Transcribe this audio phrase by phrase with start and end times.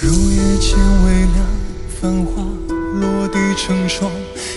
[0.00, 1.44] 入夜间微凉，
[2.00, 2.42] 繁花
[3.00, 4.08] 落地成霜。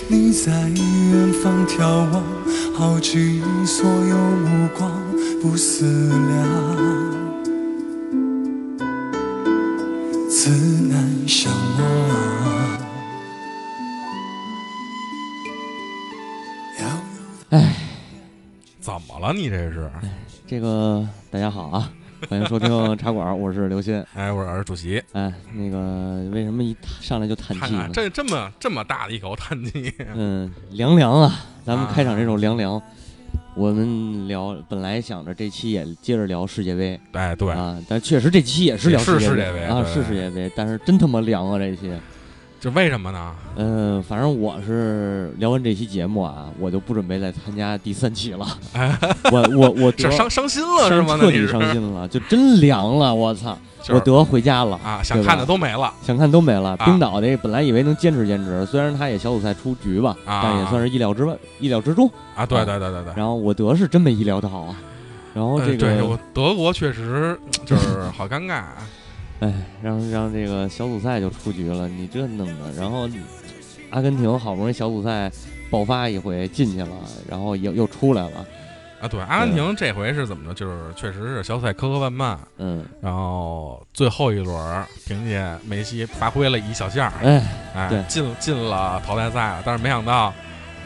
[0.08, 2.24] 你在远方眺望，
[2.76, 4.92] 耗尽所有目光，
[5.42, 6.48] 不思量，
[10.30, 11.82] 自难相忘。
[16.80, 16.88] 遥
[17.50, 17.60] 遥
[18.80, 19.34] 怎么了？
[19.34, 19.90] 你这是？
[20.46, 21.92] 这个大家好啊，
[22.30, 24.06] 欢迎收听茶馆，我是刘鑫。
[24.14, 27.76] 哎，我是主席，哎，那个为什么一上来就叹气？
[27.92, 31.46] 这这么这么大的一口叹气， 嗯，凉凉啊！
[31.66, 32.80] 咱们啊开场这首凉凉，
[33.56, 41.92] 我们聊本来想着这期也接着聊世界杯哎，对，啊，但确实这期也是聊也是世界杯啊，是世界杯，但是真他妈凉啊这期。
[42.62, 43.36] 这为什么呢？
[43.56, 48.46] 嗯，反正我是聊完这期节目啊，我就不准备再参加第三期了。
[48.74, 48.96] 哎，
[49.32, 51.18] 我我我这伤伤心了是吗？
[51.20, 53.58] 那彻底伤心了，就真凉了，我操！
[53.90, 54.80] 我得回家了。
[54.84, 56.76] 啊，想看的都没了想看都没了。
[56.78, 62.08] 啊冰岛这本来以为能坚持坚持，虽然他也小组赛出局吧，啊但也算是意料之外、意料之中。
[62.36, 62.46] 啊！
[62.46, 63.14] 对啊对对对对。
[63.16, 64.76] 然后我德是真没意料到啊。
[65.34, 67.36] 然后这呃对个，我德国确实
[67.66, 68.76] 就是好尴尬，啊
[69.42, 69.54] 哎，
[69.84, 72.72] 让让这个小组赛就出局了，你这弄的。
[72.78, 73.10] 然后
[73.90, 75.32] 阿根廷好不容易小组赛
[75.70, 76.96] 爆发一回进去了，
[77.28, 78.46] 然后又又出来了。
[79.02, 80.54] 啊，对，阿根廷这回是怎么着？
[80.54, 90.32] 就是确实是小组赛磕磕绊绊，嗯，然后最后一轮儿凭借梅西发挥了一小下儿，哎，对哎，进进了淘汰赛了，但是没想到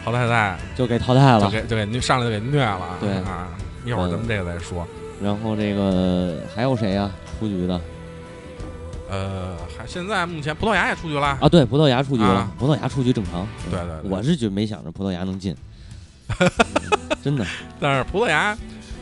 [0.05, 1.41] 淘汰赛就给淘汰了。
[1.41, 3.49] 就给就给虐上来就给虐了，对啊，
[3.83, 4.87] 一会儿咱们这个再说。
[5.21, 7.79] 然后这个还有谁呀、出局的
[9.09, 11.47] 呃，还现在目前葡萄牙也出局了，啊？
[11.49, 12.29] 对，葡萄牙出局了。
[12.29, 13.47] 啊葡萄牙出局正常。
[13.69, 15.55] 对对对我是就没想着葡萄牙能进，
[16.39, 16.49] 嗯
[17.23, 17.45] 真的。
[17.79, 18.55] 但是葡萄牙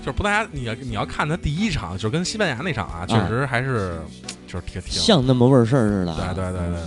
[0.04, 4.02] 就是葡萄牙，你要你要看他第一场，就是跟西班牙那场啊，确实还是
[4.46, 6.14] 就是挺挺像那么味儿事儿似的。
[6.16, 6.80] 对对对对对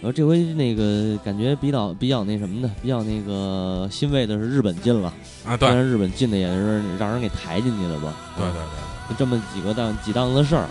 [0.00, 5.12] 然后这回那个感觉比较比较那什么的，比较那个欣慰的是日本进了，
[5.44, 8.14] 对啊，对虽然日本进的也是让人给抬进去了吧。
[8.36, 9.08] 对对对。
[9.08, 10.66] 就这么几个档几档子事儿，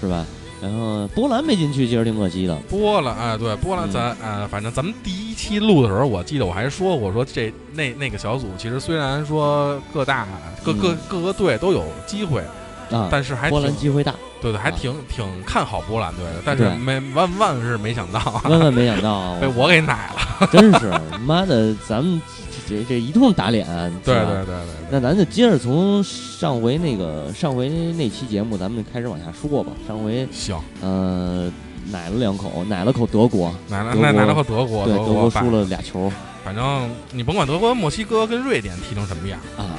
[0.00, 0.24] 是吧？
[0.62, 2.54] 然后波兰没进去，其实挺可惜的。
[2.70, 3.90] 波兰，哎，对，波兰嗯。
[3.92, 10.26] 咱呃，反正咱们第一期录的时候，我记得我还说过，说这那那个小组其实虽然说各大
[10.64, 10.98] 各各嗯。
[11.08, 12.42] 各个队都有机会，
[12.90, 14.74] 啊，但是还波兰挺机会大，对对，还啊。
[14.78, 18.42] 挺挺看好波兰队的，但是没万万是没想到啊。
[18.48, 20.48] 万万没想到啊， 被我给奶了。
[20.50, 20.92] 真是
[21.26, 22.20] 妈的，咱们
[22.68, 23.66] 这这一通打脸，
[24.04, 24.56] 对对对对
[24.90, 29.72] 那咱就接着从上回那个上回那期节目，咱们开始往下说吧。
[29.86, 31.50] 上回，行，呃
[31.90, 36.10] 奶了两口，奶了口德国，奶了奶奶了口德国，对，德国输了俩球
[36.42, 39.76] 反正你甭管德国、墨西哥跟瑞典踢成什么样，啊，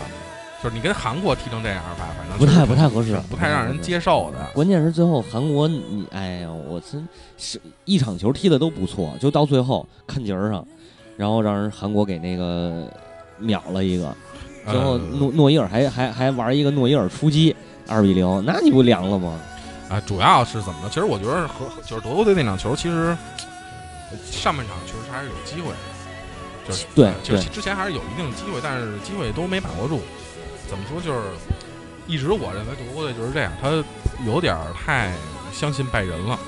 [0.63, 3.79] 就是你跟韩国踢成这样吧，反正不太不太合适，不太让人。
[3.81, 4.51] 接受的。
[4.53, 7.07] 关键是最后韩国，你哎呀，我真
[7.37, 10.67] 是一场球踢的都不错，就到最后看节儿上，
[11.17, 12.87] 然后让人韩国给那个
[13.37, 14.15] 秒了一个，
[14.69, 17.55] 最后呃诺诺伊尔还还还玩一个诺伊尔出击
[17.87, 19.39] 二比零，那你不凉了吗？
[19.89, 20.89] 啊，主要是怎么着？
[20.89, 23.15] 其实我觉得和就是德国队那场球，其实
[24.11, 25.77] 呃上半场确实还是有机会的，
[26.67, 29.99] 就是对就是之前还是有一定机会，但是机会都没把握住。
[30.67, 30.99] 怎么说？
[30.99, 31.19] 就是
[32.07, 33.69] 一直我认为德国队就是这样，他
[34.25, 35.13] 有点太
[35.53, 36.39] 相信拜仁了。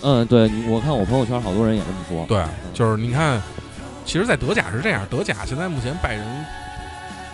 [0.00, 3.40] 嗯，对，我看我朋友圈好多人也这么说，对，就是你看，
[4.04, 6.24] 其实，在德甲是这样，德甲现在目前拜仁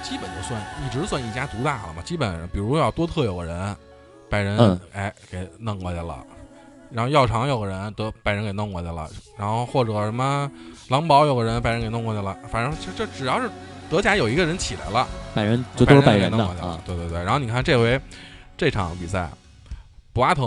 [0.02, 3.76] 基本就算一直算一家独大了嘛，基本上比如要多特有个人，
[4.28, 4.80] 拜仁、嗯。
[4.92, 6.24] 哎给弄过去了，
[6.90, 10.50] 然后药厂有个人德拜仁给弄过去了，然后或者什么
[10.88, 13.50] 狼堡有个人拜仁给弄过去了，反正这这只要是
[13.90, 18.00] 德甲有一个人起来了，拜仁就都是拜仁的给弄过去了啊，对对对，然后你看这回
[18.56, 19.28] 这场比赛，
[20.12, 20.44] 博阿滕。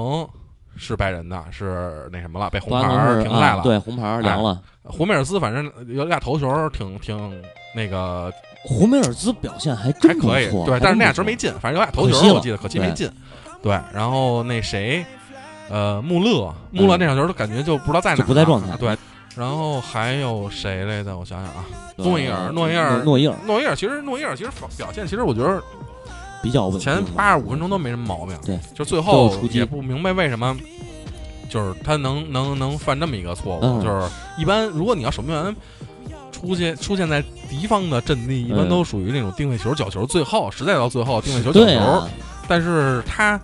[0.76, 3.58] 是拜仁的，是那什么了，被红牌停赛了。
[3.58, 4.62] 啊，对，红牌儿凉了。
[4.84, 7.42] 胡梅尔斯反正有俩头球挺挺
[7.76, 8.32] 那个
[8.64, 13.10] 胡梅尔斯表现还还可以，对，但是那俩球没进，反正有俩头球我记得可惜没进。
[13.62, 15.06] 对，然后那谁，
[15.70, 18.98] 呃，穆勒，穆勒嗯那场球都感觉就不知道在哪不在状态对，
[19.38, 21.18] 然后还有谁来着？
[21.18, 21.64] 我想想啊，
[21.96, 25.64] 诺伊尔诺伊尔诺伊尔诺伊尔其实诺伊尔其实表现，其实我觉得
[26.44, 30.56] 比较稳定前八十五分钟都没什么毛病，对，就最后也不明白为什么。
[31.50, 34.10] 就是他能能能犯这么一个错误，嗯就是
[34.40, 35.56] 一般如果你要守门员
[36.32, 42.10] 出现出现在敌方的阵地，一般嗯都属于那种定位球、角球，最后实在到最后定位球、角球，啊，
[42.48, 43.40] 但是他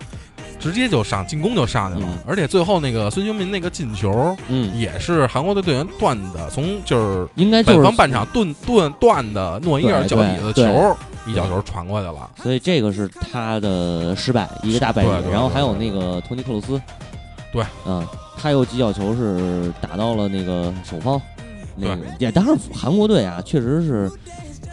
[0.60, 2.18] 直接就上进攻就上去了，嗯。
[2.26, 10.96] 而且最后那个孙兴民那个进球嗯，也是韩国队队员断的，从就是应该就是半场断断断的诺伊尔脚底的球，
[11.26, 12.30] 一脚球传过去了。
[12.42, 15.08] 所以这个是他的失败，一个大败笔。
[15.30, 16.80] 然后还有那个托尼克鲁斯，
[17.52, 21.20] 对，嗯，他有几脚球是打到了那个首方，
[21.74, 24.10] 那个也当然韩国队啊，确实是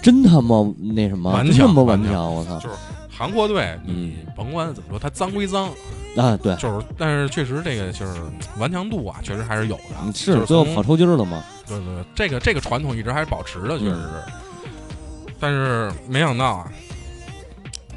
[0.01, 2.13] 真他妈那什么，顽真他妈强顽强。
[2.13, 2.60] 顽强，我操。
[2.60, 2.75] 就是
[3.18, 5.69] 韩国队，你嗯甭管怎么说，他脏归脏，
[6.16, 6.38] 啊！
[6.38, 8.22] 对，就是但是确实这个就是
[8.60, 10.14] 顽强度啊，确实还是有的。
[10.14, 15.34] 是从最后跑抽筋儿了嘛，对对对，这个这个传统一直还是保持的，确实嗯是。
[15.40, 16.72] 但是没想到啊，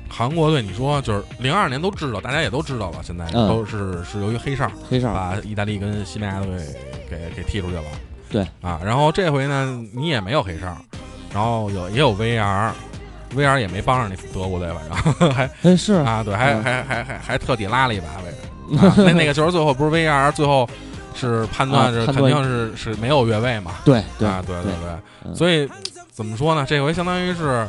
[0.08, 6.58] 韩国队，你说就是零二年都知道，大家也都知道了，现在嗯都是是由于黑哨黑哨把意大利跟西班牙队
[7.10, 7.84] 给给踢出去了。
[8.30, 10.74] 对啊，然后这回呢，你也没有黑哨，
[11.34, 12.72] 然后有也有 VR。
[13.36, 18.36] VR 也没帮上你德国队，反正 还哎是啊，对，还嗯还还还还特地拉了一把位置。
[18.86, 20.68] 啊那那个球最后不是 VR 最后
[21.14, 23.72] 是判断是肯定是是没有越位嘛？
[23.84, 24.90] 对对啊，对对对，
[25.24, 25.68] 嗯所以
[26.12, 26.64] 怎么说呢？
[26.68, 27.66] 这回相当于是，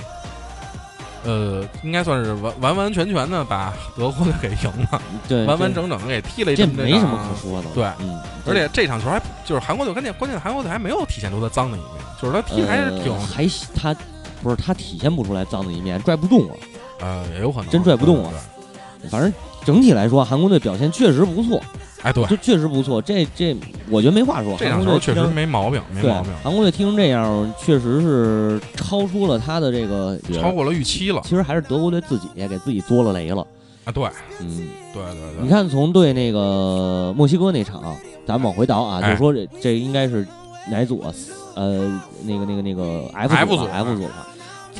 [1.23, 11.91] 呃，应该算是完完完全全的把德国队给赢了，对，完完整整的给踢了一这么没什么可说的，对嗯，而且这场球还就是韩国队，关键关键韩国队还没有体现出他脏的一面，
[12.21, 13.95] 就是他踢还是挺呃还他
[14.41, 16.55] 不是他体现不出来脏的一面，拽不动啊。
[17.01, 19.07] 呃也有可能真拽不动啊对。
[19.07, 19.33] 对反正
[19.65, 23.01] 整体来说，韩国队表现确实不错，对哎，对，就确实不错。
[23.01, 23.55] 这这，
[23.89, 24.55] 我觉得没话说。
[24.57, 30.51] 这两球确实韩国队踢成没毛病，没对毛病，韩国队踢成这样，确实是超出了他的这个超。
[30.51, 33.45] 过了预期了其实还是德国队自己给自己作了雷了。
[33.83, 33.91] 啊！
[33.91, 34.03] 对
[34.39, 37.81] 嗯，对对对，你看从对那个墨西哥那场，
[38.27, 40.27] 咱们往回倒啊，哎就说这这应该是
[40.69, 41.11] 哪组啊？
[41.55, 44.27] 呃，那个那个那个 F F 组组 F 组吧。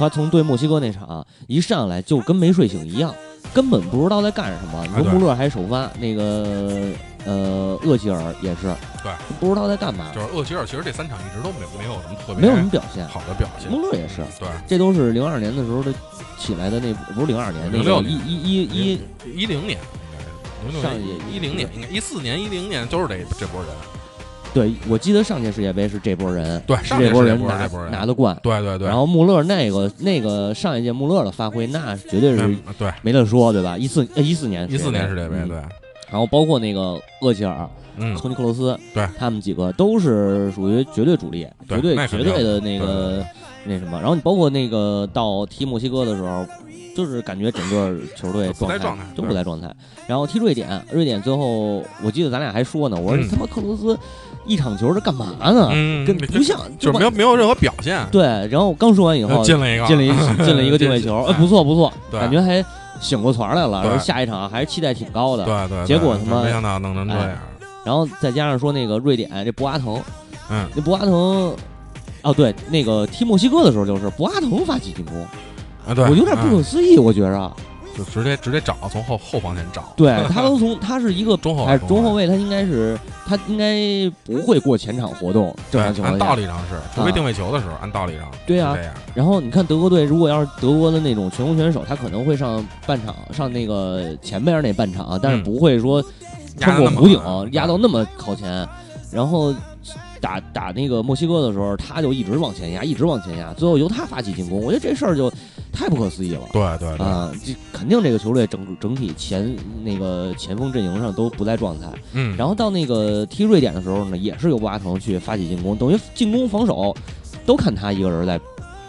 [0.02, 3.14] 他从对墨西哥那场一上来就跟没睡醒一样，
[3.54, 4.84] 根本不知道在干什么。
[4.88, 6.92] 你说穆勒还首发，那个
[7.24, 13.08] 呃厄齐尔也是，对，不知道在干嘛，就是厄齐尔，其实这三场一直都没没有什么特别没有什么表现。
[13.08, 13.72] 好的表现。
[13.72, 15.94] 穆勒也是，对，这都是零二年的时候的
[16.40, 19.80] 起来的那不是零二年，那个06一年一一一一零年
[20.82, 20.92] 上
[21.32, 23.70] 一零年，应该一四年一零年都是这这波人。
[24.54, 28.14] 对，我记得上届世界杯是这波人，对，是上届是波人拿波这波人拿的。
[28.14, 28.38] 冠。
[28.44, 32.92] 对对对，然后穆勒那个那个上一届穆勒的发挥，那绝对是嗯对。
[33.02, 33.78] 没得说，对吧？
[33.78, 35.48] 一四呃一四年一四年世界杯嗯。
[35.48, 35.58] 对，
[36.10, 38.16] 然后包括那个厄齐尔、嗯。
[38.18, 39.08] 托尼克罗斯，对。
[39.18, 43.26] 他们几个都是属于绝对主力，绝对绝对的那个
[43.66, 44.00] 那什么。
[44.00, 46.46] 然后你包括那个到踢墨西哥的时候，
[46.94, 49.74] 就是感觉整个球队不在状态都不在状态。
[50.08, 53.98] 然后踢瑞典，瑞典最后我记得咱俩还说呢，我说他妈克罗斯
[54.46, 55.70] 一场球是干嘛呢？
[55.72, 58.24] 嗯，跟不像，就是没有没有任何表现，对。
[58.50, 59.86] 然后刚说完以后，进了一个。
[59.88, 60.08] 进了一
[60.44, 62.64] 进了一个 定位球，哎，不错不错，感觉还
[63.00, 63.82] 醒过团来了。
[63.82, 63.90] 对。
[63.90, 65.46] 然后下一场还是期待挺高的。
[65.46, 67.30] 对对，结果他妈没想到弄成这样，
[67.84, 70.02] 然后再加上说那个瑞典这博阿滕，
[70.50, 75.16] 嗯，那博阿滕，哦对，那个踢墨西哥的时候就是博阿滕发起进攻，
[75.88, 76.64] 啊对，我有点不可嗯。
[76.64, 77.52] 思议，我觉着，
[77.98, 83.76] 就直接直接找从后后防线找， 对他都从他是一个中后卫中后卫，他应该是他应该
[84.26, 86.26] 不会过前场活动，正常情按况下。
[86.26, 96.04] 道理上是，除非定位球的时候，按道理上对啊是这样，然后你看德国队，如果要是德国的那种全攻选手，他可能会上半场，上那个前边那半场，但是嗯不会说
[96.60, 98.68] 压得那么穿过弧顶压到那么靠前，
[99.12, 99.54] 然后
[100.20, 105.32] 打打那个墨西哥的时候，他就一直往前压，一直往前压，最后由他发起进攻，我觉得这事儿就
[105.72, 106.42] 太不可思议了。
[106.52, 116.96] 对对对，啊，这肯定这个球队整整体前那个前锋阵营上都不在状态，嗯，然后到那个踢瑞典的时候呢，也是由博阿滕去发起进攻，等于进攻防守
[117.46, 118.40] 都看他一个人在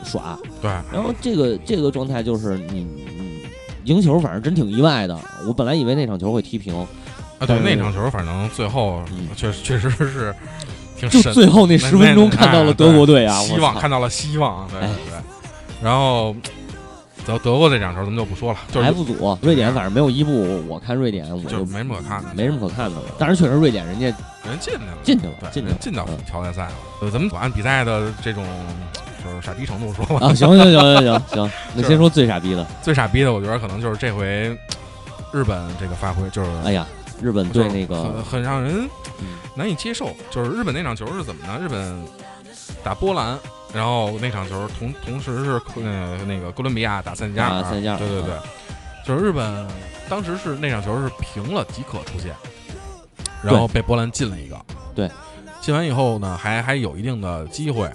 [0.05, 3.43] 耍，对，然后这个这个状态就是你你
[3.85, 5.17] 赢球，反正真挺意外的。
[5.47, 6.77] 我本来以为那场球会踢平，
[7.39, 9.29] 啊，对那场球，反正最后嗯。
[9.37, 10.35] 确实确实是
[10.97, 15.19] 挺就神，最后那那十分钟看到了哎德国队啊，希望看到了希望，对对。
[15.83, 16.35] 然后
[17.27, 23.03] 德德国这两球咱们就不说了，就是 F 组瑞典反正没有伊布，我看瑞典我就就没什么可看的，没什么可看的了。
[23.19, 26.73] 但是确实瑞典人家人进去了，进去了对，进去了人进到嗯淘汰赛了。
[27.01, 28.45] 呃，咱们按比赛的这种
[29.25, 34.57] 就是傻逼程度说吧，啊，行行行行行 行，那先说最傻逼的，最傻逼的，我觉得可能就是这回
[35.33, 36.87] 日本这个发挥，就是哎呀，
[37.21, 38.89] 日本队那很个很让人
[39.21, 40.11] 嗯难以接受。
[40.31, 41.59] 就是日本那场球是怎么呢？
[41.61, 42.05] 日本
[42.83, 43.39] 打波兰，
[43.75, 48.35] 然后那场球同同时是呃那个哥伦比亚打塞内加尔，啊塞内加尔对对对，
[49.07, 49.67] 就是日本
[50.09, 52.35] 当时是那场球是平了即可出线，
[53.43, 54.61] 然后被波兰进了一个，
[54.95, 55.11] 对，
[55.61, 57.91] 进完以后呢，还还有一定的机会。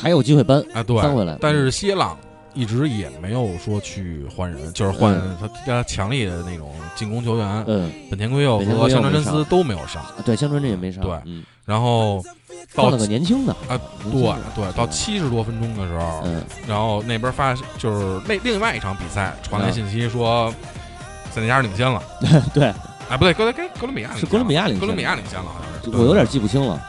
[0.00, 2.16] 还有机会扳啊，对，扳回来，但是歇朗
[2.54, 11.18] 一直也没有说去换人，就是换嗯他他强力的那种进攻球员，嗯，本田圭佑和香川真司都没有上，对，香川真也没上，对。
[11.24, 12.24] 嗯，然后
[12.74, 13.78] 到了个年轻的啊，
[14.10, 20.50] 对对，到七十多分钟的时候，嗯然后那边发就是那另外一场比赛传来嗯信息说
[21.30, 22.02] 塞内加尔领先了，
[22.54, 22.72] 对，
[23.10, 25.98] 哎，不对，哥跟哥伦比亚是哥伦比亚领先哥伦比亚领先了，好像是。
[25.98, 26.82] 我有点记不清了。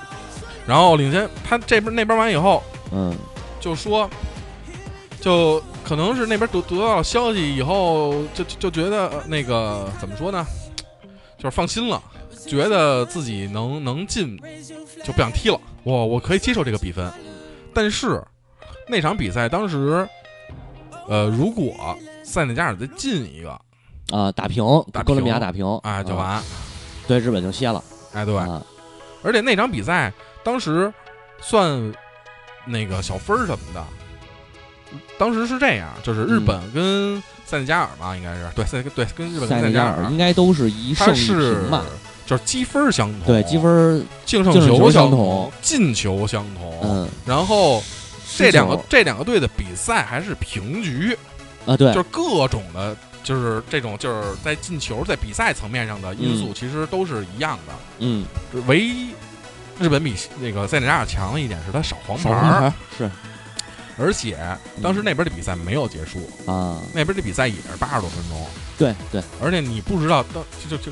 [0.66, 3.14] 然后领先他这边那边完以后，嗯
[3.60, 4.10] 就说，
[5.20, 10.46] 就可能是那边得得到消息以后，就就就觉得呃那个怎么说呢，
[11.38, 12.02] 就是放心了，
[12.48, 14.38] 觉得自己能能进，
[15.04, 15.60] 就不想踢了。
[15.84, 17.12] 我我可以接受这个比分，
[17.74, 18.22] 但是
[18.88, 20.08] 那场比赛当时，
[21.08, 23.52] 呃，如果塞内加尔再进一个，
[24.16, 26.44] 啊，打平，打平哥伦比亚打平，哎，就啊完，
[27.08, 27.84] 对，日本就歇了。
[28.14, 28.62] 哎，对，啊。
[29.24, 30.12] 而且那场比赛
[30.44, 30.94] 当时
[31.42, 31.94] 算
[32.66, 33.86] 那个小分儿什么的，
[35.18, 38.50] 当时是这样，就是日本跟塞内加尔嘛，应该是。
[38.56, 41.86] 对塞对跟日本塞内加尔尔应该都是一它胜一是平吧？
[42.30, 47.82] 就是积分相同，对，积分儿，净胜球球相相同，进球相同，嗯，然后
[48.38, 51.18] 这两个这两个队的比赛还是平局，
[51.66, 52.96] 啊，对就是各种的。
[53.22, 57.74] 就是这种，就是在进球、在比赛层面上的因素，嗯其实都是一样的。
[58.00, 58.26] 嗯，
[58.66, 59.10] 唯一
[59.78, 63.12] 日本比那个塞内加尔强的一点是他少黄牌是
[64.00, 64.38] 而且
[64.82, 70.90] 当时那边的比赛没有结束，啊，那边的比赛也是八十多分钟，对对，而且你不知道当就就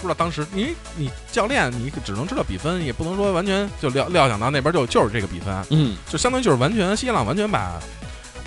[0.00, 7.80] 不知道当时，因为你教练你只能知道比分，也不能说完全就料料想到那边就就是这个比分，嗯就相当于就是完全西朗完全把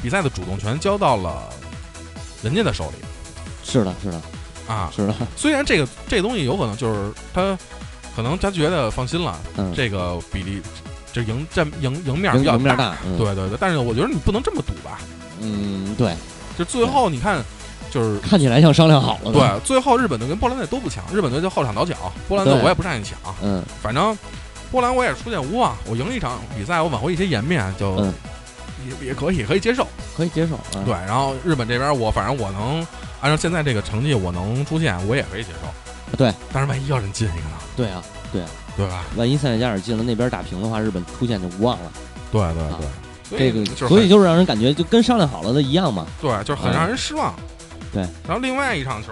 [0.01, 1.49] 比赛的主动权交到了
[2.41, 3.05] 人家的手里
[3.63, 4.21] 是的，是的，
[4.67, 4.91] 啊。
[4.95, 7.57] 是的，虽然这个这个东西有可能就是他
[8.15, 10.61] 可能他觉得放心了，嗯，这个比例
[11.13, 14.99] 这赢占赢赢面比较大，嗯，对对对，但是我觉得你不能这么赌吧，
[15.39, 16.15] 嗯，对，
[16.57, 17.43] 就最后你看，
[17.91, 21.95] 就是看起来像商量好了的，对，最后日本队跟波兰队都不强，日本队就后场倒脚，
[22.27, 24.17] 波兰队我也不上去抢，嗯反正
[24.71, 28.13] 波兰我也出现无望，我赢了一场比赛，我挽回一些颜面就嗯
[29.01, 32.77] 也也可以可以接受，可以接受啊，对，然后日本这边我反正我能
[33.19, 39.03] 按照现在这个成绩我能出现，我也可以接受，对，但是万一要人进一个呢，对啊，对啊，对吧？
[39.17, 41.91] 万一塞内加尔进了那边打平的话，日本出线就无望了。
[42.31, 42.87] 对对啊对，
[43.29, 46.07] 所这个就是所以就是让人感觉就跟商量好了的一样嘛。
[46.21, 47.35] 对，就是很让人失望。
[47.91, 49.11] 对，然后另外一场球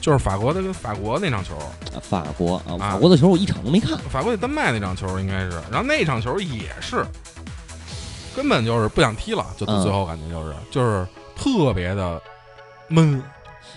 [0.00, 3.98] 就是法国的跟法国那场球，啊法国啊，啊法国的球我一场都没看。
[4.10, 7.04] 法国对丹麦那场球应该是，然后那场球也是，
[8.34, 12.20] 根本就是不想踢了，就嗯最后感觉就是、就是特别的
[12.88, 13.22] 闷。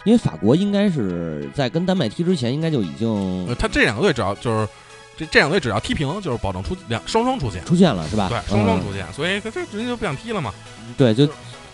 [0.05, 4.67] 因为法国应该是在跟丹麦踢之前，应该就已经呃，他这两个队只要就是
[5.15, 8.27] 这这两队只要踢平，就是保证出两双双出线，出线了，是吧？
[8.27, 10.53] 对，双双嗯出线，所以他这人家就不想踢了嘛。
[10.97, 11.25] 对，就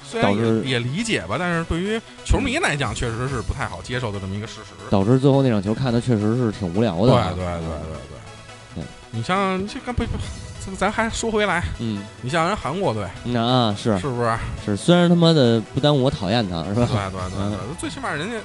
[0.09, 4.73] 虽然也也理解吧，但是对于球迷来讲，确实是不太好接受的这么一个事实。
[4.89, 7.13] 导致最后那场球看的确实是挺无聊的。
[7.13, 10.17] 对对对对对对你像这个不不，
[10.65, 14.37] 咱咱还说回来，嗯，你像人韩国队那啊是是不是？
[14.65, 17.11] 是，虽然他妈的不耽误我讨厌他，是对吧？
[17.11, 18.35] 对对对，最起码人家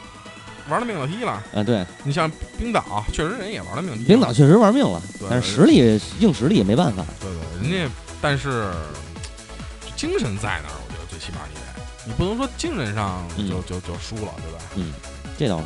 [0.70, 1.32] 玩了命了踢了。
[1.54, 4.06] 啊，对，你像冰岛，确实人也玩了命踢了。
[4.08, 7.04] 冰岛确实玩命了，但是实力硬实力也没办法。
[7.20, 8.72] 对对，人家但是
[9.96, 10.80] 精神在那儿，
[12.06, 14.58] 你不能说精神上嗯就就就输了，对吧？
[14.76, 14.92] 嗯
[15.38, 15.64] 这倒是。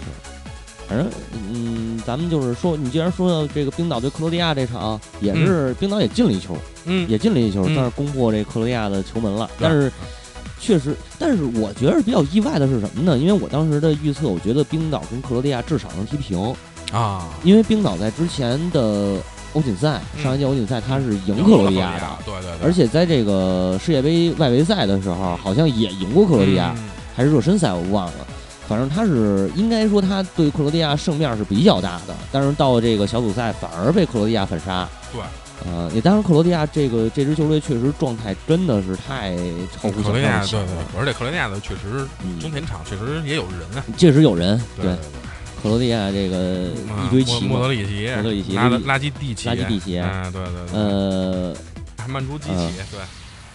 [0.89, 1.07] 反正，
[1.53, 9.47] 嗯，咱们就是说，你既然说到这个冰岛对克罗地亚这场，也是冰岛也进了一球，嗯，也进了一球，嗯算是攻破这克罗地亚的球门了。
[9.59, 9.93] 对但是，
[10.59, 13.19] 确实，但是我觉得比较意外的是什么呢？
[13.19, 16.57] 因为我当时的预测，我觉得冰岛跟克罗地亚至少能踢平，
[16.91, 19.17] 啊，因为冰岛在之前的
[19.55, 26.75] 欧锦赛，嗯上一届欧锦赛他是赢赢克罗地亚的，对对对，而且在这个世界杯外围赛的时候，好像也赢过克罗地亚。
[26.77, 26.89] 嗯
[27.19, 28.13] 还是热身赛，我忘了。
[28.69, 34.89] 反正他是应该说他对克罗地亚胜面是比较大的，但是到这个小组赛反而被克罗地亚反杀。
[35.13, 35.21] 对，
[35.67, 39.37] 呃，也当然克罗地亚这个这支球队确实状态真的是太
[39.75, 42.07] 超乎想克罗地亚对对而且克罗地亚的确实
[42.39, 44.57] 中嗯，前场确实也有人啊，确实有人。
[44.77, 44.97] 对对，
[45.63, 51.55] 克罗地亚这个啊一堆旗莫莫德，里奇，莫德里奇拉垃垃圾地奇，垃圾地奇啊，对对对，呃，
[51.97, 53.01] 还曼朱基奇，对，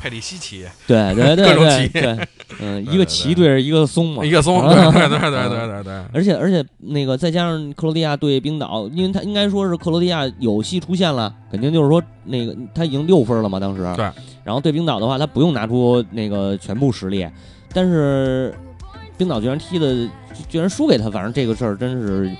[0.01, 2.27] 佩里西奇，对对 对对对，
[2.59, 3.47] 嗯， 一个旗对。
[3.47, 14.05] 着一个松嘛，一个松，对对对对对对，而且而且那个再加上克罗地亚对冰岛，因为他应该说是克罗地亚有戏出现了，肯定就是说那个他已经六分了嘛，当时对。
[14.43, 17.25] 然后对冰岛的话，他不用拿出那个全部实力，
[17.73, 18.53] 但是
[19.17, 20.05] 冰岛居然踢的
[20.49, 22.31] 居然输给他，反正这个事儿真是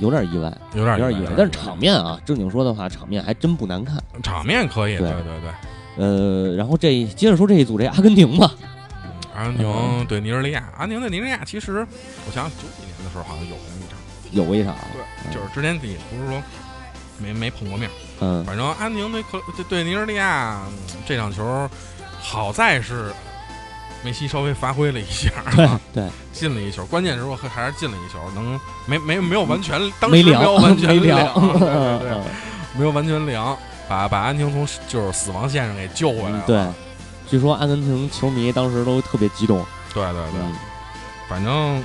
[0.00, 1.32] 有点意外，有点有点意外。
[1.36, 4.02] 但是场面啊，正经说的话，场面还真不难看。
[4.22, 5.50] 场面可以，对对对对。
[5.96, 8.50] 呃，然后这接着说这一组这阿根廷吧，
[9.34, 11.86] 阿根廷对尼日利亚，阿根廷对尼日利亚，其实
[12.26, 13.98] 我想想九几年的时候好像有那么一场，
[14.32, 16.42] 有过一场，对，就是之前也不是说
[17.18, 17.88] 没没碰过面，
[18.20, 20.72] 嗯反正阿根廷对克对对尼日利亚嗯
[21.06, 21.70] 这场球，
[22.20, 23.12] 好在是
[24.04, 32.22] 梅西稍微发挥了一下，对对，进了一球，关键时候还还是进了一球，能没没没有完全，当时没有完全没凉，对对 对，
[32.76, 33.56] 没有完全凉，
[33.88, 36.66] 把把安婷从就是死亡线上给救回来了，嗯对，
[37.30, 40.52] 据说阿根廷球迷当时都特别激动，对对对，嗯
[41.26, 41.82] 反正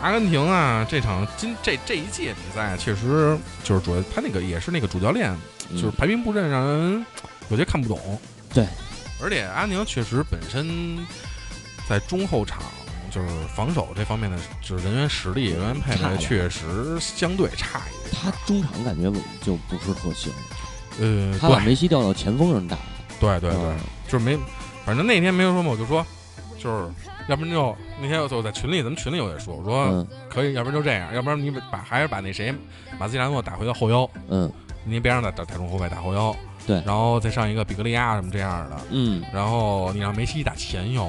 [0.00, 5.36] 阿根廷啊，这场今这这一届比赛确实就是主要他那个也是那个主教练，
[5.70, 7.04] 嗯就是排兵布阵让人
[7.48, 8.18] 有些看不懂。
[8.54, 8.66] 对，
[9.22, 10.98] 而且阿宁确实本身
[11.88, 12.62] 在中后场
[13.10, 18.14] 就是防守这方面的就是人员实力、人员配差点备确实相对差一点。
[18.14, 19.10] 他中场感觉
[19.40, 20.32] 就不是特行，
[21.00, 22.76] 呃，他把梅西调到前锋上打，
[23.18, 23.76] 对对对，嗯
[24.08, 24.38] 就是没，
[24.84, 26.04] 反正那天没有说嘛，我就说，
[26.58, 26.92] 就是
[27.28, 29.84] 要不然就那天我就在群里，咱们群里我也说，我说。
[29.86, 32.54] 嗯可以，要不然就这样，要不然你把还是把那谁
[32.98, 34.50] 马斯切拉诺打回到后腰，嗯
[34.84, 36.34] 你别让他打打中后卫，打后腰，
[36.70, 36.82] 对。
[36.86, 41.04] 然后再上一个比格利亚什么这样的，嗯，然后你让梅西打前腰，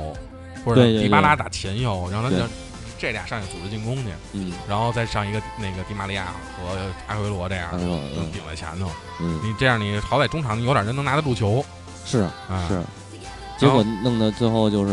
[0.65, 2.39] 或者迪巴拉打前腰，让他对。
[2.39, 2.49] 让
[2.97, 4.53] 这俩上去组织进攻去，嗯。
[4.67, 6.25] 然后再上一个那个迪玛利亚
[6.57, 6.77] 和
[7.07, 7.79] 阿奎罗这样的，
[8.31, 8.89] 顶在前头，
[9.19, 9.39] 嗯。
[9.43, 11.63] 你这样你好歹中场你有点人能拿得住球。
[12.05, 12.81] 是啊，是，
[13.57, 14.91] 结果弄得最后就是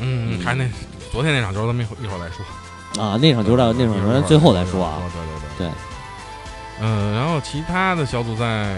[0.00, 0.64] 嗯，嗯还那
[1.12, 2.44] 昨天那场球咱们一会一会儿再说。
[3.04, 5.66] 啊那场球到那场球最后再说啊，对对对。
[5.66, 5.74] 对。
[6.82, 8.74] 嗯，然后其他的小组赛，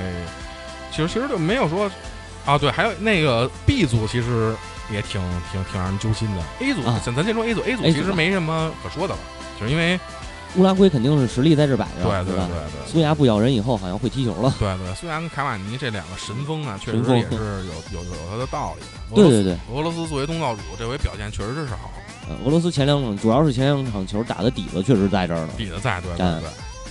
[0.94, 1.90] 其实其实就没有说，
[2.44, 4.54] 啊，对，还有那个 B 组其实
[4.92, 5.20] 也挺
[5.50, 6.42] 挺挺让人揪心的。
[6.61, 9.20] A 组，啊咱咱先说 A 组，A 组其实没什么可说的了，
[9.58, 9.99] 就是因为
[10.56, 12.46] 乌拉圭肯定是实力在这摆着，对对对？
[12.46, 12.92] 对。
[12.92, 17.37] 苏牙不咬人以后好像会踢球了，对对，虽然卡瓦尼这两个神锋啊，确实也是
[17.92, 19.16] 有有有他的道理的。
[19.16, 21.90] 对对对，俄罗斯作为东道主，这回表现确实是好，
[22.28, 26.50] 呃俄罗斯前两场主要是前两场球打的底子确实在这儿了，底子在，对对嗯对。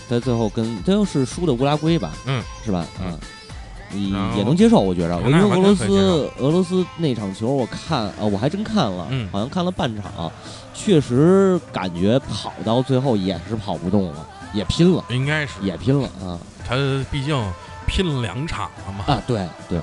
[0.09, 2.85] 他最后跟最后是输的乌拉圭吧，嗯，是吧？
[2.99, 3.19] 嗯嗯，
[3.93, 10.31] 也也能接受，我觉着，因为俄罗斯俄罗斯那场球我看啊，我还真看了，嗯好像看了半场，
[10.73, 16.75] 确实感觉跑到最后也是跑不动了，也拼了，应该是也拼了啊他
[17.11, 17.35] 毕竟
[17.87, 19.21] 拼了两场了嘛，啊！
[19.27, 19.79] 对对，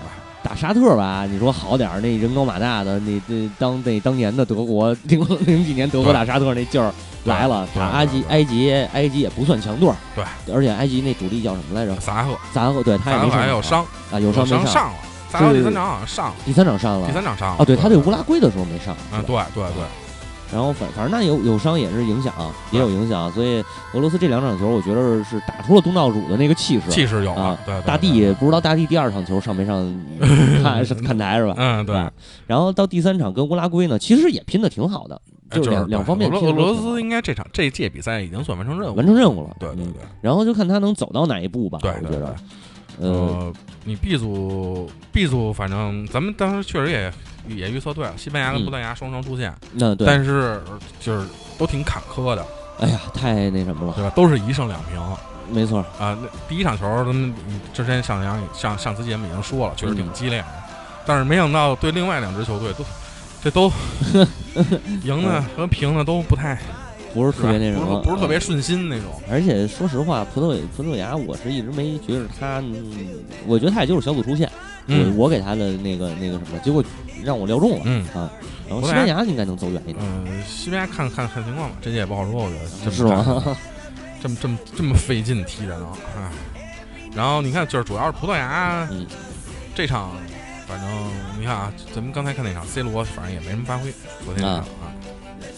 [0.48, 6.90] 打沙特吧，你说好点儿，那人高马大的，那那当那当年的德国零零几年德国打沙特那劲儿
[7.24, 11.94] 来了，对打埃及埃及埃及也不算强队，对，而且埃及那主力叫什么来着？
[12.00, 14.94] 萨赫，萨赫，对他也没上还有伤，啊，有伤没伤上了，
[15.30, 19.84] 萨赫第三场好像上了，第三场上了，第三场上了啊，对他对乌拉圭的时候没上，啊，对对对，
[20.52, 22.32] 然后反反正那有有伤也是影响，
[22.70, 26.90] 也有影响，所以俄罗斯这两场球，我觉得是打出了东道主的那个气势。
[26.90, 29.94] 气势有啊，对对大对帝不知道大帝第二场球上没上
[30.62, 31.54] 看是看台是吧？
[31.58, 31.94] 嗯对，
[32.46, 39.50] 然后到第三场跟乌拉圭呢，其实也拼的挺好的，就是两两方面俄罗斯应该这场这届比赛已经算完成任务，完成任务了。
[39.50, 41.78] 嗯对对对然后就看他能走到哪一步吧。
[41.82, 42.34] 对我觉得，。
[43.00, 43.52] 呃，呃，
[43.84, 47.12] 你 B 组 B 组，反正咱们当时确实也
[47.48, 50.60] 也预测对了，西班牙跟嗯葡萄牙双双出线，那对，但是
[51.00, 51.26] 就是
[51.58, 52.44] 都挺坎坷的，
[52.80, 54.10] 哎呀，太那什么了，对吧？
[54.14, 55.00] 都是一胜两平。
[55.50, 57.34] 没错，啊，那第一场球咱们
[57.72, 60.46] 之前上扬上上次节目已经说了，确实挺嗯激烈的，
[61.06, 62.84] 但是没想到对另外两支球队都
[63.42, 63.72] 这都
[65.04, 66.58] 赢的和平的都不太
[67.14, 69.06] 不是特别那什么，不是特别呃顺心那种。
[69.30, 73.08] 而且说实话，葡萄葡萄牙，我是一直没觉得他，嗯
[73.46, 74.50] 我觉得他也就是小组出线。
[74.90, 76.82] 嗯我我给他的那个那个什么，结果
[77.22, 77.82] 让我料中了。
[77.84, 78.30] 嗯啊
[78.68, 83.56] 然后西班牙应该能走远一点，嗯，西班牙看看看情况吧，这届也不好说，我觉得这么是吗？
[84.20, 86.30] 这么这么这么费劲踢的呢，哎。
[87.14, 89.06] 然后你看，就是主要是葡萄牙嗯
[89.74, 90.10] 这场，
[90.66, 90.88] 反正
[91.40, 93.90] 你看啊，咱们刚才看那场，C 罗反正也没什么发挥，
[94.24, 94.92] 昨天那场啊，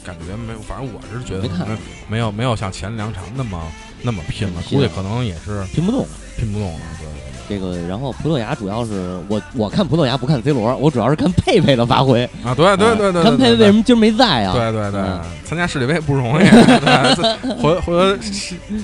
[0.04, 1.76] 感觉没有，反正我是觉得没看没
[2.08, 3.60] 没有没有像前两场那么
[4.02, 6.06] 那么拼了，嗯估计可能也是拼不动。
[6.38, 6.78] 拼不动了。
[6.98, 12.24] 对对这个，然后葡萄牙主要是我我看葡萄牙不看 C 罗，我主要是看佩佩的发挥。
[12.44, 14.52] 啊，对对对对，看佩佩为什么今儿没在啊？
[14.54, 18.22] 对对对嗯，参加世界杯不容易， 对回回头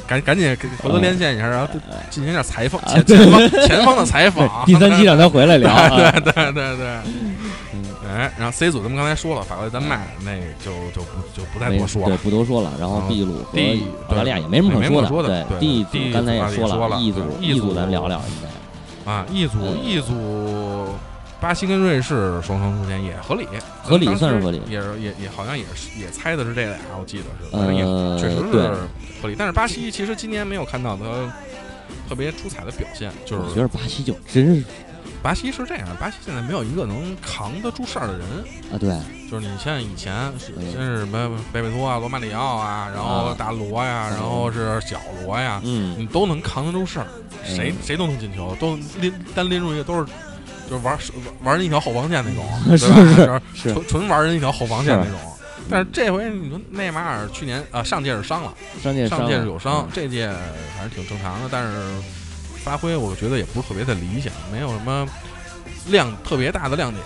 [0.07, 1.73] 赶赶紧回头连线一下，然后
[2.11, 4.67] 进行一下采访，前前方前方的采访。
[4.67, 5.89] 第三期让他回来聊啊。
[5.89, 6.99] 对对对对，
[8.39, 10.33] 然后 C 组咱们刚才说了，法国、丹麦那
[10.65, 12.09] 就就不就不再，多说了。
[12.09, 12.73] 对不多说了。
[12.79, 19.11] 然后然后 B 组和澳大利亚也没什么可说的对对 D 组刚才也说说了，E 组对 E E 组组咱聊聊应该。
[19.11, 20.95] 啊，E 组嗯 E 组，
[21.41, 23.47] 巴西跟瑞士双双出现也合理，
[23.83, 28.75] 合理算是合理也是也也好像也是也猜的是这俩，我记得是，反正也呃，确实对是，
[29.23, 29.37] 合理。
[29.39, 31.05] 但是巴西其实今年没有看到他
[32.09, 34.65] 特别出彩的表现，就是我觉得巴西就真是
[35.23, 38.27] 巴西是这样，巴西现在没有一个能扛得住事儿的人。
[38.73, 38.91] 啊，对，
[39.31, 43.37] 就是你像以前先是什么贝贝托啊、罗马里奥啊，然后啊。
[43.39, 47.07] 大罗呀，嗯然后是小罗呀，嗯，你都能扛得住事儿，
[47.45, 50.07] 谁谁都能进球，都拎单拎出去都是
[50.71, 50.99] 就是玩
[51.43, 53.41] 玩人 一条后防线那种，是对吧？
[53.55, 55.19] 是是纯纯玩人一条后防线那种。
[55.69, 60.33] 但是这回你说内马尔去年啊上届是伤了，上届上届是有伤嗯，这届
[60.79, 61.73] 还是挺正常的，但是
[62.67, 65.07] 发挥我觉得也不是特别的理想，没有什么
[65.87, 67.01] 亮特别大的亮点。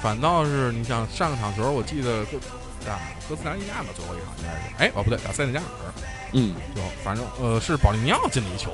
[0.00, 2.38] 反倒是你像上场时候，我记得哥
[2.86, 5.92] 打哥斯达黎加吧，最后一场应该是，哎哦不对，打塞内加尔，
[6.32, 8.72] 嗯，就反正呃是保利尼奥进了一球，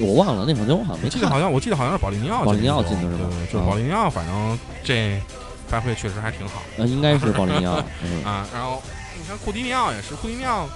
[0.00, 1.38] 我忘了那场球我好像没我记得好。
[1.38, 5.20] 像我记得好像是保利尼奥保利尼奥进进的是吧对对，就是啊保利尼奥，反正这
[5.68, 7.84] 发挥确实还挺好呃，应该是保利尼奥。
[8.02, 8.48] 嗯啊。
[8.54, 8.82] 然后
[9.18, 10.66] 你看库蒂尼奥也是，库蒂尼奥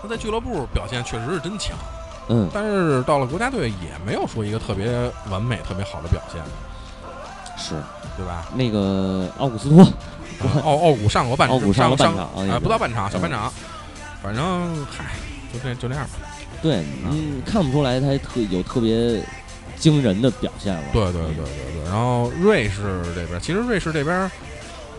[0.00, 1.76] 他在俱乐部表现确实是真强。
[2.28, 6.42] 嗯，但是到了国家队也没有说一个特别完美、特别好的表现，
[7.56, 7.74] 是
[8.16, 8.48] 对吧？
[8.54, 9.86] 那个奥古斯托，
[10.64, 13.52] 奥奥古上过半奥古上过半场啊，哎，不到半场，嗯小半场，
[14.22, 15.04] 反正嗨，
[15.52, 16.10] 就这就那样吧。
[16.62, 19.22] 对，你，看不出来他特有特别
[19.76, 20.82] 惊人的表现了。
[20.92, 21.84] 对对对对对。
[21.84, 24.28] 然后瑞士这边，其实瑞士这边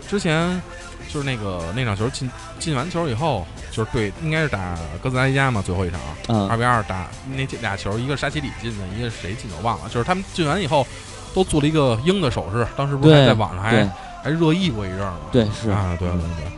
[0.08, 0.62] 之前
[1.08, 9.90] 就是那个那场球进进完球以后，就是对，应该是打哥斯达黎加嘛，最后一场啊二比二打那俩球，一个沙奇里进的，一个谁进的我忘了。
[9.90, 10.86] 就是他们进完以后
[11.34, 13.86] 都做了一个鹰的手势，当时不是还在网上还
[14.24, 15.20] 还热议过一阵儿吗？
[15.32, 16.52] 对是啊，对对对。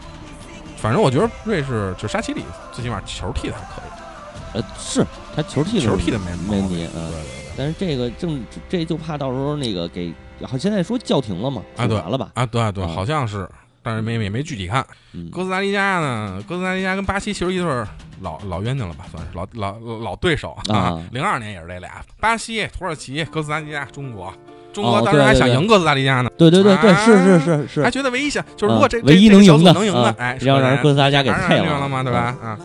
[0.77, 6.91] 反正我觉得瑞士就沙奇里最起码球踢的还可以，呃，是他球踢的球踢的没没问题对啊。
[6.93, 7.23] 对对。
[7.57, 12.31] 但是这个正这就怕到时候那个给，好现在说叫停了嘛，啊对完了吧？
[12.33, 13.45] 啊，对对，啊好像是，
[13.81, 14.85] 但是没也没具体看。
[15.13, 17.87] 嗯，哥斯达黎加呢，哥斯达黎加跟巴西其实一对儿
[18.21, 21.01] 老老冤家了吧，算是老老老对手啊。
[21.11, 24.33] 零二年也是这俩，巴西、土耳其、哥斯达黎加、中国。
[24.71, 32.19] 中哦国当时还想赢哥斯达黎加呢，对对对对，啊是是是是，还觉得唯一想就是如果这啊唯一能赢的，组能赢的啊，哎，要让哥斯达黎加给还是配了嘛，对吧？？
[32.19, 32.63] 啊，这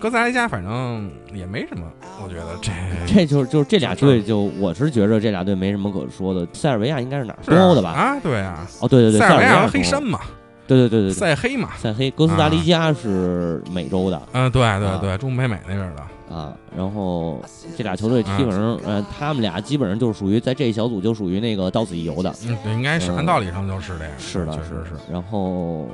[0.00, 1.84] 哥斯达黎加反正也没什么，
[2.24, 2.72] 我觉得这
[3.06, 6.46] 这就是就是这俩队，就我是觉着这俩队没什么可说的。
[6.54, 7.90] 塞尔维亚应该是哪儿东欧的吧？
[7.90, 10.18] 啊，对啊，哦，对对对，塞尔维亚黑山嘛，
[10.66, 17.42] 对对对对对，塞黑嘛，塞黑，哥斯达黎加是美洲的嗯，对对啊对，中北美那边的，啊，然后
[17.76, 25.12] 这俩球队基啊本上，呃，他们俩基本上就是属于在这一小组就属于那个到此一游的，嗯，对应该是嗯按道理上就是这样，是的，确实是。
[25.12, 25.88] 然后，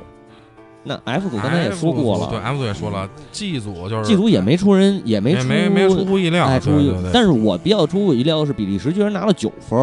[0.87, 2.27] 那 F 组刚才也说过了。
[2.27, 9.77] 对，F 组也说了，G 组就是 G 组也没出人，也没没没出乎意料，哎，出乎对对对，但是我比较出乎意料的是，比利时居然拿了九分，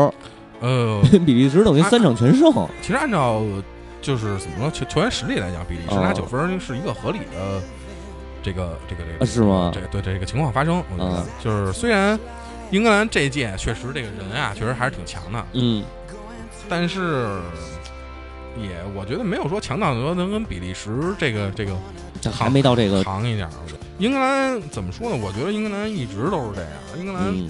[0.61, 2.53] 呃， 比利时等于三场全胜。
[2.81, 3.43] 其实按照
[4.01, 7.63] 就是怎么说球球员实力来讲，比利时拿哦九分是一个合理的
[8.43, 9.71] 这个这个这啊个是吗？
[9.75, 11.27] 这个对这个情况发生，我觉得啊。
[11.43, 12.19] 就是虽然
[12.71, 15.83] 英格兰这一届确实这个人啊，确实还是挺强的，嗯，
[16.69, 17.41] 但是
[18.57, 21.77] 也我觉得没有说强到说能跟比利时这个这个
[22.21, 23.49] 这还没到这个，长一点
[23.99, 25.17] 英格兰怎么说呢？
[25.17, 27.49] 我觉得英格兰一直都是这样，英格兰嗯。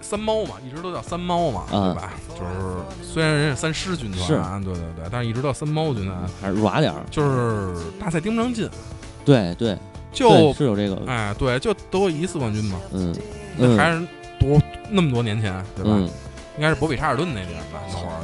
[0.00, 1.92] 三猫嘛，一直都叫三猫嘛，啊。
[1.92, 2.12] 对吧？
[2.30, 7.04] 就是虽然人家三狮军团，对对对，但是一直到三猫军团，还是软点儿。
[7.10, 8.68] 就是大赛盯不上劲，
[9.24, 9.76] 对对，
[10.10, 14.00] 就对是有这个，哎对，就德国一次冠军嘛，嗯还是
[14.40, 14.58] 多
[14.88, 15.90] 那么多年前，对吧？
[15.92, 16.08] 嗯。
[16.56, 18.18] 应该是博比查尔顿那年吧，那会儿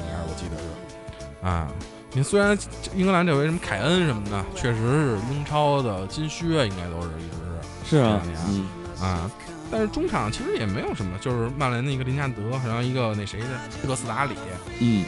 [1.44, 1.68] 啊。
[2.16, 2.57] 你虽然
[2.94, 7.37] 英格兰这回什么凯恩什么的，确实是英超的金靴，应该都是一直
[7.85, 8.68] 是是啊这两年，嗯。
[9.04, 9.30] 啊，
[9.70, 13.46] 但是中场其实也没有什么，就是曼联的一个林加德，然后一个那谁的
[13.87, 14.35] 哥斯达里，
[14.78, 15.04] 嗯。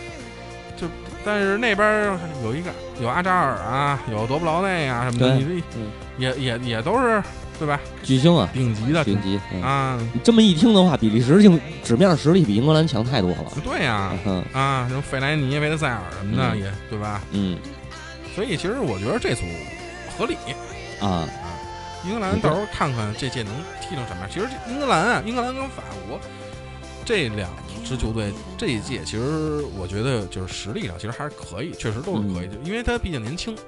[0.77, 0.87] 就
[1.25, 2.70] 但是那边有一个
[3.01, 5.90] 有阿扎尔啊，有德布劳内啊什么的，你这嗯。
[6.18, 7.22] 也也也都是
[7.59, 7.81] 对吧？
[8.03, 9.40] 巨星啊，顶级的顶级。
[9.53, 13.53] 嗯啊，你这么一听的话，比利时就纸面实力比英格兰强太多了。
[13.64, 17.23] 对呀嗯啊，什么费莱尼、维特塞尔什么的嗯也对吧？
[17.33, 17.59] 嗯
[18.35, 19.42] 所以其实我觉得这组
[20.19, 20.37] 合理。
[21.01, 21.29] 啊啊，
[22.07, 24.29] 英格兰到时候看看这届能踢成什么样。
[24.31, 26.19] 其实英格兰啊，英格兰跟法国
[27.05, 27.51] 这两
[27.85, 33.55] 支球队这一届，其实我觉得就是实力上其实还是可以，确实都是可以的，因为他毕竟年轻。
[33.55, 33.59] 嗯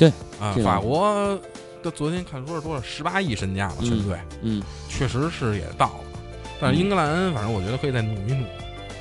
[0.00, 0.08] 对
[0.40, 1.38] 啊这，个法国
[1.82, 6.20] 的昨天看说是多少十八亿身价了，全队、嗯确实是也到了。
[6.60, 8.44] 但是英格兰，反正我觉得可以再努一努，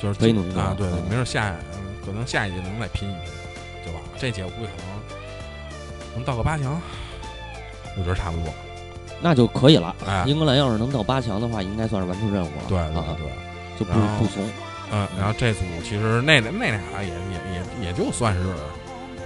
[0.01, 3.23] 就是可以努一努啊，对没准下嗯可能下一届能再拼一拼
[3.85, 4.09] 就完了。
[4.17, 6.81] 这届我估计可能能到个八强，
[7.97, 8.45] 我觉得差不多。
[9.21, 9.93] 那就可以了。
[10.07, 12.63] 哎，英格兰要是能到八强的话，应该算是完成任务了。
[12.69, 13.27] 对对啊，对，
[13.77, 14.49] 就不不怂，
[14.93, 18.41] 嗯，然后这组其实那那俩也也也也就算是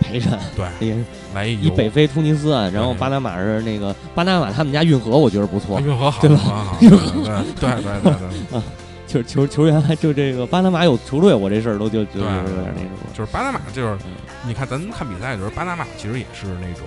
[0.04, 8.62] 陪衬对 也是来一游以北非突尼斯啊，然后巴拿马是那个巴拿马他们家运河，我觉得不错，运河好，对吧运河好，对对对对对对，
[9.08, 12.92] 就是球球员还就这个巴拿马有球队，我这事儿都就就对是有点那种。
[13.14, 14.12] 就是巴拿马，就是嗯
[14.46, 16.86] 你看咱们看比赛的时候，巴拿马其实也是那种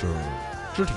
[0.00, 0.14] 就是
[0.78, 0.92] 肢体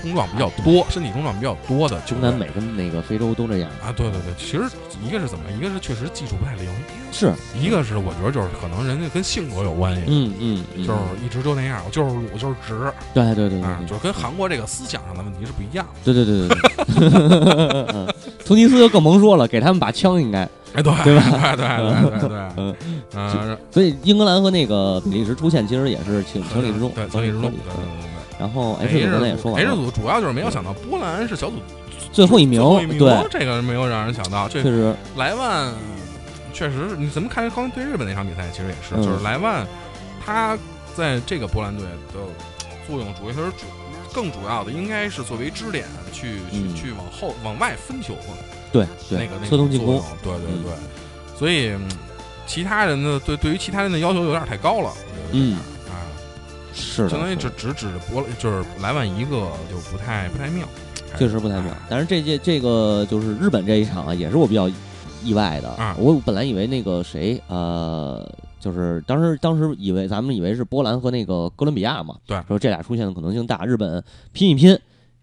[0.00, 4.62] 冲撞比较多，身体冲撞比较多的球队中南美跟那个非洲都这样，啊，对对对，其实
[5.04, 6.70] 一个是怎么样，一个是确实技术不太灵，
[7.10, 16.12] 是，一个是我觉得就是可能人家跟性格有关系，嗯嗯，嗯就是一直就那样，我就是鲁，我就是直对对对对啊，就是跟韩国这个思想上的问题是不一样的。
[16.12, 20.42] 对对对对突尼斯就更甭说了，给他们把枪应该，
[20.74, 22.76] 哎，对对吧对对对对对，嗯，
[23.16, 29.04] 嗯，所以英格兰和那个比利时出现其实也是情情理之中，对，情理之中，对对对对然后 H 对。
[29.04, 31.56] 组刚才也说完 H，组主要就是没有想到波兰是小组
[32.12, 32.60] 最后一名
[32.98, 34.48] 对，这个没有让人想到。
[34.48, 35.72] 这确实，莱万
[36.52, 39.66] 确实是，你怎么看刚对日本那场比赛，其实也是，嗯就是莱万
[40.24, 40.56] 他
[40.94, 42.20] 在这个波兰队的
[42.86, 43.66] 作用，主要是主
[44.12, 48.14] 更主要的应该是作为支点去去嗯去往后往外分球
[48.72, 51.88] 对对，那个那个进攻对对对，所以嗯
[52.46, 54.90] 其他人的对对于其他人的要求有点太高了，
[55.32, 55.60] 嗯啊，
[56.78, 60.66] 是的，相当于只只指着波就是莱万一个就不太不太妙，
[61.18, 61.72] 确实不太妙。
[61.90, 64.70] 但是这届这个就是日本这一场啊，也是我比较
[65.24, 65.68] 意外的。
[65.70, 68.26] 啊我本来以为那个谁，呃，
[68.60, 74.78] 就是当时当时以为咱们以为是波兰和那个哥伦比亚嘛，对说这俩出现的可能性大，日本拼一拼。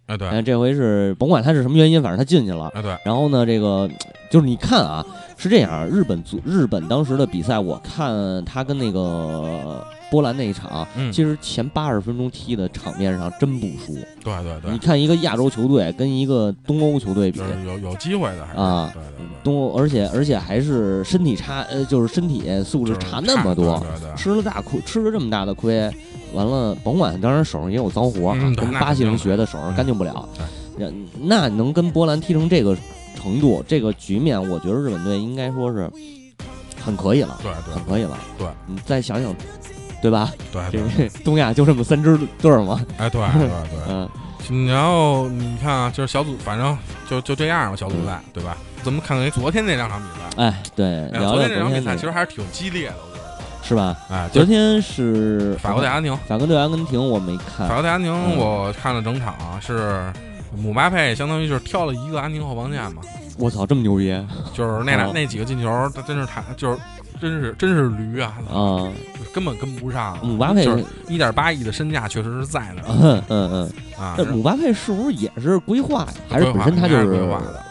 [0.07, 2.71] 哎对哎，这回是甭管他是什么原因，反正他进去了。
[2.75, 3.89] 哎对，然后呢，这个
[4.29, 5.03] 就是你看啊，
[5.35, 9.83] 是这样，日本足日本当时的比赛，我看他跟那个
[10.15, 11.11] 波兰那一场，嗯。
[11.11, 13.93] 其实前八十分钟踢的场面上真不输。
[14.23, 14.71] 对对对。
[14.71, 19.25] 你，看一个亚洲球队跟一个东欧球队比就，是有有机会的还是啊对对对。
[19.43, 25.91] 东欧而且而且还是身体差，呃，就是身体素质差那么多，对对对，吃了大亏，吃了这么大的亏，
[26.33, 30.27] 完了，甭管当然手上也有脏活，嗯跟巴西人学的手上干净不了。
[30.39, 30.47] 嗯，
[31.19, 32.75] 那那能跟波兰踢成这个
[33.15, 35.89] 程度，这个局面，我觉得日本队应该说是
[36.83, 38.17] 很可以了，对对很可以了。
[38.37, 39.33] 对，你再想想，
[40.01, 40.31] 对吧？
[40.51, 44.09] 对这对，个 东亚就这么三支队儿嘛，哎对 对对。
[44.49, 46.77] 嗯，然后你看啊，就是小组，反正
[47.09, 48.55] 就就这样吧，小组赛，对吧？
[48.83, 53.25] 咱们看看昨天那两场比赛，哎，对，昨天这场比赛其实还是挺激烈的，我觉得。
[53.67, 53.97] 是吧？
[54.11, 60.13] 哎，昨天是法国对阿根廷，法国对阿根廷，我没看法，国对阿根廷，嗯我看了整场，是
[60.55, 63.01] 姆巴佩相当于就是挑了一个阿根廷后防线嘛，
[63.39, 64.23] 我操，这么牛逼啊！
[64.53, 66.77] 就是那俩哦那几个进球，他真是太就是。
[67.19, 68.33] 真是真是驴啊！
[68.51, 68.91] 啊
[69.33, 70.17] 根本跟不上。
[70.25, 74.15] 姆巴佩就是一点八亿的身价确实是在那儿 嗯嗯嗯，啊。
[74.17, 76.13] 那姆巴佩是不是也是规划呀？
[76.29, 77.61] 还是本身他就是应该规划的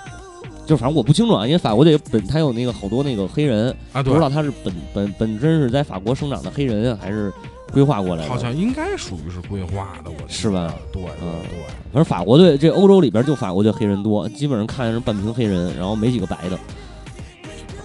[0.66, 4.02] 就反正我不清楚啊，因为法国队本他有那个好多那个黑人，啊？
[4.02, 7.32] 不知，道他是本本本身是在法国生长的黑人啊，还是
[7.70, 8.28] 规划过来的？
[8.28, 10.74] 好像应该属于是规划的，我是吧？
[10.92, 11.58] 对对嗯对。
[11.92, 16.58] 反正法国队这欧洲里边就法国队黑人多，基本上看是半瓶黑人，然后没几个白的。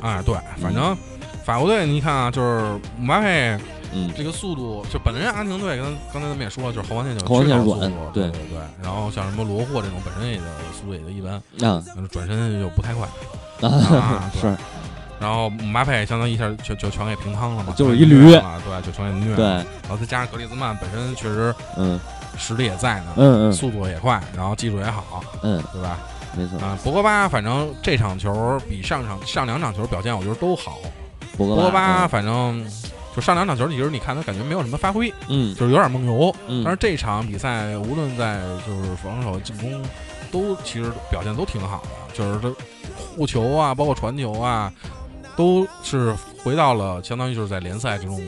[0.01, 0.97] 哎，对，反正
[1.49, 3.57] 法国队你看啊，就是姆巴佩
[3.91, 7.79] 嗯，这个速度，就本身阿根廷队，刚刚才咱们也说了，就是后防线就后防线软度
[8.13, 8.59] 对对对对。
[8.83, 10.43] 然后像什么罗霍这种本身也就
[10.79, 11.33] 速度也就一般，
[11.67, 13.07] 啊转身又不太快。
[13.67, 14.55] 啊是
[15.19, 19.35] 然后姆巴佩相当于一下就就全给平仓了嘛，就是一驴对，就全给虐。
[19.35, 21.99] 对，然后再加上格里兹曼本身确实嗯
[22.37, 25.97] 实力也在呢，嗯嗯速度也快，然后技术也好，嗯，对吧？
[26.37, 26.59] 没错。
[26.59, 30.77] 啊，博格巴反正这场球比上场上两场球表现我觉得都好。
[31.39, 32.63] 博格博格巴巴，反正
[33.15, 36.35] 就上两场球，其实你看他感觉没有什么发挥，嗯就是有点梦游。
[36.47, 39.81] 嗯，但是这场比赛无论在就是防守、进攻，
[40.31, 42.53] 都其实表现都挺好的，就是他
[43.15, 44.71] 护球啊，包括传球啊，
[45.37, 48.21] 都是回到了相当于就是在联赛这种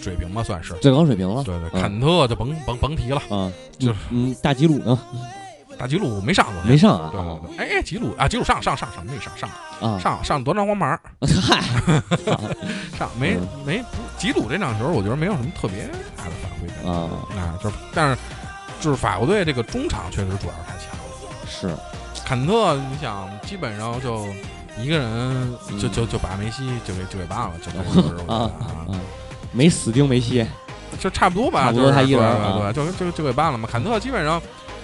[0.00, 0.72] 水平吧，算是。
[0.80, 1.44] 最高水平了。
[1.44, 4.98] 对对，嗯坎特就甭甭甭提了，啊，就是嗯，大吉鲁呢？
[5.78, 7.10] 大吉鲁没上过没上啊？
[7.12, 9.48] 对对对，哎哎，吉鲁啊，吉鲁上上上上没上上
[9.80, 10.98] 啊，上上多张黄牌，
[11.42, 11.60] 嗨，
[12.98, 13.84] 上没嗯没
[14.18, 18.18] 吉鲁这场球，我觉得没有什么特别大的发挥啊，啊，就是但是
[18.80, 21.04] 就是法国队这个中场确实主要是太强了。
[21.48, 21.74] 是，
[22.24, 24.26] 坎特，你想基本上就
[24.78, 27.70] 一个人就嗯就就把梅西就给就给办了，就
[28.32, 29.00] 啊啊，啊，
[29.52, 30.46] 没死盯梅西，
[30.98, 33.68] 就差不多吧，差不多就是他一人对啊对对，就就就给办了嘛。
[33.70, 34.40] 坎特基本上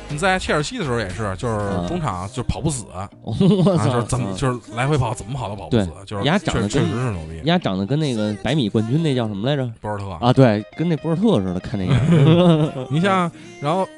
[0.09, 3.33] 你在切尔西的时候也是，就是啊中场就跑不死，啊， 我
[3.79, 7.40] 操，就是怎么啊就是来回跑，怎么跑都跑不死，就是丫确确长得确实是牛逼。
[7.45, 9.67] 丫长得跟那个百米冠军那叫什么来着？
[9.81, 12.87] 博尔特，啊，对，跟那博尔特似的，看那个。
[12.90, 13.88] 你像然后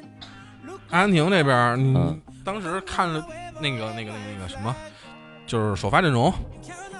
[0.89, 3.23] 阿根廷这边，你嗯当时看了
[3.59, 4.73] 那个那个那个那个什么，
[5.45, 6.33] 就是首发阵容，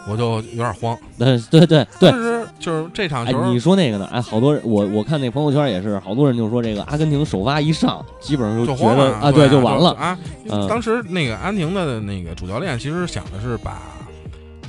[0.09, 0.97] 我就有点慌。
[1.17, 4.07] 对对对对当，时就是这场你说那个呢？
[4.11, 9.91] 哎，好多人，我我看那朋友圈也是，好多人就说这个阿根廷首发一上，基本上就觉得啊，慌了对就完了。
[9.91, 10.17] 啊。
[10.49, 13.81] 嗯当时那个安婷的那个主教练其实想的是把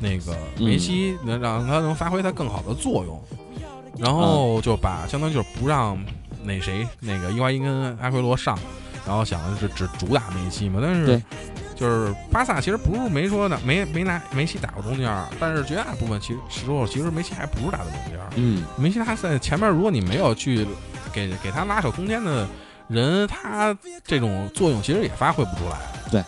[0.01, 3.21] 那个梅西能让他能发挥他更好的作用，
[3.97, 5.97] 然后就把相当于就是不让
[6.43, 8.59] 那谁那个伊瓜因跟阿奎罗上，
[9.07, 11.23] 然后想的是只主打梅西嘛，但是对
[11.79, 20.67] 就是巴萨其实不是没说的，没没拿梅西打过中间儿，但是绝大部分其实时候其实梅西还不是打的中间儿，嗯，梅西他在前面，如果你没有去
[21.13, 22.49] 给给他拉扯空间的
[22.89, 25.79] 人，他这种作用其实也发挥不出来。
[26.11, 26.25] 对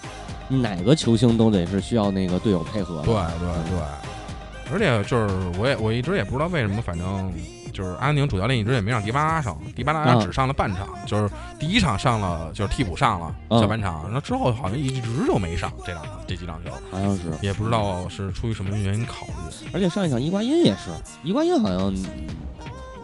[0.56, 3.02] 哪个球星都得是需要那个队友配合的。
[3.04, 7.32] 对对对，而且就是我也我一直也不知道为什么，反正
[7.72, 17.22] 就是阿根廷主教练一直也没让迪巴拉上，迪巴拉啊只上了半场，就是第一场上了就是替补上了嗯下半场，然后之后好像一直就没上这两场这几场球，好像是。
[17.40, 19.68] 也不知道是出于什么原因考虑。
[19.72, 20.90] 而且上一场伊瓜因也是，
[21.22, 21.94] 伊瓜因好像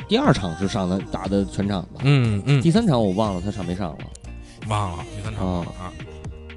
[0.09, 3.99] 第二场是上的打的全场吧，嗯嗯，第三场我忘了他上没上了。
[4.69, 5.93] 忘了第三场哦了啊。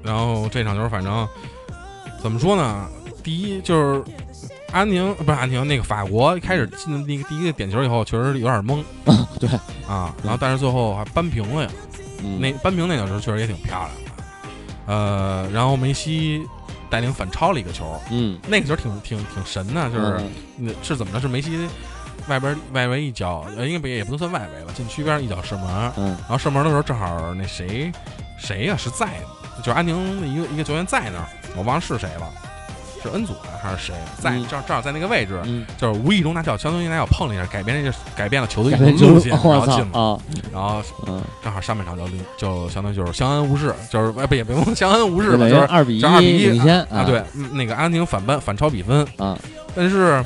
[0.02, 1.28] 然后这场球反正
[2.22, 2.88] 怎么说呢？
[3.22, 4.02] 第一就是
[4.72, 8.82] 安宁不是安宁，那个法国一开始进的那个第一个点球以后，确实有点懵
[9.38, 9.48] 对，
[9.88, 10.14] 啊。
[10.22, 11.70] 然后但是最后还扳平了呀。
[12.22, 14.92] 嗯，那扳平那脚球确实也挺漂亮的。
[14.92, 16.44] 呃，然后梅西
[16.88, 21.20] 带领反超了一个球，嗯，那个球挺挺挺神的，就是嗯那是怎么着？
[21.20, 21.68] 是梅西
[22.28, 27.90] 外边外围一脚，呃，应该不也不能算外围了，禁区边一脚射门，嗯然后射门的时候正好那谁
[28.38, 29.08] 谁呀、是在，
[29.58, 32.30] 就是安宁的一个一个球员在那儿，我忘了是谁了，
[33.02, 34.46] 是恩佐呀还是谁在嗯。
[34.48, 40.18] 正正好在那个位置，嗯，就是无意中拿脚相当于拿脚碰了一下，改变了改变了球队改变就运动路线，然后进了，啊，
[40.52, 49.38] 然后嗯，正好上半场就领就相当于就是相安无事，就是哎不也别忘 相安无事吧，就是二比一比一领先啊对，嗯那个阿根廷反扳反超比分，啊，
[49.74, 50.24] 但是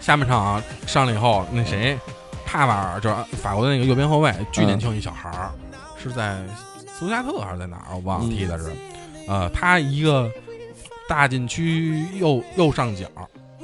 [0.00, 1.98] 下半场啊上了以后，那谁
[2.44, 5.50] 帕瓦尔就是法国的那个右边后卫，巨年轻一小孩儿，
[6.00, 6.36] 是在
[6.92, 7.94] 斯图加特还是在哪儿？
[7.94, 8.30] 我忘了嗯。
[8.30, 8.70] 踢的是，
[9.26, 10.30] 呃，他一个
[11.08, 13.06] 大禁区右右上角，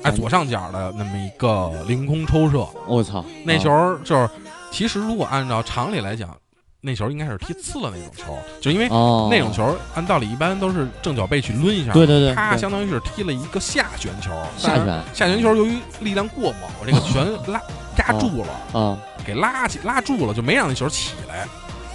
[0.03, 4.29] 哎嗯左上角的那么一个凌空抽射，我操，那啊球就是
[4.71, 6.37] 其实如果按照常理来讲，
[6.81, 14.87] 那球应该是踢刺了那种球，就因为哦，那种球按道理一般都是正脚背去抡一下，对对对，他相当于是踢了一个下旋球，下旋。
[15.15, 17.61] 下旋球由于力量过猛，这个旋拉
[17.99, 21.47] 压住了，啊给拉起拉住了，就没让那球起来，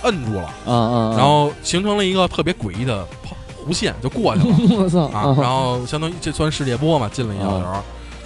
[0.04, 3.36] 摁住了，嗯嗯，然后形成了一个特别诡异的抛
[3.67, 5.36] 弧线，就过去了 我操啊。
[5.39, 7.65] 然后相当于这算世界波嘛，进了一脚球。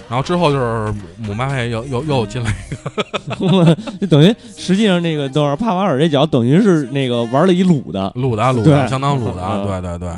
[0.08, 10.10] 然后之后就是姆巴佩又又又进了一个就 等于实际上那个等会儿帕瓦尔这脚等于是那个玩了一鲁的，鲁的鲁对的，相当鲁的，嗯对对对。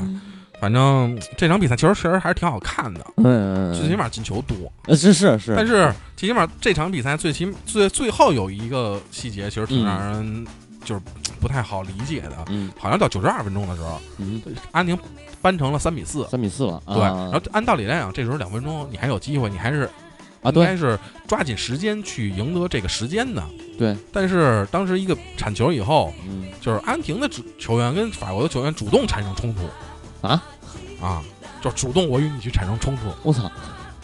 [0.58, 4.56] 反正这场比赛其实确实还是挺好看的，嗯，最起码进球多。
[4.86, 10.46] 呃是是是，但是最起码这场比赛最起最最后有一个细节，其实挺让人
[10.84, 11.00] 就是
[11.42, 12.44] 不太好理解的。
[12.48, 14.96] 嗯好像到九十二分钟的时候，嗯安宁
[15.42, 16.24] 扳成了三比四。
[16.28, 19.90] 三比四了，对，啊然后按道理来讲，这时候两分钟你还有机会，你还是
[20.40, 23.42] 啊对应该是抓紧时间去赢得这个时间的。
[23.76, 29.62] 对，但是当时一个铲球以后，嗯就是阿根廷的主球员跟法国的球员主动产生冲突
[30.26, 30.40] 啊
[31.02, 31.22] 啊，
[31.60, 33.50] 就主动我与你去产生冲突，我操，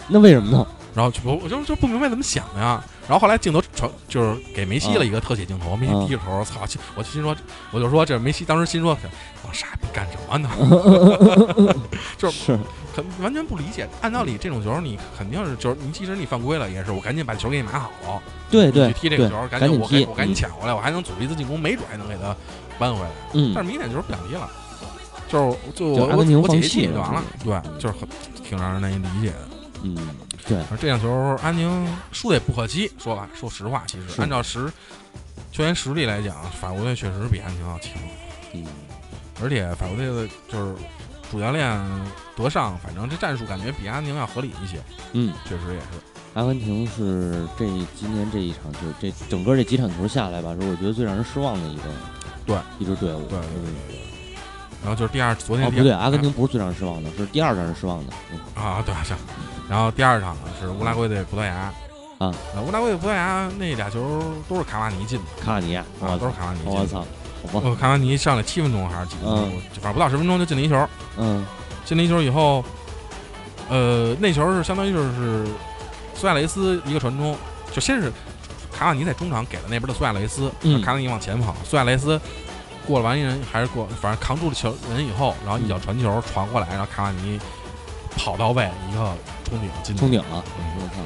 [0.09, 0.66] 那为什么呢？
[0.94, 2.83] 然后就我我就就不明白怎么想的呀。
[3.07, 6.61] 然后后来镜头传就是给梅西了一个特写镜头，梅西嗯低着头，操！
[6.97, 7.37] 我就心说，
[7.71, 8.99] 我就说这梅西当时心说，
[9.47, 11.75] 我傻逼干什么呢？
[12.19, 12.59] 就是
[12.93, 13.88] 很完全不理解。
[14.01, 22.35] 按道理这种球你肯定是就是你即使你犯规了，也是我赶紧把球给你拿好，对对踢这个球，赶赶紧我我赶紧抢回来，我还能组织一次进攻，没准还能给他
[22.81, 23.11] 扳回来。
[23.35, 24.51] 嗯但是明显就是不想踢了，
[25.29, 28.09] 就是就就我我解决弃了就完了，对嗯，就是很
[28.43, 29.58] 挺让人难以理解的。
[29.83, 29.97] 嗯
[30.47, 31.11] 对而这场球，
[31.43, 32.91] 安宁输的也不可惜。
[32.99, 34.73] 说吧，说实话，其实按照实
[35.53, 37.93] 球员实力来讲，法国队确实比安宁要强，
[38.55, 38.64] 嗯
[39.43, 40.75] 而且法国队的就是
[41.31, 41.79] 主教练
[42.35, 44.79] 德尚，反正这战术感觉比安宁要合理一些，
[45.12, 45.87] 嗯，确实也是。
[46.35, 51.83] 阿根廷是这今年这一场就是这整个这几场球下来吧，是我觉得最让人失望的一个
[52.47, 53.21] 对一支队伍。
[53.29, 53.49] 对对
[53.88, 54.01] 对
[54.81, 58.12] 然后就是第二，昨天哦，不对，阿根廷不是最让人失望的，是第二让人失望的。
[58.33, 59.17] 嗯啊，对行。
[59.68, 61.72] 然后第二场呢是乌拉圭对葡萄牙，
[62.18, 66.81] 啊，呃乌拉圭对葡萄牙那俩球都是卡瓦尼进的，卡瓦尼亚，啊，都是卡瓦尼进的。
[66.81, 67.07] 我操，
[67.52, 69.61] 好吧，呃卡瓦尼上来七分钟还是几分钟，嗯。
[69.74, 70.88] 反正不到十分钟就进了一球。
[71.18, 71.44] 嗯。
[71.85, 72.64] 进了一球以后，
[73.68, 75.46] 呃，那球是相当于就是
[76.14, 77.37] 苏亚雷斯一个传中，
[77.72, 78.12] 就先是
[78.72, 80.81] 卡瓦尼在中场给了那边的苏亚雷斯，嗯。
[80.83, 82.21] 卡瓦尼往前跑，苏亚雷斯
[82.87, 87.38] 过了完一人还是过，反正扛住了球人以后，然后一脚传球传过来，然后卡瓦尼
[88.17, 89.13] 跑到位一个
[89.48, 91.02] 冲顶进冲顶了，嗯我操！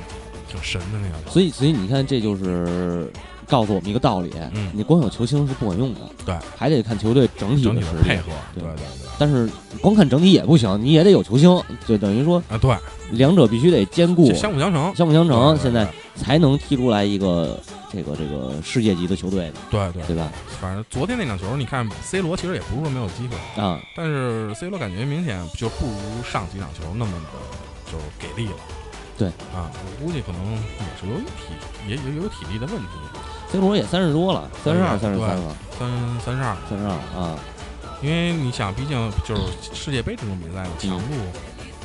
[0.48, 1.30] 挺神的那个。
[1.30, 3.11] 所以所以你看，这就是
[3.46, 8.03] 告诉我们一个道理，嗯你光有球星是不管用的，对，还得看球队整体整的实力。
[8.03, 9.48] 体的配合，对对对对，但是
[9.80, 12.76] 光看整体也不行，你也得有球星，就等于说啊对，
[13.12, 14.94] 两者必须得兼顾，相辅相成。
[14.94, 15.86] 相辅相成，现在
[16.16, 17.58] 才能踢出来一个
[17.90, 20.30] 这个这个世界级的球队的，对对对吧？
[20.60, 28.56] 反正昨天那场球，你看 C 罗其实也不是说没有机会，啊，但是 C 罗感觉明显就不如上几场球那么的就是给力了。
[29.18, 31.54] 对啊，我估计可能也是由于体
[31.86, 32.88] 也也有体力的问题
[33.52, 36.56] ，C 罗也三十多了，三十二、三十三了，三三十二。
[36.68, 36.90] 三十二
[37.20, 37.38] 啊，
[38.02, 39.42] 因为你想，毕竟就是
[39.74, 41.14] 世界杯这种比赛的强度，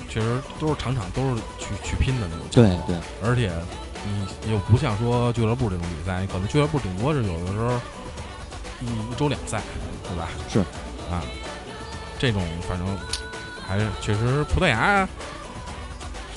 [0.09, 2.45] 确实都是场场都是去去拼的那种。
[2.51, 3.51] 对对，而且
[4.05, 7.79] 你又不像说俱乐部这种比赛，你可能俱乐部顶多是有的时候
[8.81, 9.61] 一一周两赛，
[10.03, 10.29] 对吧？
[10.49, 10.59] 是
[11.11, 11.21] 啊，
[12.19, 12.87] 这种反正
[13.67, 15.07] 还是确实葡萄牙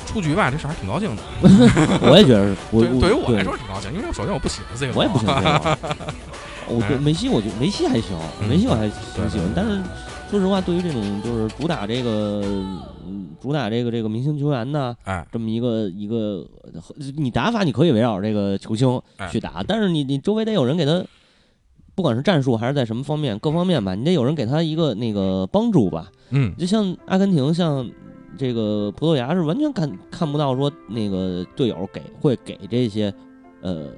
[0.07, 1.23] 出局吧，这事儿还挺高兴的。
[2.11, 5.79] 我也觉得是，我对，对于我来说挺高兴，因为首先我不喜欢 C 罗，我也不喜欢 C 罗。
[6.66, 9.55] 我对梅西， 我觉得梅西还行，嗯梅西我还挺喜欢对。
[9.55, 9.81] 但是
[10.31, 12.43] 说实话，对于这种就是主打这个
[13.07, 16.47] 嗯主打这个这个明星球员呢哎，这么一个一个，
[17.16, 21.05] 你打法你可以围绕这个球星哎去打，但是你你周围得有人给他，
[21.95, 26.11] 不管是战术还是在什么方面各方面吧，你得有人给他一个那个帮助吧。
[26.30, 27.91] 嗯，就像阿根廷，像
[28.38, 33.12] 这个葡萄牙是完全看看不到说那个队友给会给这些
[33.61, 33.88] 呃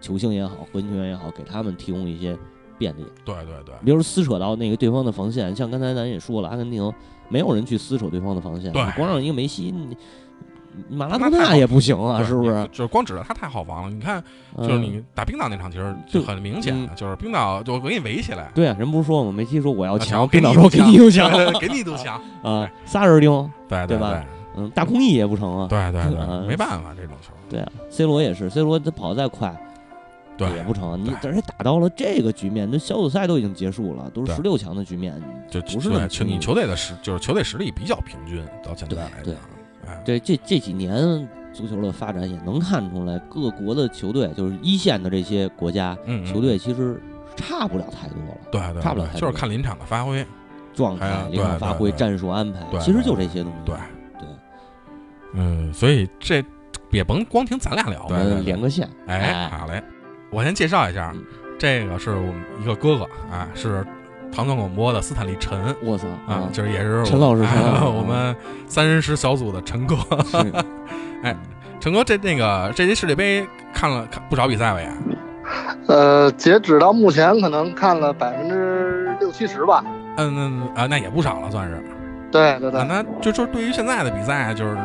[0.00, 2.38] 球星也好，核心球员也好，给他们提供一些
[2.78, 6.90] 便利，对对对，比如撕扯到那个对方的防线，像刚才咱也说了，阿根廷
[7.30, 9.72] 没有人去撕扯对方的防线，对你光让一个梅西，
[10.88, 12.68] 马拉多纳也不行啊，是不是？
[12.72, 13.90] 就是光指着他太好防了。
[13.90, 14.22] 你看，
[14.56, 18.50] 嗯就是你打冰岛那场，其实就很明显的，就是冰岛就给你围起来。
[18.54, 19.32] 对啊，人不是说吗？
[19.32, 22.20] 梅西说我要啊强，给冰岛说给你一堵墙对对给你一堵墙。
[22.42, 24.22] 啊，仨人盯，对对吧对
[24.64, 25.66] 嗯，大空翼也不成啊。
[25.68, 27.32] 对对嗯对， 没办法，这种球。
[27.48, 29.48] 对啊，C 罗也是，C 罗他跑得再快
[30.48, 30.98] 对，也不成。
[31.02, 35.14] 你对而且打到了这个局面，那小组赛都已经结束了，都是十六强的局面，
[35.48, 39.42] 就不是那么对球你球队的实就是球队实力比较平均，到现在来对讲，
[39.86, 47.00] 哎，这这这几年足球的发展也能看出来，各国的球队就是一线的这些国家嗯，嗯球队其实
[47.36, 50.26] 差不了太多了，对对，差不了太多对就是看临场的发挥。
[50.72, 53.58] 状态临场发挥、对对对战术安排，其实就这些东西。
[53.66, 53.74] 对
[54.20, 54.28] 对，
[55.34, 56.42] 嗯，所以这
[56.92, 58.06] 也甭光听咱俩聊
[58.44, 59.82] 连个线，哎，好嘞，
[60.30, 61.22] 我先介绍一下嗯，
[61.58, 63.84] 这个是我们一个哥哥啊，是
[64.32, 67.42] 唐宋广播的斯坦利陈我操啊，就是也是陈老师
[67.84, 68.34] 我们
[68.66, 69.96] 三人师小组的陈哥。
[71.22, 71.36] 哎
[71.80, 74.92] 陈哥，这那个这届世界杯看了看不少比赛吧也？
[75.88, 79.82] 呃，截止到目前，可能看了百分之六七十吧。
[80.16, 81.82] 嗯嗯啊，那也不少了，算是。
[82.30, 84.76] 对对对啊，，那就就是对于现在的比赛，就是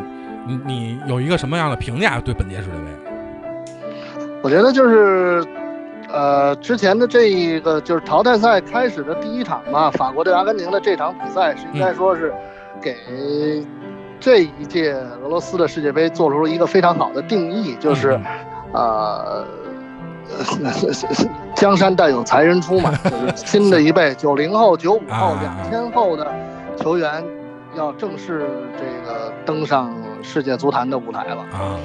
[0.48, 3.05] 你你有一个什么样的评价对本届世界杯？
[4.46, 5.44] 我觉得就是，
[6.08, 12.32] 呃，之前的这一个就是淘汰赛开始的第一场吧，法国对阿根廷的这场比赛是应该说是
[12.80, 12.96] 给
[14.20, 14.94] 这一届
[15.24, 18.24] 俄罗斯的世界杯做出了一个非常好的定义，就是嗯
[18.74, 19.46] 呃。
[21.56, 26.28] 江山代有才人出嘛，就是新的一辈九零后、九五后、啊两千后的
[26.76, 27.24] 球员
[27.76, 29.92] 要正式这个登上
[30.22, 31.42] 世界足坛的舞台了。
[31.52, 31.78] 啊，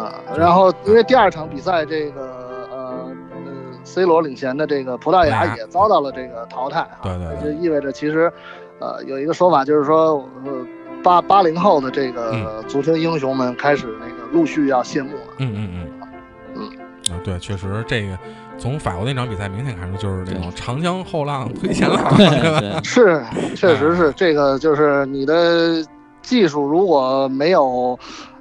[0.00, 2.22] 啊，然后因为第二场比赛，这个
[2.70, 3.08] 呃
[3.44, 3.52] 呃
[3.84, 8.30] ，C 罗领衔的这个葡萄牙也遭到了这个淘汰啊，对对就意味着其实，
[8.78, 10.66] 呃，有一个说法就是说，呃，
[11.02, 15.34] 八八零后的这个足球英雄们开始那个陆续要谢幕了。
[15.38, 16.08] 嗯嗯嗯。
[16.54, 17.14] 嗯。
[17.14, 18.18] 啊，对，确实这个
[18.58, 22.60] 从法国那场比赛明显看出就是这种长江后浪推前浪，对是吧？
[22.60, 23.22] 对，是，
[23.54, 25.82] 确实啊是这个，就是你的
[26.20, 27.98] 技术如果没有。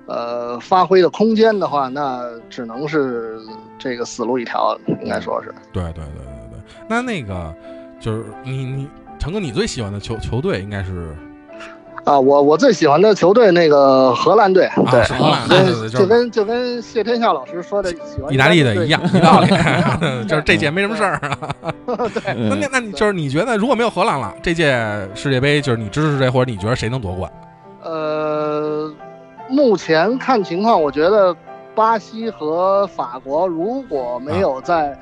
[0.08, 3.40] 呃，发挥的空间的话，那只能是
[3.80, 5.54] 这个死路一条，应该说是。
[5.74, 6.60] 对对对对对。
[6.88, 7.54] 那那个
[8.00, 8.88] 就是你你
[9.18, 11.16] 成哥，你最喜欢的球球队应该是
[12.04, 19.48] 啊，我我最喜欢的球队那个荷兰队，对，是荷兰跟对对对就跟就跟谢天笑老师说的喜欢意大利的一样，一道理，
[20.30, 21.74] 就是这届没什么事儿啊。
[21.88, 24.78] 对， 那那那你就是你觉得如果没有荷兰了，这届
[25.16, 27.32] 世界杯就是你支持谁，或者你觉得谁能夺冠？
[27.82, 28.92] 呃，
[29.50, 31.36] 目前看情况，我觉得
[31.74, 34.98] 巴西和法国如果没有在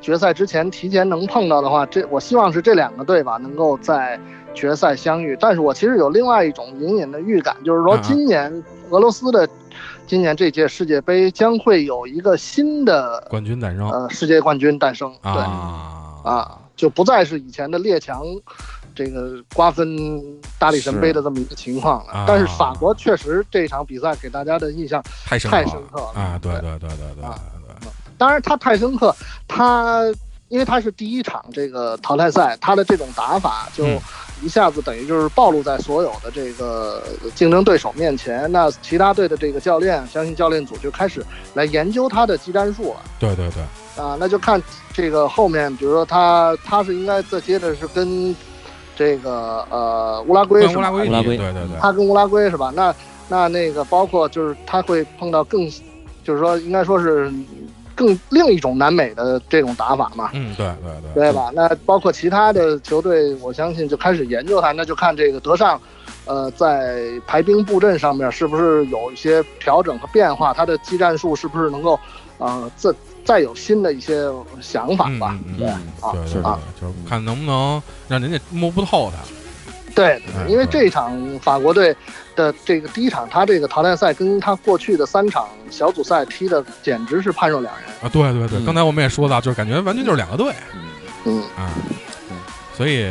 [0.00, 4.20] 决赛之前提前能碰到的话，这我希望是这两个队吧能够在
[4.54, 5.36] 决赛相遇。
[5.40, 9.48] 但是我其实有另外一种隐隐的预感，就是说啊今年俄罗斯的
[10.06, 15.12] 今年这届世界杯将会有一个新的冠军诞生呃世界冠军诞生。
[15.22, 18.22] 对啊啊，就不再是以前的列强。
[18.96, 19.96] 这个瓜分
[20.58, 26.38] 大力神杯的这么一个情况了，啊但是法国确实这场比赛给大家的印象太深太深刻了啊！
[26.42, 27.38] 对对对对对对啊
[27.82, 27.88] 对
[28.18, 29.14] 当然，他太深刻，
[29.46, 30.02] 他
[30.48, 34.00] 因为他是第一场这个淘汰赛，他的这种打法就嗯
[34.42, 37.02] 一下子等于就是暴露在所有的这个
[37.34, 38.50] 竞争对手面前。
[38.50, 41.24] 那其他队的这个教练，相信教练组就开始
[41.54, 43.00] 来研究他的技战术了。
[43.18, 48.34] 对对对，啊，那就看这个后面，比如说他他是应该再接着是跟
[48.96, 50.72] 这个呃乌拉圭是吧？
[50.74, 52.72] 跟乌拉圭，乌拉圭对对对，他跟乌拉圭是吧？
[52.74, 52.92] 那
[53.28, 55.70] 那那个包括就是他会碰到更，
[56.24, 57.30] 就是说应该说是
[57.94, 61.50] 更另一种南美的这种打法嘛，嗯，对对对，对吧？
[61.54, 65.80] 那包括其他的球队，我相信就开始研究他，那就看这个德尚，
[66.24, 71.98] 呃，在排兵布阵上面是不是有一些调整和变化，他的技战术是不是能够，
[72.38, 72.90] 呃，再
[73.26, 74.26] 再有新的一些
[74.62, 75.38] 想法吧？
[75.58, 79.18] 对嗯啊，对对啊，就是看能不能让人家摸不透他。
[79.94, 81.94] 对哎，因为对这场法国队
[82.36, 87.84] 的这个第一场，他这个淘汰赛跟他过去的三场小组赛踢的简直是判若两人。
[88.02, 90.80] 啊，对对对，嗯刚才我们也说到，就是感觉完全就是两个队嗯
[91.24, 91.70] 嗯，啊
[92.30, 92.36] 嗯，
[92.76, 93.06] 所以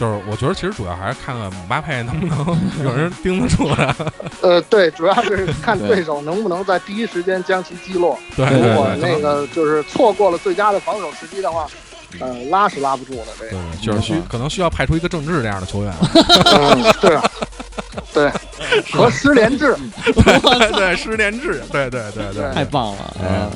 [0.00, 3.94] 就是我觉得其实主要还是看看姆巴佩能不能 有人盯得住他。
[4.40, 8.18] 呃，对，主要是看对对手能不能在第一时间将其击落。
[8.34, 11.66] 对对如果那个就是错过了最佳的防守时机的话，
[12.18, 13.26] 呃，拉是拉不住的。
[13.38, 15.92] 这对个，就是需可能需要派出一个郑智这样的球员。
[16.46, 17.22] 嗯，对啊，
[18.14, 18.32] 对，
[18.90, 23.50] 和失联制， 对对，失联制，对对对对，太棒了哎啊！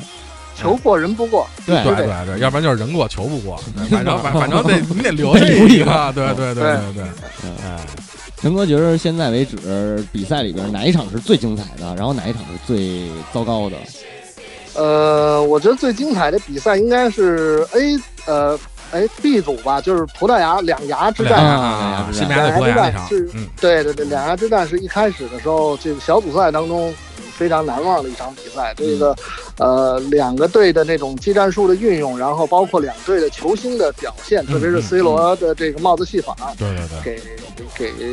[0.55, 1.47] 球过人不过。
[1.65, 3.57] 对对对对对，要不然就是人过球不过，
[3.89, 7.03] 反正反反正得 你得留这一个， 对对对对对，
[7.63, 7.79] 哎，
[8.37, 13.75] 陈哥觉得现在为止比赛里边哪一场是最精彩的，然后哪一场是最糟糕的？
[14.75, 18.59] 呃，我觉得最精彩的比赛应该是 A 呃
[18.91, 21.43] 哎 B 组吧，就是葡萄牙两牙之战。
[21.43, 26.93] 啊西班牙对葡萄牙那场是，嗯，对对对，两牙之战是一开始的时候，这个小组赛当中
[27.37, 28.73] 非常难忘的一场比赛。
[28.75, 29.15] 这个
[29.57, 37.19] 呃，两个队的那种技战术的运用，然后包括两队的球星的表现，特别是 C 罗的这个帽子戏法，对对对，
[37.75, 38.03] 给给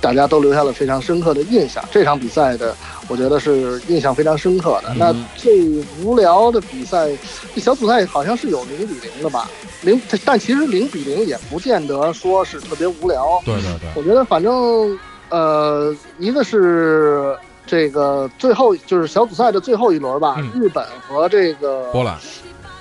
[0.00, 1.84] 大家都留下了非常深刻的印象。
[1.90, 2.74] 这场比赛的，
[3.08, 4.88] 我觉得是印象非常深刻的。
[4.94, 7.10] 嗯那最无聊的比赛，
[7.54, 9.48] 这小组赛好像是有零比零的吧？
[9.82, 13.40] 零，但其实零比零也不见得说是特别无聊。
[13.44, 17.36] 对对对，我觉得反正呃，一个是
[17.70, 20.50] 这个最后就是小组赛的最后一轮吧，嗯。
[20.60, 22.14] 日本和这个波兰，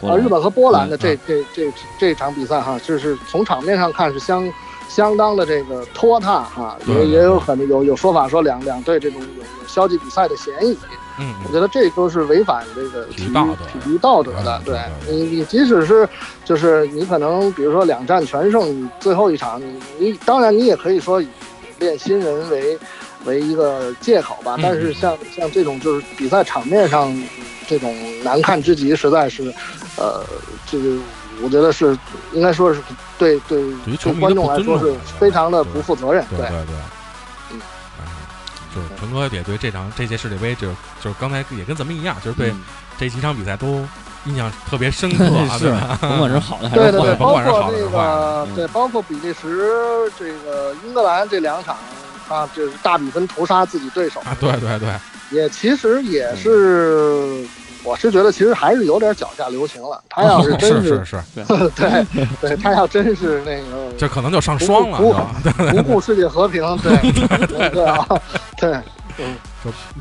[0.02, 4.52] 啊，日本和波兰的嗯这这这这场比赛哈，就是从场面上看是相
[4.88, 10.76] 相当的这个拖沓哈，对也也有可能有有说法说两两队这种有有消极比赛的嫌疑，
[11.20, 14.64] 嗯我觉得这都是违反这个体育体育道德体道德的嗯。
[14.66, 16.10] 对你你即使是
[16.44, 21.28] 就是你可能比如说两战全胜，你最后一场你你当然你也可以说以
[21.78, 22.78] 练新人为
[23.30, 27.16] 为一个借口吧，嗯但是像像这种就是比赛场面上
[27.68, 29.54] 这种难看之极，实在是，
[29.96, 30.24] 呃，
[30.70, 30.98] 这个
[31.42, 31.98] 我觉得是
[32.34, 32.82] 应该说是
[33.18, 36.26] 对对对对于球迷观众来说是非常的不负责任。
[36.30, 36.76] 对对对，
[37.52, 37.62] 嗯
[38.00, 38.04] 哎，
[38.76, 40.68] 就是陈哥也对这场这届世界杯，就
[41.00, 42.62] 就是刚才也跟咱们一样，就是对嗯
[42.98, 43.86] 这几场比赛都
[44.26, 45.98] 印象特别深刻啊， 是对吧？
[46.02, 51.78] 甭管是好的还对对对，是坏的，包甭管是好括那的是坏的对，包括比利时、这个英格兰这两场
[52.30, 54.90] 啊，就是大比分屠杀自己对手，啊，对对对，
[55.32, 57.46] 也其实也是，
[57.84, 60.02] 我是觉得其实还是有点脚下留情了。
[60.10, 61.44] 他要是真是是是，
[61.76, 62.26] 对。
[62.40, 64.98] 对，他要真是那个 这可能就上双了，
[65.58, 66.96] 不就不顾世界和平，对
[67.48, 68.08] 对对啊，
[68.58, 68.78] 对。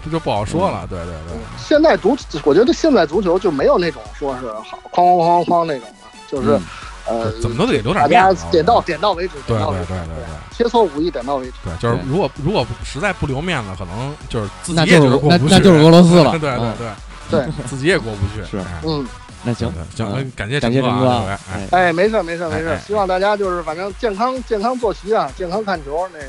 [0.05, 5.95] 这就不好说了，对对对，现在足，我觉得现在足球就没有那种说是好哐哐哐哐那种了，
[6.29, 6.63] 就是、嗯
[7.09, 10.25] 呃，怎么都得留点面子，点到点到为止，对点到为止，对对对对。
[10.57, 11.53] 切磋武艺点到为止。
[11.65, 16.31] 对，就是如果如果实在不留面子，可能就是自己也觉得就是过不去，那就是俄罗斯了。
[16.33, 16.89] 对对嗯对
[17.31, 18.45] 对， 自己也过不去。
[18.51, 19.07] 是哎嗯，
[19.45, 26.25] 那行对，行，嗯感谢感谢陈哥哎，哎，哎，没事没事没事，希望大家就是反正健康健康作息啊，健康看球，那个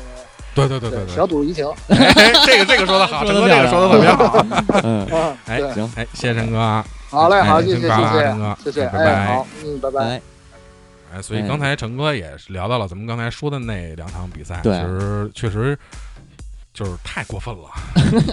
[0.54, 1.66] 对对对对对小，赌怡情。
[1.88, 4.46] 哎，这个这个说的好， 陈哥这个说的特别好。
[4.84, 10.39] 嗯，嗯，哎，行，哎，谢谢陈哥啊，好嘞，好，哎谢谢谢谢陈哥谢谢，哎，好，嗯，拜拜。
[11.12, 15.78] 来，哎，所以刚才陈哥也是聊到了咱们刚才说的那两场比赛，对其实确实
[16.72, 17.68] 就是太过分了，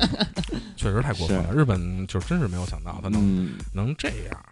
[0.77, 1.53] 确实太过分了。
[1.53, 4.45] 日本就真是没有想到他能嗯，能这样。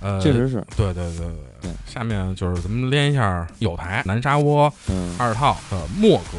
[0.00, 1.26] 呃，确实是，对对对
[1.60, 6.38] 对下面就是咱们连一下有台南沙窝嗯，二套的莫哥，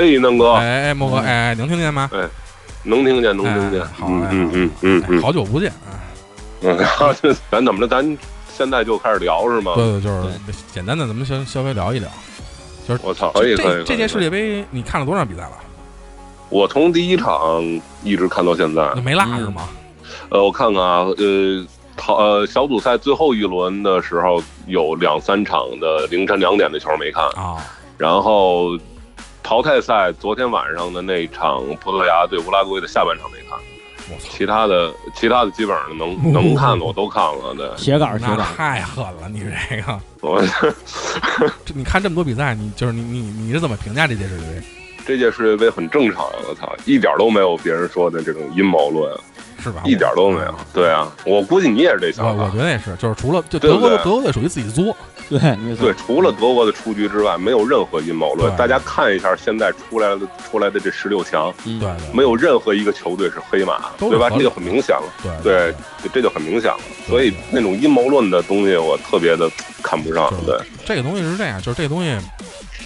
[0.00, 2.10] 嘿，能哥，哎哎莫哥，嗯哎哎能听见吗？
[2.84, 6.00] 能听见，能听见哎，好嗯嘞嗯嗯嗯好久不见，哎
[6.62, 6.78] 嗯，
[7.50, 7.86] 咱怎么着？
[7.86, 8.18] 咱
[8.52, 9.72] 现在就开始聊是吗？
[9.74, 10.10] 对对，就
[10.52, 12.08] 是简单的咱们先稍微聊一聊。
[12.86, 13.66] 就是我操，可以可以。
[13.66, 15.52] 这这届世界杯你看了多少比赛了？
[16.48, 17.62] 我从第一场
[18.02, 19.00] 一直看到现在你。
[19.00, 19.68] 没落是吗？
[20.28, 27.56] 呃，我看看啊，呃，淘呃小组赛最后一轮的时候有两三场的凌晨两点的球没看，啊，
[27.96, 28.76] 然后
[29.42, 33.58] 淘汰赛昨天晚上的那场葡萄牙对乌拉圭的下半场没看，
[34.18, 37.54] 其他的其他的基本上能 能看的我都看了。
[37.56, 39.40] 对，铁杆儿写那稿儿，太狠了，你
[39.70, 40.42] 这个，我
[41.64, 44.62] 这你看这么多比赛，你就是你你你是怎么评价这届世界杯？
[45.04, 49.12] 这届世界杯很正常，我操，一点都没有别人说的这种阴谋论，
[49.60, 49.82] 是吧？
[49.84, 50.54] 一点都没有。
[50.72, 52.58] 对啊，我估计你也是这我想法我觉。
[52.58, 54.96] 得也是，就是除了就德国的德国队属于自己作，
[55.38, 58.54] 对，没错对，，除了德国的出局之外，没有任何阴谋论。
[58.56, 60.20] 大家看一下现在出来的
[60.50, 64.28] 出来的这十六强，嗯对对，没有任何一个球队是黑马，对吧？
[64.30, 65.12] 这就很明显了。
[65.22, 65.74] 对对，
[66.12, 66.78] 这就很明显了。
[67.08, 69.50] 所以那种阴谋论的东西，我特别的
[69.82, 70.32] 看不上。
[70.44, 72.16] 对，这个东西是这样，就是这东西，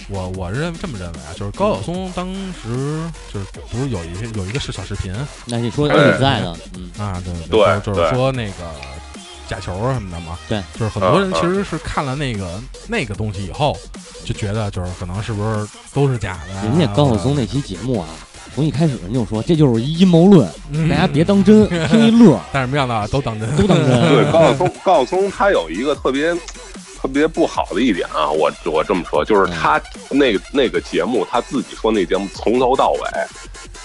[0.09, 3.01] 我我认这么认为啊，就是高晓松当时
[3.33, 5.13] 就是不是有一些有一个是小视频
[5.45, 6.55] 那你说哎比赛呢？
[6.75, 8.53] 嗯，啊，对对就就是对说那个
[9.47, 13.75] 假球什么的嘛，对，就是很多人嗯其实是看了那个那个东西以后，
[14.25, 18.07] 就觉得就是可能是不是都是假的啊，人家高晓松那期节目啊，
[18.53, 23.87] 从一开始人就说这就是一阴谋论，嗯大家别当真， 听一乐，但是没想到都当真，都当真。
[24.09, 26.35] 对，高晓松，高晓松他有一个特别
[27.01, 32.99] 特别不好的一点啊，我我这么说，就是他那个那个节目，他自己说那节目从头到尾，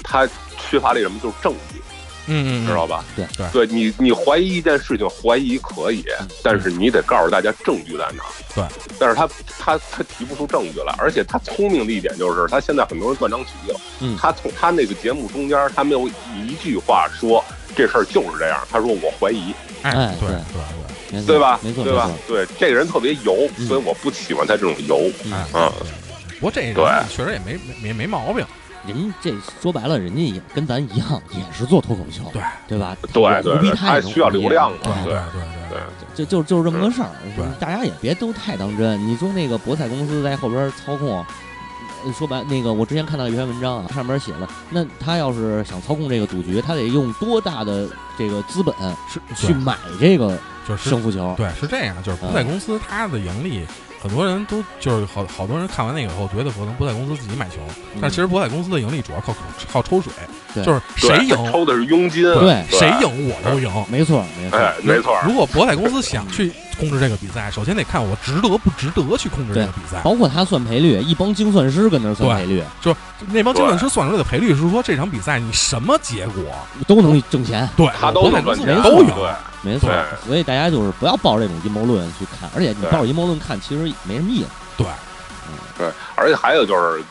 [0.02, 0.26] 他
[0.58, 1.80] 缺乏了什么，就是证据。
[2.26, 3.04] 嗯嗯，知道吧？
[3.16, 6.04] 对对对你，你怀疑一件事情，怀疑可以，
[6.42, 8.30] 但是你得告诉大家证据在哪儿。
[8.54, 8.64] 对，
[8.98, 13.80] 但是他他他提不出证据来，而且他聪明的一点就是，他现在很多人断章取义了。
[14.00, 17.44] 嗯他从他那个节目中间，他没有一句话说
[17.76, 20.38] 这事儿就是这样，他说我怀疑，哎哎对对
[21.10, 21.60] 对对吧？
[21.62, 22.10] 没错，对吧？
[22.26, 25.10] 对，这个人特别油，嗯所以我不喜欢他这种油。
[25.24, 25.70] 嗯对
[26.40, 28.44] 不过这人对确实也没没没没毛病，
[28.86, 32.96] 人这说白了，人家也跟咱一样，也是做脱口秀，对对吧？
[33.12, 34.92] 对对对，他太需要流量嘛对。
[35.04, 35.80] 对对对对，
[36.14, 37.10] 就就就是这么个事儿，
[37.58, 39.00] 大家也别都太当真。
[39.06, 41.24] 你说那个博彩公司在后边操控，
[42.04, 48.74] 呃说白那个我之前看到一篇文章啊，上面写了，那他要是想操控这个赌局，他得用多大的这个资本
[49.08, 51.32] 是去买这个就是胜负球？
[51.38, 53.66] 对，是这样，就是博嗯彩公司它的盈利，
[54.02, 57.58] 很多人都就是好好多人看完那个以后，觉得可能博彩公司自己买球，
[58.00, 59.32] 但其实博彩公司的盈利主要靠
[59.72, 60.12] 靠抽水，
[60.56, 62.24] 就是谁赢抽的是佣金。
[62.34, 63.70] 对谁赢我都赢。
[63.88, 64.58] 没错，没错。
[64.58, 65.16] 哎，没错。
[65.24, 70.00] 如果博彩公司想去控制这个比赛，首先得看我值得不值得去控制这个比赛。
[70.02, 72.96] 包括他算赔率，一帮精算师跟那儿算赔率，就是
[73.28, 76.42] 那帮精算师算出来的赔率是说这场比赛你什么结果，
[76.88, 79.12] 都能挣钱，对，他都能赚钱，都赢。
[79.62, 79.90] 对，没错。
[80.26, 84.48] 所以大家就是不要抱这种阴谋论去看，而且你抱着阴谋论看，其实没什么意思。
[84.76, 84.86] 对，
[85.48, 85.54] 嗯。
[85.78, 87.02] 对，而且还有就是，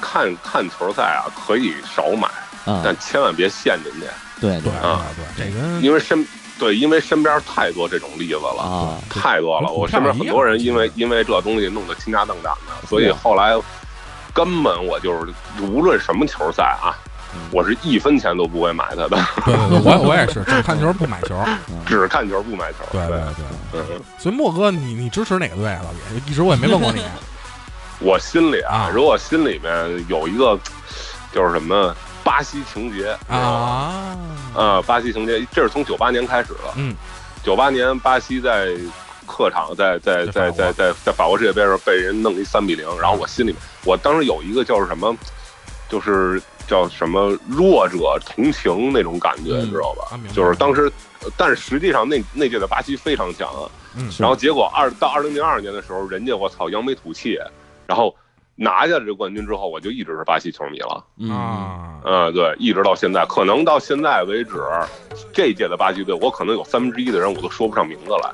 [0.00, 2.28] 看看球赛啊，可以少买，
[2.64, 4.06] 啊，但千万别陷进去，
[4.40, 5.04] 对对啊
[5.36, 6.26] 对对，这个因为身
[6.58, 9.70] 对，因为身边太多这种例子了，啊，太多了。
[9.70, 13.58] 我身边很多人因为因为这东西弄得倾家荡产的，所以后来
[14.34, 15.32] 根本我就是
[15.62, 17.09] 无论什么球赛啊，嗯
[17.50, 21.36] 我是一分钱都不会买他的，对对对，我我也是，只看球不买球。
[21.86, 22.78] 只看球不买球。
[22.92, 23.20] 对对
[23.72, 25.80] 对，所以莫哥，你你支持哪个队啊？
[25.84, 27.02] 老李，一直我也没问过你。
[28.00, 30.58] 我心里啊啊，如果心里面有一个
[31.32, 34.16] 就是什么巴西情节啊
[34.86, 36.72] 巴西情节，这是从九八年开始的。
[36.76, 36.94] 嗯，
[37.42, 38.74] 九八年巴西在
[39.26, 45.14] 客场在在在在在在法国世界杯上被人弄一三比零，然后我心里面，我当时有一个叫什么，
[45.88, 50.20] 就是叫什么弱者同情那种感觉，嗯知道吧啊？
[50.34, 50.90] 就是当时，
[51.36, 53.70] 但是实际上那那届的巴西非常强啊。
[53.96, 57.36] 嗯然后结果二到二零零二年的时候，人家我操扬眉吐气，
[57.86, 58.14] 然后
[58.54, 61.04] 拿下了这冠军之后，我就一直是巴西球迷了。
[61.18, 64.62] 嗯，啊，嗯，对，一直到现在，可能到现在为止，
[65.32, 68.30] 这届的巴西队，我可能有三分之一的人我都说不上名字来。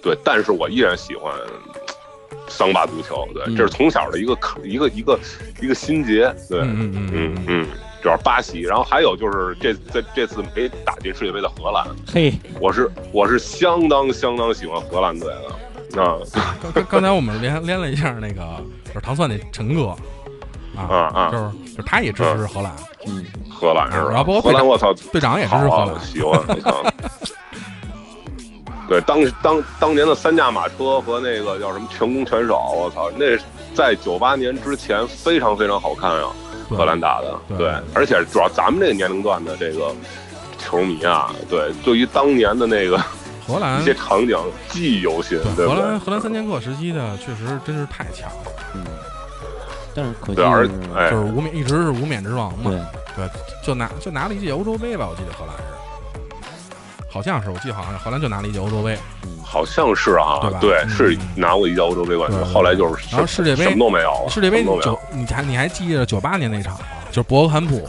[0.00, 1.34] 对，但是我依然喜欢
[2.48, 3.26] 桑巴足球。
[3.34, 5.18] 对，嗯这是从小的一个一个一个
[5.62, 6.22] 一个心结。
[6.48, 7.66] 对，嗯嗯嗯
[8.02, 16.02] 主要巴西，然后还有就是这这这次没打进世界杯的荷兰，嘿，我是我是相当相当喜欢荷兰队的。
[16.02, 16.18] 啊
[16.60, 18.42] 刚刚刚才我们连连了一下那个
[18.84, 19.96] 就是糖蒜那陈哥啊
[20.76, 22.72] 啊，啊就是就是他也支持荷兰，
[23.06, 24.08] 嗯，荷兰是吧？
[24.10, 26.84] 然后包括荷兰，我操，队长也支持荷兰，喜欢，我操！
[28.88, 33.36] 对，当当当年的三驾马车和那个叫什么全攻全守，我操，那
[33.74, 36.28] 在九八年之前非常非常好看啊，
[36.68, 39.94] 荷兰打的，对对，而且主要咱们这个年龄段的这个
[40.58, 42.98] 球迷啊，对，对于当年的那个
[43.46, 45.98] 荷兰一些场景记忆犹新，对不荷兰？
[45.98, 48.84] 荷兰三剑客时期的确实真是太强了，嗯，
[49.94, 52.70] 但是可惜对，而，哎就，是无冕一直是无冕之王嘛，
[53.16, 53.30] 对，对，
[53.64, 55.64] 就拿就拿了一届欧洲杯吧，我记得荷兰是。
[57.14, 58.98] 好像是我记得好像荷兰就拿了一届欧洲杯，
[59.40, 60.90] 好像是啊对吧，对，嗯。
[60.90, 64.64] 是拿过一届欧洲杯冠军后来就是然后世界杯什么都没有了，世界杯
[65.12, 66.80] 你还你还记得九八年那场吗？
[67.12, 67.88] 就是博格坎普。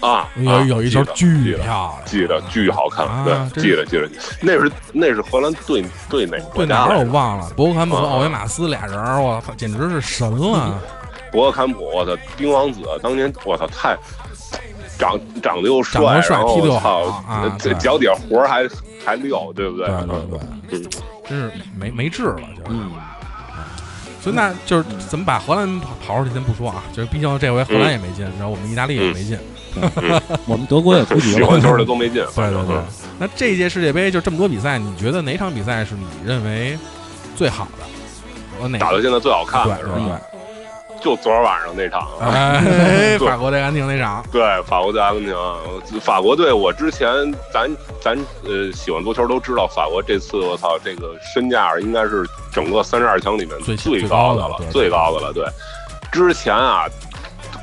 [0.00, 4.08] 啊，有啊有一球巨漂亮，记得巨好看，啊对，记得记得，
[4.40, 6.88] 那是那是荷兰对对哪个国对哪？
[6.88, 8.12] 我忘了，博格坎普和啊。
[8.14, 10.80] 奥维马斯俩人，我操，简直是神了！
[11.30, 13.94] 博格坎普，我操，冰王子当年我操太
[15.02, 18.68] 长长得又帅，长得帅然后踢得又好啊这脚底下活儿还
[19.04, 19.86] 还溜，对不对？
[19.88, 20.40] 对对对
[20.70, 22.68] 嗯，真是没没治了，就是。
[22.70, 22.92] 嗯，
[24.20, 29.36] 所以那就是怎么把荷兰跑跑出去先不说啊，就是毕竟这回荷兰也没进，然后我们意大利也没进，
[30.46, 32.76] 我们德国也出局了，喜欢球的都没进，对对对。
[33.18, 36.78] 那这届世界杯就这么多比赛，你觉得哪场比赛是你认为
[37.34, 37.84] 最好的？
[38.60, 40.20] 我哪打到现在最好看对的是吧？
[41.02, 42.06] 就昨儿晚上那场，
[43.18, 45.34] 法国 对阿根廷那场，对法国对阿根廷，
[46.00, 47.08] 法国队我之前
[47.52, 47.68] 咱
[48.00, 55.32] 咱呃喜欢足球都知道，法国这次我操这个身价应该是整个三十二强里面最高的了最高的了。
[55.32, 55.44] 对，
[56.12, 56.86] 之前啊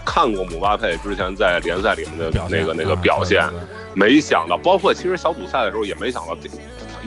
[0.06, 6.50] 看过姆巴佩之前在联赛里面的表那个那个啊表现，对对对没想到，包括其实小组赛的时候也没想到这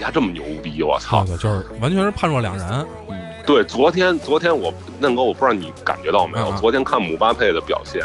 [0.01, 1.25] 呀这么牛逼，我操！
[1.27, 2.87] 就是完全是判若两人。
[3.43, 6.53] 嗯对，昨天昨天我嫩哥，我不知道你感觉到没有？
[6.53, 8.03] 昨天看姆巴佩的表现，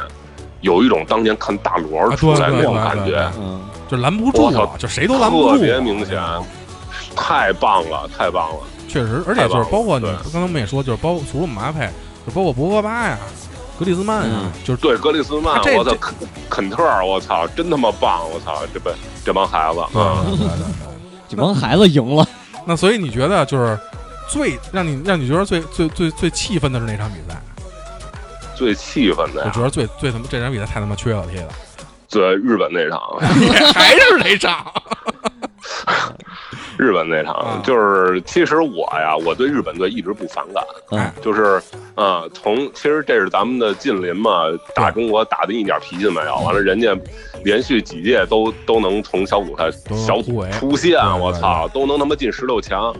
[0.61, 6.21] 有一种当年看大罗啊出来那种感觉嗯，就拦不住了，就谁都拦不住，特别明显，
[7.15, 8.57] 太棒了，太棒了。
[8.88, 11.89] 确实，而且就是包括你对刚才我们也说，就是包括除了姆巴佩，
[12.25, 13.17] 就包括博格巴呀、
[13.77, 16.15] 格里兹曼啊嗯，就是对，格里斯曼我操，肯
[16.49, 18.21] 肯特，我操，真他妈棒！
[18.33, 18.93] 我操，这帮
[19.25, 20.39] 这帮孩子，嗯，
[21.27, 22.25] 这帮孩子赢了，
[22.65, 23.77] 那所以你觉得就是
[24.28, 27.39] 最让你让你觉得最最最最气愤的是哪场比赛？
[28.55, 31.47] 最气愤的呀我觉，得最最他妈这场比赛太他妈缺了，踢的，
[32.09, 32.99] 对日本那场，
[33.73, 34.65] 还是那场。
[36.78, 41.61] 日本那啊场，就是其实我呀，我对日本队一直不反感，嗯就是
[41.95, 44.43] 呃，从其实这是咱们的近邻嘛，
[44.75, 46.95] 打中国打的一点脾气没有，完了人家
[47.43, 52.95] 连续几届都都能从小组赛小组出线，我操，都能他妈进十六强。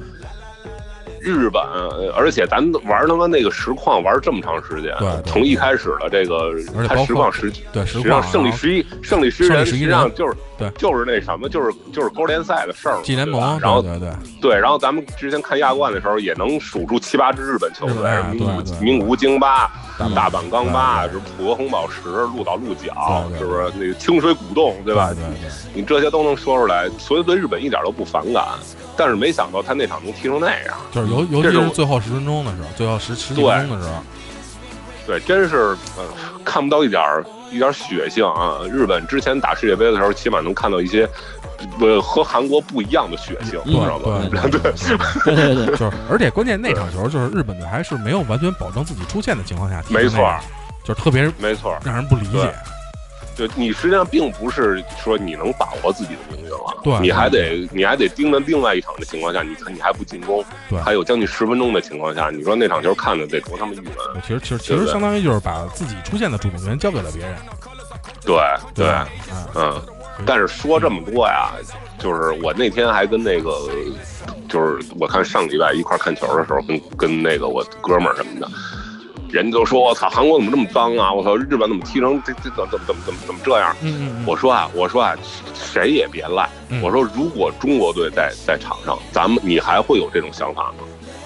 [1.32, 5.32] 日本，呃而且咱玩他妈那个实况玩这么长时间，对对。
[5.32, 10.70] 从一开始的这个它而且包括实况实对，实实际上况胜利十一胜利十一人，实际上就是对。
[10.78, 14.10] 就是那什么，就是就是勾联赛的事儿嘛，G 联盟，然后对对
[14.42, 23.72] 对，然后咱们之前看亚冠的时候，也能数出七八支日本球队名古名古屋京巴、大大阪钢巴，对是浦和红宝石、鹿岛鹿角，是不是？
[23.80, 25.14] 那个清水古洞，对吧？
[25.74, 28.44] 你这些都能说出来，所以对日本一点都不反感。
[28.98, 34.02] 但是没想到他那场能踢成那样，就是尤尤其是最后十分钟的时候，最后十十几分钟的时候，
[35.06, 36.04] 对，真是呃
[36.44, 38.60] 看不到一点儿一点儿血性啊！
[38.70, 41.08] 日本之前打世界杯的时候，起码能看到一些。
[41.80, 44.30] 呃，和韩国不一样的血性，知道吗？
[44.30, 44.62] 对对对
[45.36, 50.32] 对 对，就是而且关键那场球就是日本队还是没有完全保证自己出线的情况下踢没错，
[50.84, 52.54] 就是特别没错，让人不理解。
[53.38, 57.00] 对你实际上并不是说你能把握自己的命运了，对。
[57.00, 60.80] 你还得你还得盯着另外一场的情况下，你你还不进攻，对。
[60.80, 63.94] 还有将近十分钟的情况下，你说那场球看的得多他妈郁闷？
[64.26, 67.36] 其实其实其实相当于就是把自己出现的主动权交给了别人，
[68.26, 68.36] 对
[68.74, 68.88] 对，
[69.56, 69.82] 嗯。
[70.26, 71.52] 但是说这么多呀，
[72.00, 73.52] 就是我那天还跟那个，
[74.50, 78.50] 就是我看上礼拜一块看球的时候，跟跟那个我哥们儿什么的，
[79.32, 81.12] 人家都说我操，韩国怎么这么脏啊？
[81.12, 83.76] 我操，日本怎么踢成这这怎么怎么怎么怎么怎么这样？
[83.82, 85.14] 嗯嗯嗯，我说啊，我说啊，
[85.54, 86.50] 谁也别赖。
[86.70, 90.84] 嗯我说，如果中国队在在场上，咱们你还会有这种想法吗？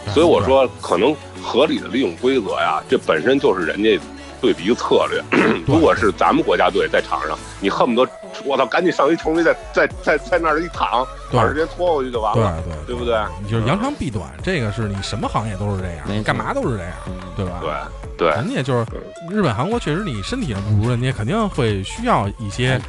[0.07, 3.99] 嗯所以我说，可能合理的利用规则呀，这本身就是人家
[4.41, 5.23] 队的一个策略。
[5.67, 8.11] 如果是咱们国家队在场上，你恨不得
[8.43, 13.15] 我操，赶紧上一球迷在在在在那儿一躺，对把时间拖过去就完对了，对对不对？
[13.43, 17.61] 你就是扬长避短，这个是你什么行业都是这样，你干嘛都是这样，嗯对吧？
[17.61, 17.71] 对
[18.17, 18.85] 对人家就是
[19.29, 22.79] 日本、韩国，确实你身体上不如人家，肯定会需要一些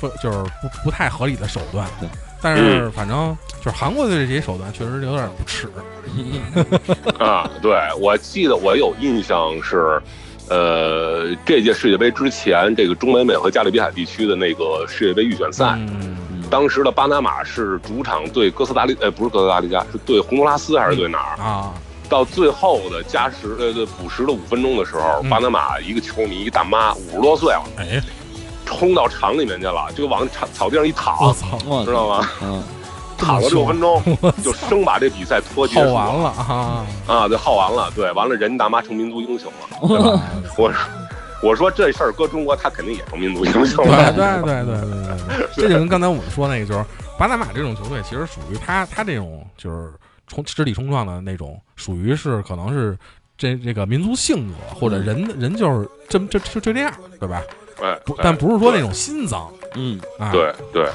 [0.00, 2.08] 不就是不不太合理的手段对。
[2.42, 3.34] 但是反正
[3.64, 5.66] 就是韩国的这些手段确实有点不耻。
[7.18, 9.98] 啊，对，我记得我有印象是，
[10.48, 21.42] 呃，这届世界杯之前，这个中美美和加勒比海地区的那个世界杯预选赛，嗯，当时的巴拿马是主场对哥斯达黎，呃，不是哥斯达黎加，是对洪都拉斯还是对哪儿？
[21.42, 21.72] 啊，
[22.08, 25.30] 到最后的加时，呃，对补时的五分钟的时候，嗯。
[25.30, 28.00] 巴拿马一个球迷，一大妈，五十多岁了，哎，
[28.66, 32.28] 冲到场里面去了，就往场草地上一我躺，操，知道吗？
[32.42, 32.62] 嗯，
[33.16, 34.02] 躺了六分钟，
[34.42, 40.22] 就生把这比赛拖结束耗完了啊，啊，对，耗完了，对，完了，人家大妈成民族英雄了，对吧？
[40.56, 40.80] 我说，
[41.42, 44.12] 我说这事儿搁中国，他肯定也成民族英雄了。
[44.12, 46.84] 对对对对对对，这就跟刚才我们说那个，就是
[47.18, 49.92] 巴拿马这种球队，其实属于他他这种就是
[50.26, 52.96] 冲肢体冲撞的那种，属于是可能是
[53.36, 57.42] 这这个民族性格或者人人就是这么就就就这样，对吧？
[57.82, 60.30] 哎，不哎，但不是说那种心脏嗯，啊。
[60.30, 60.90] 对对对，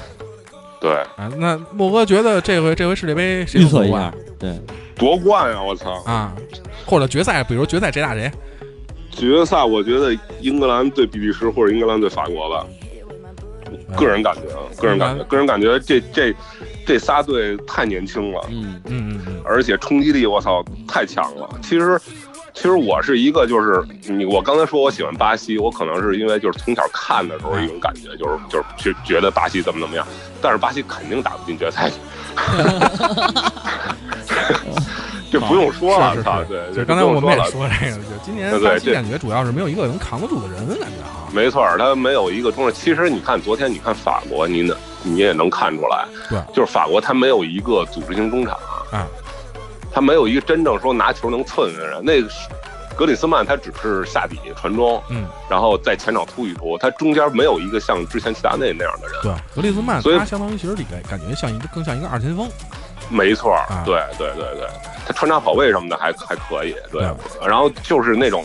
[1.18, 4.62] 啊，那莫哥觉得这回这回世界杯谁预测一下能夺冠，对，
[4.96, 5.62] 夺冠呀！
[5.62, 6.02] 我操！
[6.06, 6.34] 啊？
[6.86, 8.32] 或者决赛，比如决赛谁打谁？
[9.12, 12.66] 决赛我觉得英格兰对比利时或者英格兰对法国吧。
[13.98, 16.34] 个人感觉啊，个人感觉，个人感觉这这
[16.88, 21.48] 这仨队太年轻了，嗯嗯嗯嗯，而且冲击力我操太强了。
[21.62, 22.00] 其实
[22.60, 30.06] 其实我是一个就是你我刚才说我喜欢巴西，我可能是因为就是从小看的时候一种感觉，就是就是觉觉得巴西怎么怎么样，
[30.42, 31.90] 但是巴西肯定打不进决赛。
[35.32, 36.14] 这不用说了，
[36.50, 37.46] 对，就是刚才我们也了。
[37.50, 41.32] 说这个，就今年对对这巴西感觉主要是没有一个能扛得住的人，感觉啊。
[41.32, 42.74] 没错，他没有一个中场。
[42.74, 48.54] 其实你看昨天，你看法国，你能你也能看出来，对，就是法国他没有一个组织性中场，
[48.92, 49.08] 啊，
[49.92, 52.04] 他没有一个真正说拿球能寸的人。
[52.04, 52.48] 那个是
[52.96, 59.22] 格里斯曼他只是下底传中，嗯，然后在前场突一突，他中间没有一个像之前齐达内那样的人。
[59.22, 62.50] 对，格里斯曼所以他相当于其实里边感觉像一个更像一个二前锋，
[63.10, 64.68] 没错啊，对对对对，
[65.08, 67.48] 他穿插跑位什么的还还可以，对对。
[67.48, 68.44] 然后就是那种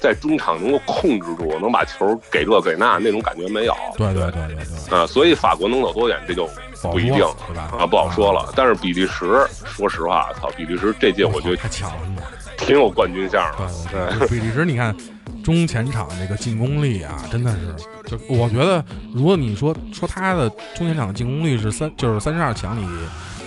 [0.00, 3.76] 在中场能够控制住，能把球给这给那那种感觉没有。
[3.96, 6.50] 对对对对对，啊，所以法国能走多远，这就
[6.90, 7.70] 不一定说对吧？
[7.78, 8.52] 啊，不好说了。
[8.56, 12.22] 但是比利时，说实话，操，比利时这届我觉得太强了，
[12.58, 14.18] 挺有冠军相对的。
[14.18, 14.94] 对对，比利时你看
[15.42, 17.74] 中前场这个进攻力啊，真的是，
[18.06, 22.86] 就我觉得，如果你说说他的中前场的进攻率是三，就是三十二强里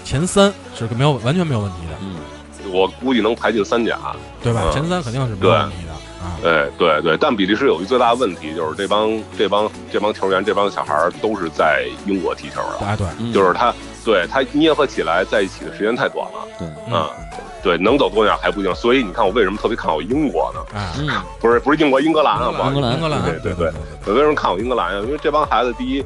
[0.04, 2.16] 前三是没有完全没有问题的，嗯，
[2.72, 3.98] 我估计能排进三甲。
[4.44, 4.62] 对吧？
[4.66, 5.87] 嗯前三肯定是没有问题的
[6.28, 6.38] 啊。
[6.42, 13.74] 对对对，但比利时有一最大的问题，就是这帮这帮这帮球员这帮小孩儿都是在英国踢球的，啊，对，嗯就是他
[14.06, 16.48] 对他捏合起来在一起的时间太短了。
[16.60, 17.10] 对，嗯啊，
[17.62, 18.74] 对，能走多远还不一定。
[18.76, 20.80] 所以你看，我为什么特别看好英国呢？
[20.80, 21.10] 啊，嗯，
[21.40, 23.74] 不是不是英国，英格兰啊，英格兰英格兰，对对对对
[24.06, 25.02] 我为什么看好英格兰呀？
[25.04, 26.04] 因为这帮孩子第一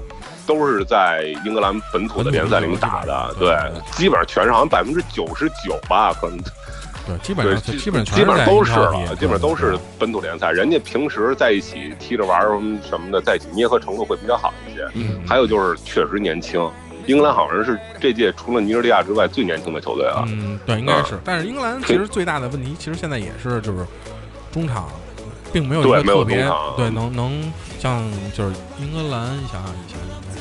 [0.47, 3.55] 都是在英格兰本土的联赛里面打的，对，
[3.91, 6.37] 基本上全是好像百分之九十九吧，可能
[7.05, 10.51] 对，基本对，上基基本上基本上都是了了，基本上都是本土联赛。
[10.51, 14.87] 人家平时在一起踢着玩什么什么的，在一起捏合程度会比较好一些。
[14.93, 16.69] 嗯，还有就是确实年轻，
[17.07, 20.23] 英格兰好像是这届除了尼日利亚之外最年轻的球队了。
[20.27, 21.19] 嗯，对，应该是。
[21.23, 23.85] 但是英格兰其实最大的问题，其实现在也是就是
[24.51, 24.89] 中场
[25.51, 30.39] 并没有一对没有个特别中场对能能像就是英格兰，你想想以前应该是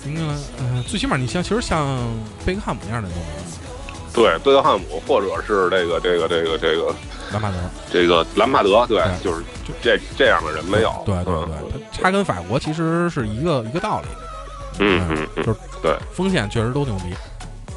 [0.00, 0.10] 谁？
[0.10, 1.86] 英格兰，嗯，最起码你像其实像
[2.44, 3.24] 贝克汉姆那样的球员，
[4.16, 6.92] 对，贝克汉姆或者是这个这个这个这个
[7.30, 7.56] 兰帕德
[7.90, 9.44] 这个兰帕德，对，对就是
[9.82, 10.90] 这这样的人没有。
[11.04, 14.08] 对对嗯对，他他跟法国其实是一个一个道理，
[14.78, 17.14] 嗯嗯嗯就是对锋线确实都牛逼，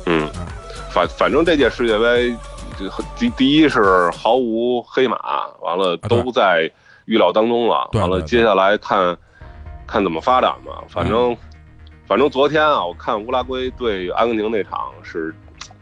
[0.05, 0.47] 嗯啊，
[0.89, 2.33] 反反正这届世界杯，
[2.77, 5.17] 这第第一是毫无黑马，
[5.61, 6.71] 完了都在
[7.03, 7.89] 预料当中了。
[7.93, 9.17] 完了，对对对接下来看
[9.85, 10.81] 看怎么发展吧。
[10.87, 11.35] 反正、
[12.07, 15.35] 反正昨天啊，我看乌拉圭对阿根廷那场是，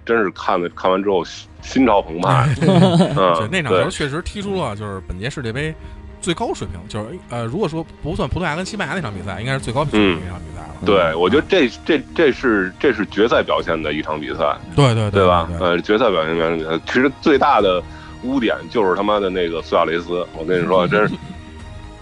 [0.08, 2.50] 真是看了看完之后心心潮澎湃。
[2.66, 5.76] 嗯，那场球确实踢出了就是本届世界杯
[6.20, 10.68] 最高水平，就是呃，如果说不算葡萄牙跟西班牙那场比赛，应该是最高水平的一场比赛了。
[10.86, 15.48] 对，我觉得这这这是这是决赛表现的一场比赛，对对对吧？
[15.50, 17.82] 对呃，决赛表现的比赛，其实最大的
[18.24, 21.14] 污点就是他妈的那个苏亚雷斯，我跟你说，真是。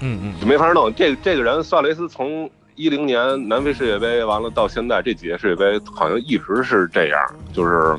[0.02, 0.94] 嗯嗯，就没法弄。
[0.94, 7.20] 这这个人，苏亚雷斯从一零年南非世界杯完了到现在这几届世界杯，好像一直是这样，
[7.54, 7.98] 就是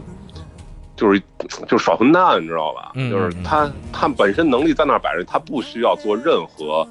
[0.96, 1.20] 就是
[1.66, 2.92] 就是耍混蛋，你知道吧？
[2.94, 6.86] 嗯就是他他本身能力在那儿摆着，他不需要做任何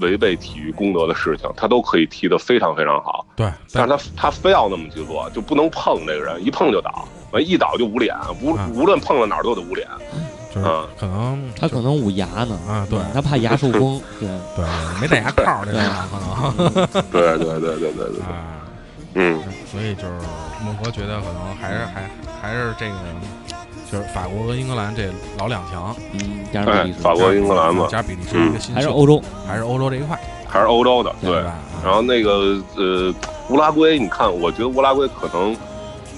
[0.00, 3.24] 违背体育公德的事情，他都可以踢得非常非常好。
[3.36, 9.88] 对，但是他他非要那么去做，就不能碰这个人，一碰就倒，完一倒就捂脸，无啊无论碰到哪儿都得捂脸。
[10.54, 10.86] 就是嗯。
[10.98, 12.98] 可能他可能捂牙呢，啊，对。
[13.14, 14.64] 他怕牙受风， 对，对，
[15.00, 16.86] 没戴牙套这个可能。
[17.10, 18.60] 对对对对对对，啊，
[19.14, 19.40] 嗯。
[19.70, 20.12] 所以就是
[20.64, 22.94] 孟哥觉得可能还是还还是这个。
[23.90, 27.88] 就是法国和英格兰这老两强，嗯，加上比利时，法国英格兰嘛。
[27.90, 31.42] 加比利时一个新秀，还是欧洲，还是欧洲这一块，还是欧洲的，对。
[31.84, 33.12] 然后那个呃，
[33.48, 35.56] 乌拉圭，你看，我觉得乌拉圭可能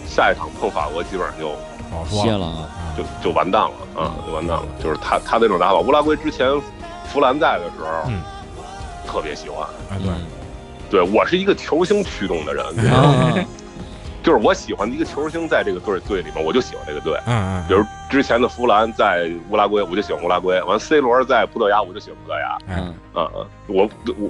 [0.06, 1.48] 下一场碰法国，基本上就
[1.90, 3.72] 不好说歇了就就完蛋了
[4.02, 4.64] 啊，就完蛋了。
[4.82, 6.48] 就是他他那种打法，乌拉圭之前
[7.06, 8.22] 弗兰在的时候，嗯
[9.06, 9.66] 特别喜欢。
[9.90, 10.26] 哎，对，嗯
[10.90, 13.44] 对我是一个球星驱动的人，你知道吗啊，
[14.22, 17.18] 就是我喜欢的一个球星在这个队队里面，我就喜欢这个队。
[17.26, 22.58] 嗯嗯，比如之前的弗兰在乌拉圭，我就喜欢乌拉圭；完 C 罗在葡萄牙，我就喜欢葡萄牙。
[22.68, 23.88] 哎嗯，嗯嗯，我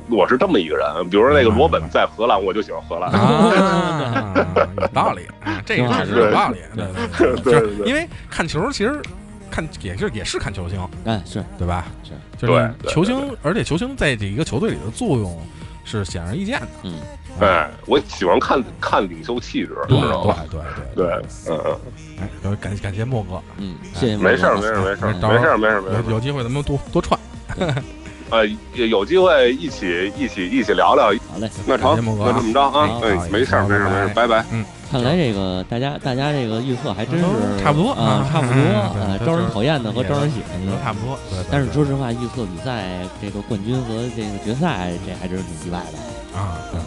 [0.09, 0.87] 我我是这么一个人。
[1.11, 3.11] 比如说那个罗本在荷兰，我就喜欢荷兰。
[3.11, 4.35] 啊，
[4.81, 9.03] 有道理，啊 这个确实有道理，对对对 因为看球其实
[9.51, 11.87] 看也是也是看球星，嗯是对吧？
[12.05, 12.13] 是，
[12.47, 15.45] 就是球星，而且球星在这一个球队里的作用
[15.85, 16.69] 是显而易见的。
[16.85, 16.95] 嗯，
[17.41, 20.37] 哎，我喜欢看看领袖气质，对知道吗？
[20.49, 20.61] 对
[20.95, 21.15] 对对，
[21.51, 21.81] 嗯嗯，
[22.23, 26.03] 哎，呃感感谢莫哥，嗯，谢谢没事儿莫哥没事儿没事没事儿没事儿没事儿。
[26.07, 27.19] 有有机会咱们多多串。
[28.31, 31.09] 呃，有有机会一起一起一起聊聊。
[31.31, 31.51] 好嘞。
[31.67, 34.43] 那成，那这么着啊好，哎，没事儿没事儿没事儿，拜拜。
[34.91, 37.25] 看来这个大家大家这个预测还真是
[37.63, 38.57] 差不多啊，差不多
[38.97, 40.73] 嗯啊，招人讨厌的和招人喜欢的。
[40.73, 41.19] 都差不多。
[41.51, 46.39] 但是说实话，预测比赛这个冠军和这个决赛，这还真是挺意外的。
[46.39, 46.81] 啊，嗯，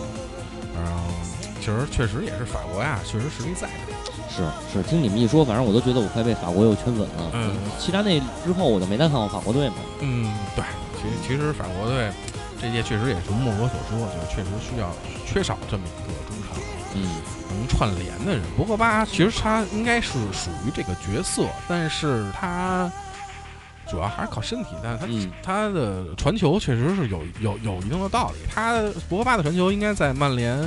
[0.83, 1.03] 然后
[1.59, 3.93] 其实确实也是法国呀，确实实力在的。
[4.35, 7.31] 是是，听你们一说，反正我都觉得我快被法国又圈粉了。
[7.33, 9.75] 嗯齐达内之后我就没再看过法国队嘛。
[10.01, 10.63] 嗯，对，
[10.95, 12.11] 其实其实法国队
[12.61, 14.91] 这届确实也是如莫哥所说，就是确实需要
[15.25, 16.61] 缺少这么一个中场
[16.95, 18.41] 嗯能串联的人。
[18.57, 22.91] 博格巴其实他应该是属于这个角色，但是他
[23.89, 28.39] 主要还是靠身体，但是他、嗯他的传球确实是有有有一定的道理。
[28.53, 30.57] 他博格巴的传球应该在曼联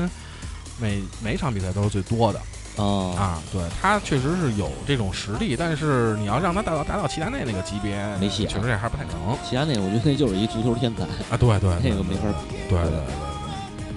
[0.81, 2.41] 每每场比赛都是最多的。
[2.79, 11.37] 哦啊，对他确实是有这种实力，但是你要让他达到达到齐达内那个级别，没戏啊确实这还不太能齐达内我觉得那就是一足球天才，啊。
[11.39, 12.57] 对 对，对那个没法比。
[12.69, 13.15] 对对对对。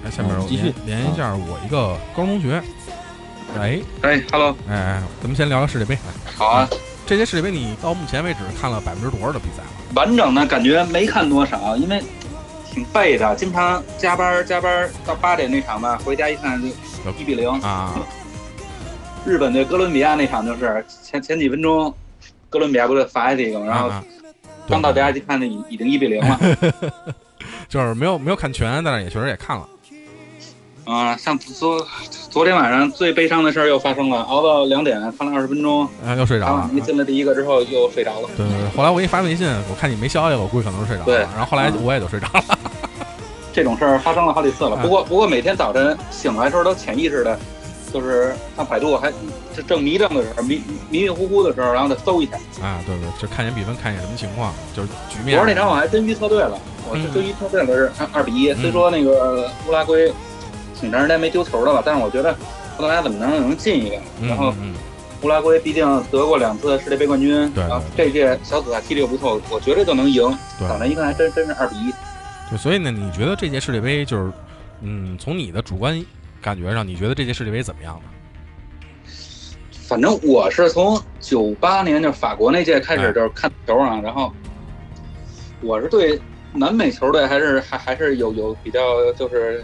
[0.04, 2.60] 哎，下面我嗯继续连连一下我一个高中同学，
[3.56, 5.96] 哎哎，Hello，哎哎，咱们先聊聊世界杯。
[6.36, 6.68] 好啊，
[7.06, 9.68] 这届世界杯你到目前为止看了百分之多少的比赛了？
[9.94, 12.02] 完整的感觉没看多少，因为
[12.68, 16.66] 挺背的，经常加班加班到八点那场吧，回家一看就
[17.16, 17.48] 一比零。
[17.60, 17.94] 啊，
[19.24, 21.92] 日本对哥伦比亚那场就是前前几分钟，
[22.50, 24.04] 哥伦比亚不是罚下一个，然后啊
[24.68, 26.38] 刚到家一看，那已已经一比零了。
[27.68, 29.66] 就是没有没有看全，但是也确实也看了。
[30.84, 31.86] 啊，像昨
[32.28, 36.68] 昨天晚上最悲伤的事儿又发生了，熬到两点看了二十分钟，啊，又睡着了。
[36.72, 38.28] 你进了第一个之后又睡着了。
[38.36, 41.06] 对对对，后来我给你发微信，我看你没消息，我估计可能是睡着了。
[41.06, 42.58] 对然后后来我也就睡着了。
[43.52, 44.76] 这种事儿发生了好几次了。
[44.76, 47.38] 啊不过不过每天早晨醒来的时候都潜意识的，
[47.92, 49.12] 就是上百度还
[49.54, 52.36] 这正迷瞪的时候，迷迷迷糊糊的时候，然后再搜一下。
[52.62, 55.36] 啊，对对，就看一眼比分，看一眼什么情况，就是局面。
[55.36, 58.50] 昨儿那场我还真预测对了，我是嗯真预测对了是二二比一。
[58.52, 60.12] 嗯虽说那个乌拉圭
[60.78, 62.34] 挺长时间没丢球了吧，但是我觉得
[62.76, 63.96] 葡萄牙怎么能能进一个？
[64.20, 64.74] 嗯，然后嗯，
[65.22, 70.22] 乌拉圭毕竟得过两次世界杯冠军，然后这届小组赛踢的又不错，我觉得就能赢。
[70.58, 71.92] 对早晨一看还真真是二比一。
[72.50, 74.32] 对，所以呢，你觉得这届世界杯就是，
[74.80, 75.96] 嗯，从你的主观
[76.42, 78.02] 感觉上，你觉得这届世界杯怎么样呢？
[79.86, 84.32] 反正我是从九八年就法国那届开哎始就是看球啊，然后
[85.60, 86.20] 我是对
[86.52, 89.62] 南美球队还是还还是有有比较就是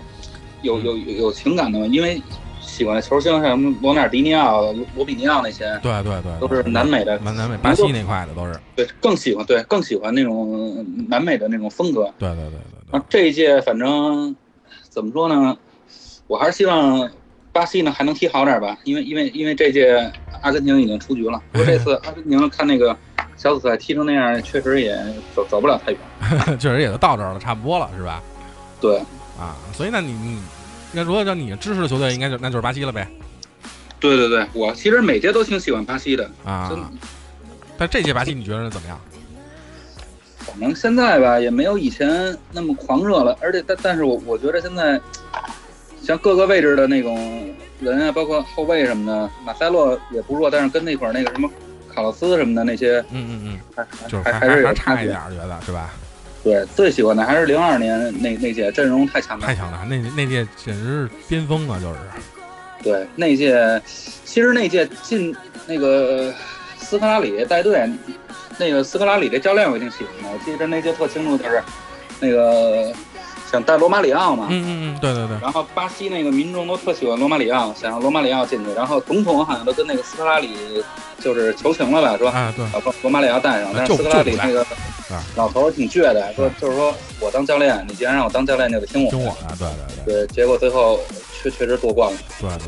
[0.63, 2.23] 有有有有情感的嘛，因为
[2.61, 8.55] 喜欢的球星像什么罗纳尔迪尼奥、罗罗比尼奥那些对对对，都是南美的，南南美巴西那块的都是。
[8.77, 12.03] 对更喜欢对更喜欢那种南美的那种风格。
[12.19, 14.37] 对对对对对然后这一届反正
[14.91, 15.57] 怎么说呢，
[16.29, 17.11] 我还是希望
[17.53, 20.13] 巴西呢还能踢好点吧，因为因为因为这届
[20.43, 21.43] 阿根廷已经出局了。
[21.51, 22.97] 不过这次阿根廷看那个
[23.37, 24.97] 小组赛踢成那样，确实也
[25.35, 26.01] 走走不了太远。
[26.61, 28.23] 确实也就到这儿了，差不多了，是吧？
[28.81, 28.99] 对
[29.41, 30.39] 啊，所以那你你
[30.93, 33.09] 那如果叫你支持的球队，应该就那就是巴西了呗。
[33.99, 36.79] 对对对，我其实每届都挺喜欢巴西的，啊真，
[37.77, 39.01] 但这届巴西你觉得怎么样？
[40.39, 45.01] 反正现在吧也没有以前那么狂热了，而且但但是我我觉得现在
[46.09, 51.47] 像各个位置的那种人啊，包括后卫什么的，马塞洛也不弱，但是跟那会儿那个什么
[51.95, 55.91] 卡洛斯什么的那些嗯嗯嗯，还就是还还是有差差距一点，觉得是吧？
[56.43, 59.55] 对，最喜欢的还是零二年那那届阵容太强大太。
[59.55, 61.99] 强了，那那届简直是巅峰啊，就是。
[62.83, 63.79] 对，那届
[64.25, 65.37] 其实那届进
[65.67, 66.33] 那个
[66.79, 67.87] 斯科拉里带队，
[68.57, 70.31] 那个斯科拉里这教练我也挺喜欢的。
[70.31, 71.63] 我记得那届特清楚，就是
[72.19, 72.95] 那个
[73.51, 74.47] 想带罗马里奥嘛。
[74.51, 80.51] 嗯嗯嗯，对对对，然后巴西那个民众都特喜欢罗马里奥，想让罗马里奥进去，然后总统好像都跟那个斯科拉里
[81.21, 84.63] 就是求情了吧，说啊对，要把罗马里奥带上，但是斯科拉里那个
[85.11, 89.17] 啊老头儿挺倔的，说就是说我当教练，你既然让我当教练，就得听我的。
[89.17, 89.69] 听我的，对
[90.05, 91.01] 对对对，结果最后
[91.43, 92.19] 确确实夺冠了。
[92.41, 92.67] 对对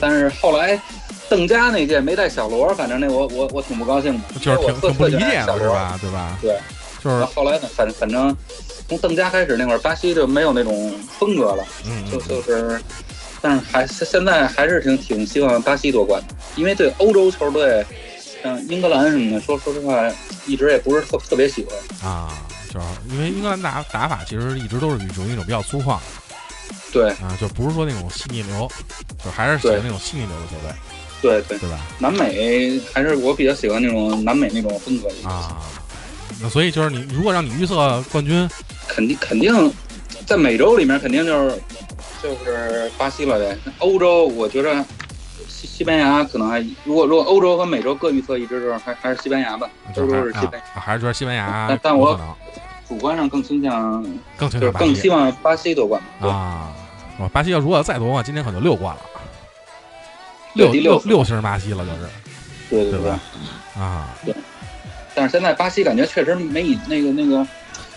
[0.00, 0.80] 但是后来
[1.28, 5.74] 邓家那届没带小罗，反正那我我我挺不高兴的，就是因为我特挺挺不理解的是小罗？
[5.74, 5.98] 吧？
[6.00, 6.38] 对吧？
[6.40, 6.58] 对，
[7.02, 8.36] 就是后后来，反反正
[8.88, 12.80] 从邓加开始那会儿，巴西就没有那种风格了，嗯就就是，
[13.42, 17.84] 但是还现在还是挺挺希望巴西夺冠的，因为对欧洲球队
[18.42, 20.10] 像英格兰什么的，说说实话，
[20.46, 22.10] 一直也不是特特别喜欢。
[22.10, 22.32] 啊，
[22.72, 25.98] 就是因为英格兰打打法其实一直都是属于一种比较粗犷
[26.90, 28.66] 对啊，就不是说那种细腻流，
[29.22, 30.72] 就还是喜欢那种细腻流的球队，
[31.20, 31.78] 对对，对吧？
[31.98, 35.28] 南美还是我比较喜欢那种南美那种风格的。
[35.28, 35.60] 啊，
[36.40, 38.48] 那所以就是你如果让你预测冠军，
[38.86, 39.72] 肯定肯定，
[40.26, 41.62] 在美洲里面肯定就是
[42.22, 43.58] 就是巴西了呗。
[43.78, 44.84] 欧洲我觉着
[45.48, 49.68] 西西班牙可能还，如果如果欧洲和美洲各预测一支，就是还还是西班牙吧。
[49.94, 52.36] 就欧洲是还啊是西班牙，还是觉得西班牙但但我
[52.88, 54.02] 主观上更倾向
[54.36, 56.00] 更倾向巴西就是更希望巴西夺冠。
[56.20, 56.72] 对，啊。
[57.18, 59.02] 哇巴西要如果再夺冠，今年可能就六冠了，
[60.54, 62.08] 对六六六星巴西了，就是
[62.70, 63.10] 对对对。
[63.82, 64.14] 啊，
[65.18, 67.44] 但是现在巴西感觉确实没以那个那个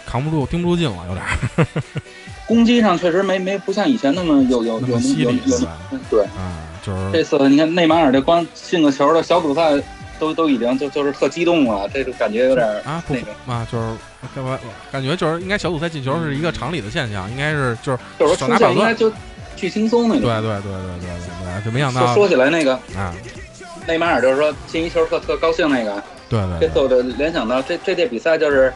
[0.08, 1.68] 扛不住，盯不住劲了，有点儿
[2.48, 5.68] 攻击上确实没没不像以前那么有有有有有
[6.10, 6.24] 对。
[6.36, 9.72] 啊，就是这次你看内马尔这光进个球的小组赛
[10.18, 13.86] 都都已经就就是特激动了，这种感觉有点啊不那个，啊，就是
[14.34, 14.60] 感觉
[14.92, 19.14] 感觉就是应该小组赛进球是一个常理的现象，应该是就是就是说出手拿板凳，线应该就
[19.56, 20.42] 巨轻松那对种。
[20.42, 23.14] 对对对对对对，就没想说到说起来那个啊，
[23.88, 28.74] 内马尔就是说进一球特特高兴那个，对对对，这次我就联想到这这届比赛就是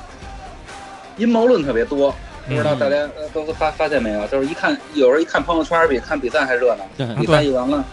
[1.18, 2.14] 阴谋论特别多，
[2.48, 4.28] 不知道嗯大家呃都发发现没有？
[4.28, 7.84] 就是一看有时候一看朋友圈比看比赛还热闹，比赛一完了。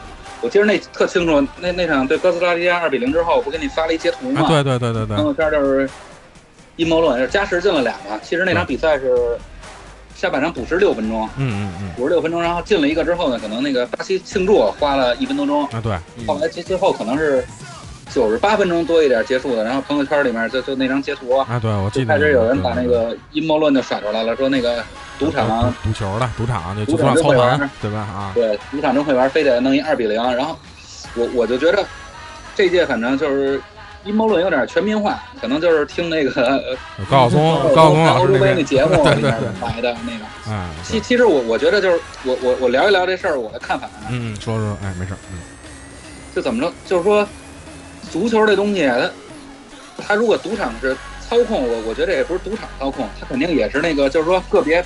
[0.41, 4.43] 我记得那特清楚，那那场对哥斯达黎加二比零之后，我不给你发了一截图吗？
[4.45, 5.89] 啊对对对对对朋，友圈就是
[6.75, 8.19] 阴谋论，就是加时进了俩嘛。
[8.25, 9.39] 其实那场比赛是
[10.17, 15.97] 下半场补时六分钟，嗯嗯嗯，补时六分钟，然后进了一个之后呢，可能那个巴西庆祝花了一分多钟，啊对，
[16.27, 17.45] 后来最最后可能是
[18.11, 19.65] 九十八分钟多一点结束的。
[19.65, 24.83] 然后朋友圈里面就就那张截图，啊对，我记得开始有人把那个阴谋论就甩出来了，说那个
[25.19, 27.99] 赌场赌球的赌场就赌场操盘，对吧？
[27.99, 30.17] 啊，对赌场真会玩，非得弄一二比零。
[30.35, 30.59] 然后
[31.15, 31.85] 我我就觉得
[32.55, 33.61] 这届反正就是。
[34.05, 40.53] 阴谋论有点全民化，可能就是听那个呃高晓松 高晓松老欧洲杯师那那节目 里面对来的那个。
[40.53, 45.39] 哎，其其实我我觉得就是我我我聊一聊这事儿我的看法啊，嗯，说说，哎，没事，嗯
[46.35, 47.25] 就怎么着，就是说
[48.13, 48.87] 足球这东西，
[49.97, 50.95] 它它如果赌场是
[51.27, 54.85] 操控，我我觉得也不是赌场操控，它肯定也是那个就是说个别，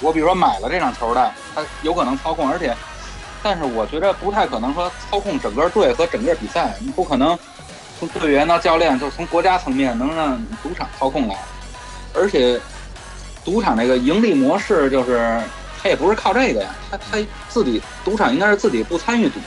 [0.00, 2.74] 我比如说买了这场球的，它有可能操控，而且，
[3.44, 7.38] 但是我觉得不太可能说操控整个队和整个比赛，你不可能
[8.00, 11.36] 从队员到教练，就是从国家层面能让赌场操控来，
[12.12, 12.60] 而且
[13.44, 15.40] 赌场这个盈利模式就是
[15.80, 19.38] 它也不是靠这个呀，它它自己赌场应该是自己不参与赌，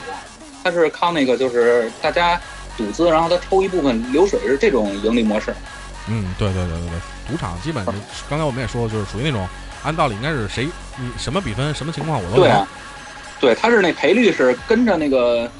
[0.64, 2.40] 它是靠那个就是大家
[2.78, 5.52] 赌资，然后他抽一部分流水是这种盈利模式。
[6.08, 7.94] 嗯，对对对对对，赌场基本上
[8.30, 9.46] 刚才我们也说了，就是属于那种
[9.82, 10.66] 按道理应该是谁
[10.96, 12.68] 你什么比分什么情况我都能对啊，
[13.40, 15.50] 对，他是那赔率是跟着那个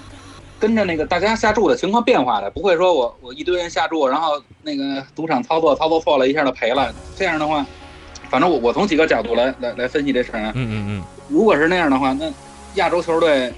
[0.59, 6.95] 跟着那个大家下注的情况变化的，不会说我我一堆人下注，然后那个赌场操作操作错了，一下就赔了。
[7.15, 7.67] 这样的话，
[8.31, 10.53] 反正我我从几个角度来来来分析这事儿啊。
[10.55, 12.33] 嗯嗯嗯如果是那样的话，那
[12.77, 13.53] 亚洲球队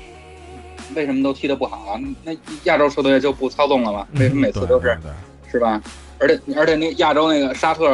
[0.95, 2.01] 为什么都踢得不好啊？
[2.25, 2.33] 那
[2.65, 4.07] 亚洲球队就不操纵了吗？
[4.13, 4.99] 嗯，为什么每次都是
[5.51, 5.81] 是吧？
[6.19, 7.89] 而且而且那亚洲那个沙特、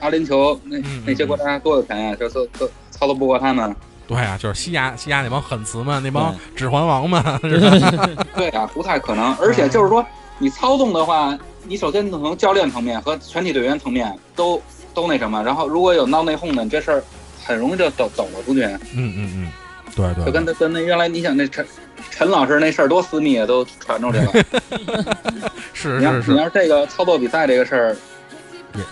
[0.00, 3.74] 阿联酋那嗯那些国家多有钱呀，就都都操作不过他们。
[4.06, 8.08] 对啊，就是西亚西亚那帮狠词们，那帮指环王们， 是吧？
[8.36, 9.34] 对啊，不太可能。
[9.36, 10.04] 而且就是说，
[10.38, 14.60] 你操纵的话，你首先从教练层面和全体队员层面都
[14.92, 17.02] 都那什么，然后如果有闹内讧的，你这事儿
[17.44, 18.62] 很容易就走走了出去。
[18.94, 19.48] 嗯嗯嗯，
[19.94, 21.66] 对对，就跟他跟那原来你想那陈
[22.10, 24.32] 陈老师那事儿多私密啊，都传出去了。
[25.72, 27.96] 是你要是是，你要是这个操作比赛这个事儿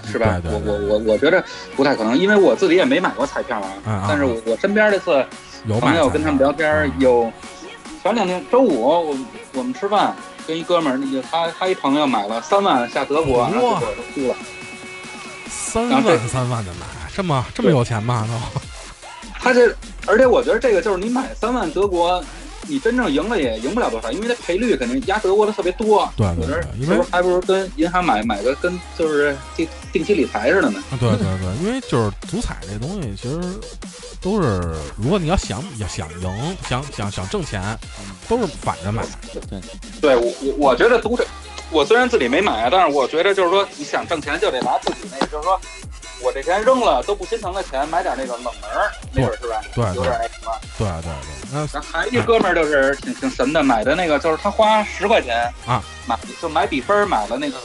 [0.07, 0.41] 是吧？
[0.43, 1.43] 对对对，我我我我觉得
[1.75, 4.05] 不太可能，因为我自己也没买过彩票啊。
[4.09, 5.25] 但是我我身边这次
[5.81, 7.33] 朋友跟他们聊天有
[8.03, 9.17] 前两天周五我
[9.55, 10.15] 我们吃饭，
[10.47, 14.35] 跟一哥们儿，那个他他一朋友买了三万下德国，哇然后结果都输了。
[15.49, 18.27] 三万三万的买，这么这么有钱吗？
[18.29, 18.61] 都
[19.41, 19.75] 他这，
[20.07, 22.23] 而且我觉得这个就是你买三万德国，
[22.69, 26.09] 你真正赢了也赢不了多少，因为它赔率肯定压德国的特别多。
[26.17, 30.83] 对对我觉得还不如跟银行买买个跟就是定定期理财似的呢？
[30.91, 33.41] 啊对对对，因为就是足彩这东西，其实
[34.21, 37.63] 都是如果你要想要想赢，想想想挣钱，
[38.29, 39.03] 都是反着买。
[40.01, 41.25] 对我我我觉得足彩，
[41.71, 45.59] 我虽然自己没买啊，但是我觉得就是说你想挣钱就得拿自己那个，就是说
[46.23, 49.61] 我这钱扔了都不心疼的钱，买点那个冷门儿，那会儿是吧？
[49.75, 50.53] 对对有点那什么。
[50.79, 51.11] 对对
[51.51, 57.57] 对，那还一哥们儿就是挺挺神的，买的那个就是他花十块钱啊，买就买比分儿买了那个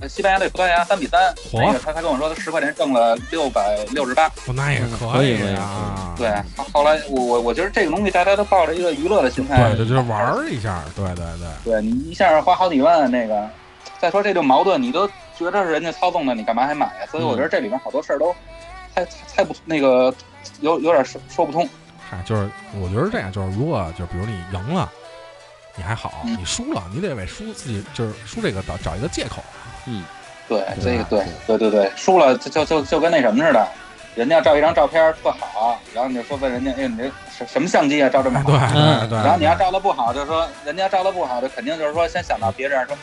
[0.00, 6.14] 呃西班牙对葡萄牙三比三，嚯那个他他跟我说他十块钱挣了六百六十八，哦那也嗯可可以可以啊。
[6.16, 11.24] 对，后后来我我我觉得这个东西大家都抱着一个娱乐的心态，对，就是玩儿一下，对对
[11.64, 13.48] 对，对你一下花好几万，那个
[13.98, 15.06] 再说这就矛盾，你都
[15.36, 17.06] 觉得是人家操纵的，你干嘛还买呀？
[17.10, 18.34] 所以我觉得这里面好多事儿都
[18.94, 20.14] 猜猜不那个
[20.60, 21.68] 有有点说说不通。
[22.10, 22.48] 嗨，就是
[22.80, 24.90] 我觉得这样，就是如果就比如你赢了，
[25.74, 29.42] 你还好；嗯你输了，你得为输自己就是输这个找找一个借口。
[29.86, 30.04] 嗯，
[30.48, 33.66] 对这个对对对对，输了就就就就跟那什么似的，
[34.14, 37.04] 人家照一张照片特好，然后你就说问人家，哎，你这
[37.36, 38.50] 什什么相机啊，照这么哎，好？
[38.50, 39.18] 对嗯对对。
[39.18, 42.96] 然后你要照的不好，就说人家照的不好，就肯定就是说先想到别人说，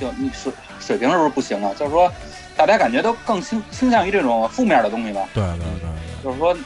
[0.00, 0.50] 就你水
[0.80, 1.70] 水平是不是不行啊？
[1.78, 2.10] 就是说，
[2.56, 5.20] 大家感觉都更倾倾向于这种负面的东西吧。
[5.34, 6.56] 对对对对，就是说，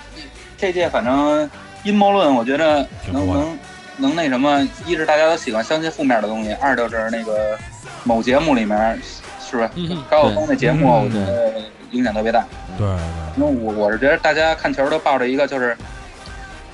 [0.57, 1.51] 这届反正
[1.83, 3.59] 阴谋论，我觉得能能
[3.97, 7.59] 能那什么，一是大家都喜欢相信负面的东西，二就是那个
[8.05, 8.99] 某节目里面
[9.41, 9.71] 是吧？
[9.75, 11.53] 嗯高晓松那节目，嗯我觉得
[11.91, 12.45] 影响特别大。
[12.79, 12.97] 对对
[13.37, 15.77] 因为我我是觉得大家看球都抱着一个就是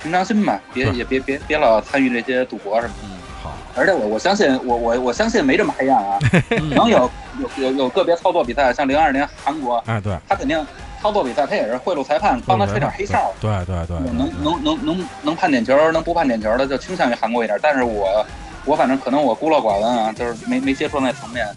[0.01, 3.10] 平常心吧，别也别别别老参与这些赌博什么的。
[3.41, 6.19] 好，而且我我相信我我我相信没这么黑暗啊，
[6.75, 7.09] 能有
[7.39, 10.65] 有有有个别操作比赛，像零二年韩国，哎对，他肯定
[11.01, 13.33] 操作比赛他也是贿赂裁判，帮他吹点黑哨。
[13.41, 17.57] 对对对，对能能能能能判点球，能不判点球的就倾向于韩国一点。
[17.61, 18.25] 但是我
[18.65, 21.47] 我反正可能我孤陋寡闻啊，就是没没接触那层面，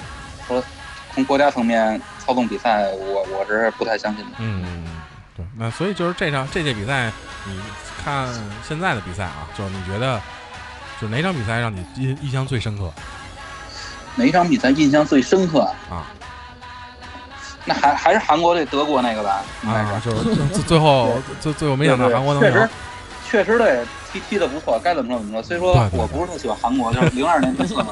[0.48, 0.62] 说
[1.14, 4.30] 从国家层面操纵比赛，我我是不太相信的。
[4.38, 4.84] 嗯，嗯
[5.36, 7.12] 对，那所以就是这场这届比赛，
[7.46, 7.60] 你
[8.02, 8.26] 看
[8.66, 10.18] 现在的比赛啊，就是你觉得，
[11.00, 12.92] 就哪场比赛让你印印象最深刻
[14.16, 15.60] 哪一场比赛印象最深刻？
[15.90, 16.06] 啊？
[17.64, 20.10] 那还还是韩国对德国那个吧，啊，是。
[20.10, 22.68] 就是最最后最最后没想到韩国能确实赢，
[23.30, 25.42] 确实对踢踢的不错，该怎么说怎么说。
[25.42, 27.86] 虽说我不是特喜欢韩国，就是零二年那次嘛，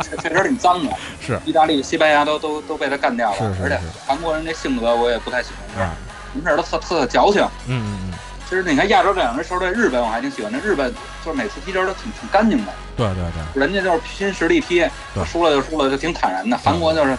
[0.00, 0.90] 确实挺脏的。
[1.20, 5.94] 是意大利、西班牙都都都被他干掉了，是是而且韩国人这性格我也不太喜欢，啊，
[6.32, 7.42] 什么事儿都特特矫情。
[7.66, 8.07] 嗯嗯
[8.48, 10.58] 其实你看亚洲这两支球队，日本我还挺喜欢的。
[10.60, 10.90] 日本
[11.22, 14.88] 就是每次踢球都挺挺干净的，嗯，对对对，人家就是拼实力踢，
[15.26, 16.56] 输了就输了，就挺坦然的。
[16.56, 17.14] 韩国就是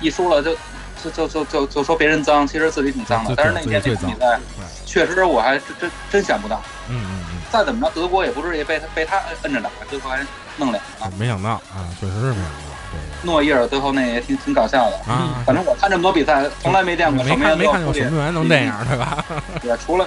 [0.00, 0.54] 一输了就
[1.02, 3.34] 就就就就就说别人脏，其实自己挺脏的。
[3.36, 4.38] 但是那天那场比赛，
[4.86, 10.24] 确实我还真真真想不到，嗯嗯嗯再怎么着德国也不至于被他被他摁着打，最后还
[10.58, 10.90] 弄两个。
[11.06, 15.00] 嗯，没想到啊，确实是没想到，对诺伊尔最后那也挺挺搞笑的。
[15.04, 19.24] 对啊，反正我看这么多比赛，从来没见过没守门员看没看过守门员能这样，对吧？
[19.64, 20.06] 也，除了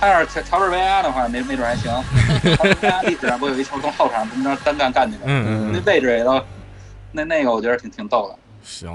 [0.00, 1.92] 他要是乔乔治维阿的话，没没准还行。
[2.56, 6.42] 乔治维阿历史上不有一球从后场怎么着单干干进去，嗯嗯嗯，那位置也都，
[7.12, 8.36] 那那个我觉得挺挺逗的。
[8.64, 8.90] 行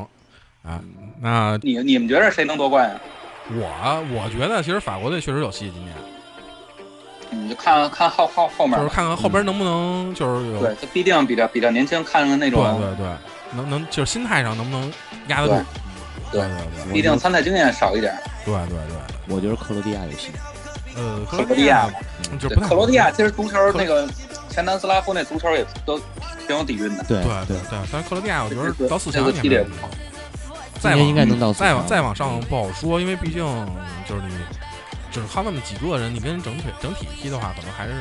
[0.63, 0.81] 啊，
[1.21, 2.99] 那你你们觉得谁能夺冠呀？
[3.51, 5.95] 我我觉得其实法国队确实有戏，今年
[7.29, 8.89] 你就看看后后后面就是。
[8.89, 13.07] 看看后边能不能就是有对，他必定比较比较年轻，看看那种，对对对，
[13.55, 14.91] 能能就是心态上能不能
[15.27, 15.53] 压得住？
[16.31, 16.49] 对对
[16.83, 18.17] 对毕竟参赛经验少一点。
[18.43, 20.31] 对对对对，我觉得克罗地亚有戏。
[20.95, 21.87] 呃，克罗地亚，
[22.23, 24.07] 对就是克罗地亚其实足球那个
[24.49, 25.99] 前南斯拉夫那足球也都
[26.47, 27.03] 挺有底蕴的。
[27.03, 29.89] 对对对对，但是克罗地亚我觉得到四强踢得也不好。
[30.79, 33.43] 再往应该能到再往再往上不好说，因为毕竟
[34.07, 34.35] 就是你
[35.11, 37.93] 只靠那么几个人，你跟整体整体踢的话，可能还是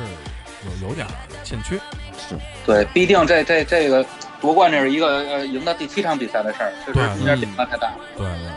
[0.65, 1.07] 有有点
[1.43, 1.75] 欠缺。
[2.17, 2.35] 是
[2.65, 4.05] 对，毕竟这这这个
[4.39, 7.97] 夺冠这是一个呃赢到第七场比赛的事儿，确实对中间变化太大了。
[8.17, 8.54] 对对对，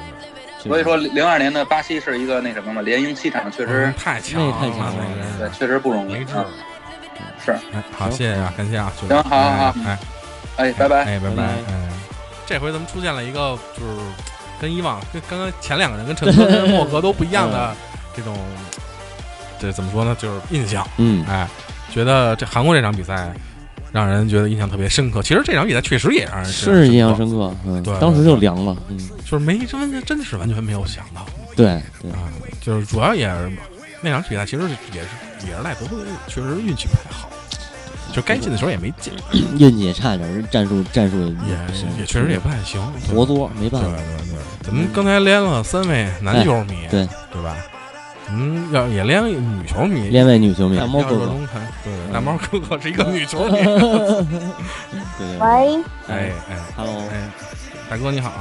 [0.59, 6.45] 所以说零二年的巴西是一个那什么嘛，连赢七场，确实嗯太强了，那太强了那个对确实不容易没治啊。。
[7.45, 9.99] 是，哎，好，谢谢啊，感谢啊，行好好好哎，
[10.57, 11.05] 哎，拜拜。
[11.05, 11.89] 哎，拜拜拜拜，哎，
[12.47, 13.97] 这回咱们出现了一个就是
[14.61, 17.75] 跟以往跟刚刚前两个人跟陈哥跟莫哥都不一样的
[18.15, 18.37] 这种，
[19.59, 20.17] 这怎么说呢？
[20.19, 21.49] 就是印象，嗯，哎，
[21.91, 23.33] 觉得这韩国这场比赛
[23.93, 25.23] 让人觉得印象特别深刻。
[25.23, 28.77] 其实这场比赛确实也让人是印象深刻，嗯对，当时就凉了。
[28.89, 32.29] 嗯，就是没真真是完全没有想到对对，啊，
[32.61, 33.51] 就是主要也是
[34.01, 34.63] 那场比赛其实
[34.93, 37.29] 也是也是赖德国队确实运气不太好，
[38.13, 39.13] 就该进的时候也没进，
[39.59, 41.53] 运气也差点，战术战术也
[41.99, 42.81] 也确实也不太行，
[43.15, 43.97] 活作没办对法。
[43.97, 47.57] 对对对，咱们刚才连了三位男球迷，哎对对吧？
[48.31, 51.33] 嗯，要也连女球迷，连位女球迷，大猫哥哥，
[51.83, 53.59] 对，大猫哥哥是一个女球迷，
[55.41, 57.31] 喂，哎哎，Hello，哎，
[57.89, 58.33] 大哥你好，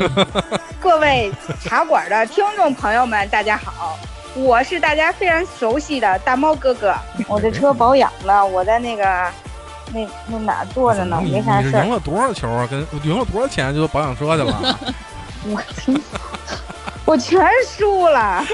[0.80, 1.30] 各位
[1.62, 3.98] 茶馆的听众朋友们，大家好，
[4.34, 6.94] 我是大家非常熟悉的大猫哥哥。
[7.28, 9.04] 我这车保养了，我在那个
[9.92, 11.82] 那那哪坐着呢，没啥事儿。
[11.82, 11.94] 你赢。
[11.94, 12.66] 了多少球啊？
[12.70, 14.78] 跟赢了多少钱就保养车去了？
[15.48, 15.60] 我
[17.06, 18.44] 我全输了，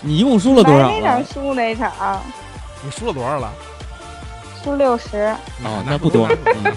[0.00, 1.24] 你一共输了多少买哪场？
[1.26, 2.22] 输哪场，
[2.82, 3.52] 你输了多少了？
[4.62, 5.34] 输六十
[5.64, 6.72] 哦，那不多， 嗯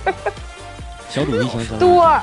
[1.09, 2.19] 小赌怡情，小赌怡情多。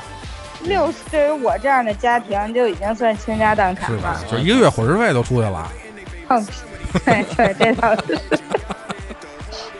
[0.63, 4.19] 六十对于我这样的家庭就已经算倾家荡产了。？
[4.29, 5.71] 就一个月伙食费都出去了。
[6.27, 6.51] 放屁！
[7.05, 8.19] 对对，这倒是。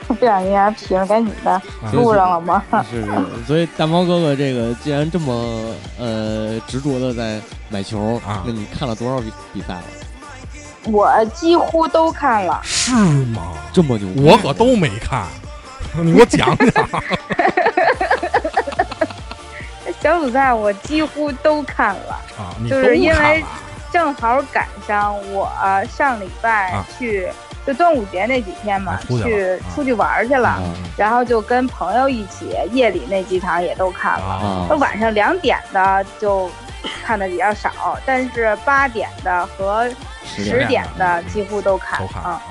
[0.20, 1.62] 不小心还劈了，赶紧的啊
[1.92, 2.64] 录上了吗？
[2.90, 3.12] 是是，
[3.46, 9.84] 所以大猫哥哥这个既然这么呃执着的在买球啊那你看了多少比比赛了？
[10.86, 12.94] 我几乎都看了，是
[13.36, 13.54] 吗？
[13.74, 14.06] 这么久？
[14.16, 15.26] 我可都没看，
[16.02, 16.88] 你给我讲讲。
[20.00, 22.14] 小组赛我几乎都看了。
[22.38, 23.44] 啊，你就是因为
[23.92, 25.52] 正好赶上我
[25.90, 27.28] 上礼拜啊去，
[27.68, 30.64] 就端午节那几天嘛，啊去出去玩去了，啊
[30.95, 34.26] 然后就跟朋友一起，夜里那几场也都看了。
[34.26, 36.49] 啊那晚上两点的就
[37.03, 39.85] 看的比较少，但是八点的和
[40.23, 42.23] 十十点的嗯几乎都看啊。
[42.23, 42.41] 啊。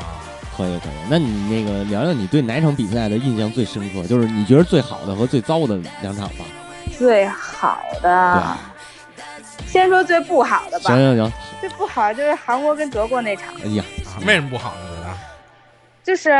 [0.55, 0.93] 可以可以。
[1.11, 4.07] 那你那个聊聊你对哪场比赛的印象最深刻？
[4.07, 6.45] 就是你觉得最好的和最糟的两场吧。
[6.99, 8.57] 最好的，
[9.67, 10.97] 先说最不好的吧行。
[10.97, 13.55] 行行，最不好就是韩国跟德国那场。
[13.63, 14.96] 哎呀，啊为什么不好呢？
[16.07, 16.31] 就是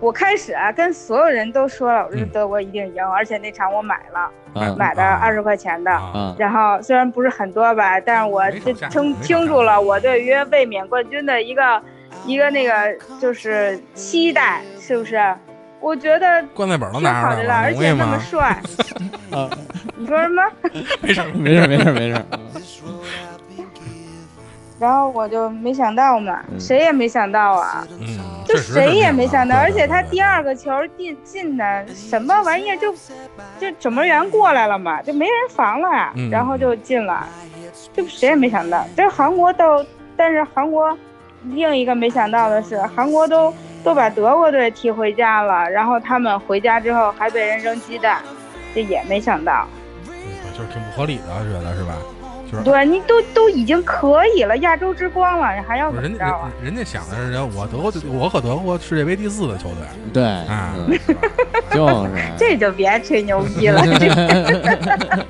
[0.00, 4.20] 我开始啊，跟所有人都说了，我说嗯德国一定赢，而且那场我买了，
[4.58, 5.90] 啊买的啊二十块钱的。
[6.38, 11.82] 然后虽然不是很多吧，但是我这没少下听没少下听出了我对于卫冕冠军的一个
[12.24, 12.72] 一个那个
[13.20, 15.20] 就是期待，是不是？
[15.78, 18.18] 我觉得棺材本都挺好的了，而容易且那么吗？
[18.18, 18.58] 帅。
[19.30, 19.50] 啊，
[19.96, 20.42] 你说什么？
[21.02, 22.22] 没事儿没事没事没事。
[24.78, 27.86] 然后我就没想到嘛，嗯谁也没想到啊。
[28.00, 32.92] 嗯，就谁也没想到，而且他第二个球进进的什么玩意儿，就
[33.58, 37.26] 就守门员过来了嘛，就没人防了呀，嗯然后就进了，
[37.92, 38.84] 就谁也没想到。
[38.96, 39.84] 这韩国到，
[40.16, 40.96] 但是韩国
[41.44, 48.20] 另一个没想到的是，韩国都都把德国队踢回家了，然后他们回家之后还被人扔鸡蛋，
[48.74, 49.66] 这也没想到。
[50.06, 50.12] 嗯
[50.56, 51.92] 就是挺不合理的，觉得是吧？
[52.64, 56.50] 就是对你都都已经可以了，亚洲之光了，你还要人怎么着啊？
[56.62, 59.78] 人人家想的是，我德国我可德国世界杯第四的球队
[60.12, 60.98] 对，啊，嗯？
[61.70, 62.10] 就是。
[62.38, 65.26] 这就别吹牛逼了， 这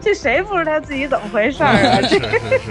[0.00, 2.00] 这谁不知道自己怎么回事儿啊？
[2.08, 2.18] 这。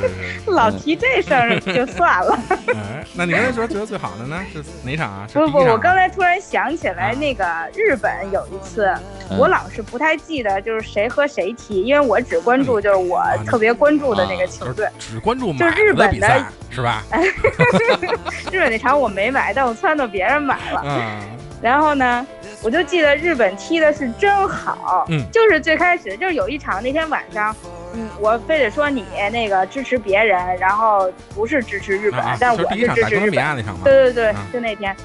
[0.52, 2.38] 老提这事儿就算了。
[2.68, 5.28] 哎，那你刚才说觉得最好的呢是哪场啊？
[5.32, 7.46] 是不不，我刚才突然想起来，啊那个
[7.76, 8.88] 日本有一次，
[9.30, 14.88] 嗯我老是不太记得就是谁和谁踢，因为我只关注就是我特别关注的那个球队。
[15.00, 17.02] 只只关注就是日本的的比赛是吧？
[18.52, 20.82] 日本那场我没买，但我撺掇别人买了。
[20.82, 21.20] 啊，
[21.62, 22.26] 然后呢，
[22.62, 27.56] 我就记得日本踢的是真好，嗯就是最开始就是有一场那天晚上，
[27.94, 33.64] 嗯，我非得说你那个支持别人，然后不是支持日本，啊但我是支持日本。
[33.84, 34.96] 对对对，啊就那天，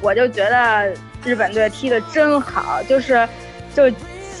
[0.00, 0.92] 我就觉得
[1.24, 3.26] 日本队踢的真好，就是
[3.74, 3.90] 就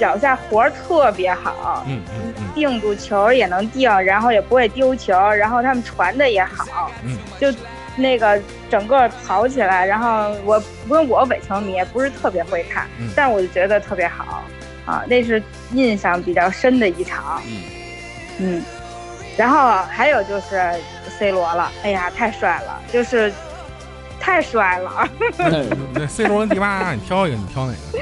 [0.02, 2.44] 脚下活儿特别好，嗯嗯嗯。
[2.56, 7.56] 定住球也能定，然后也不会丢球，然后他们传的也好，嗯，就
[7.94, 8.36] 那个
[8.68, 13.10] 整个跑起来，然后我因为我伪球迷，不是特别会看，嗯。
[13.14, 14.42] 但我就觉得特别好
[14.86, 17.62] 啊，那是印象比较深的一场，嗯。
[18.38, 18.64] 嗯，
[19.36, 20.60] 然后还有就是
[21.16, 23.32] C 罗了，哎呀，太帅了，就是
[24.18, 25.08] 太帅了，
[25.38, 27.98] 嗯那 C 罗跟迪巴，你挑一个，你挑哪个？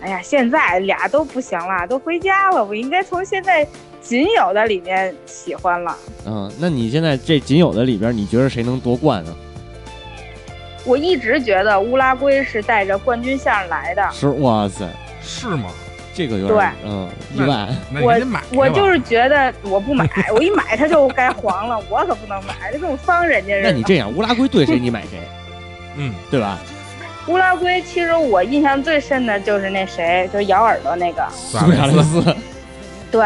[0.00, 3.66] 哎呀，现在俩都不行了，都回家了，我应该从现在
[4.00, 5.96] 仅有的里面喜欢了。
[6.26, 9.34] 嗯，那你现在这仅有的里边，你觉得谁能夺冠呢？
[10.84, 14.88] 我一直觉得乌拉圭是带着冠军相来的，是，哇塞，
[15.20, 15.70] 是吗？
[16.14, 17.68] 这个有点嗯意外。
[18.02, 18.42] 我买。
[18.52, 23.60] 我就是觉得我不买， 我一买它就该黄了，我可不能买，这跟我方人家。
[23.62, 25.18] 那你这样，乌拉圭对谁你买谁，
[25.96, 26.58] 嗯，对吧？
[27.28, 32.36] 乌拉圭其实我印象最深的就是那谁，就是咬耳朵那个，苏苏亚雷斯斯，
[33.10, 33.22] 对，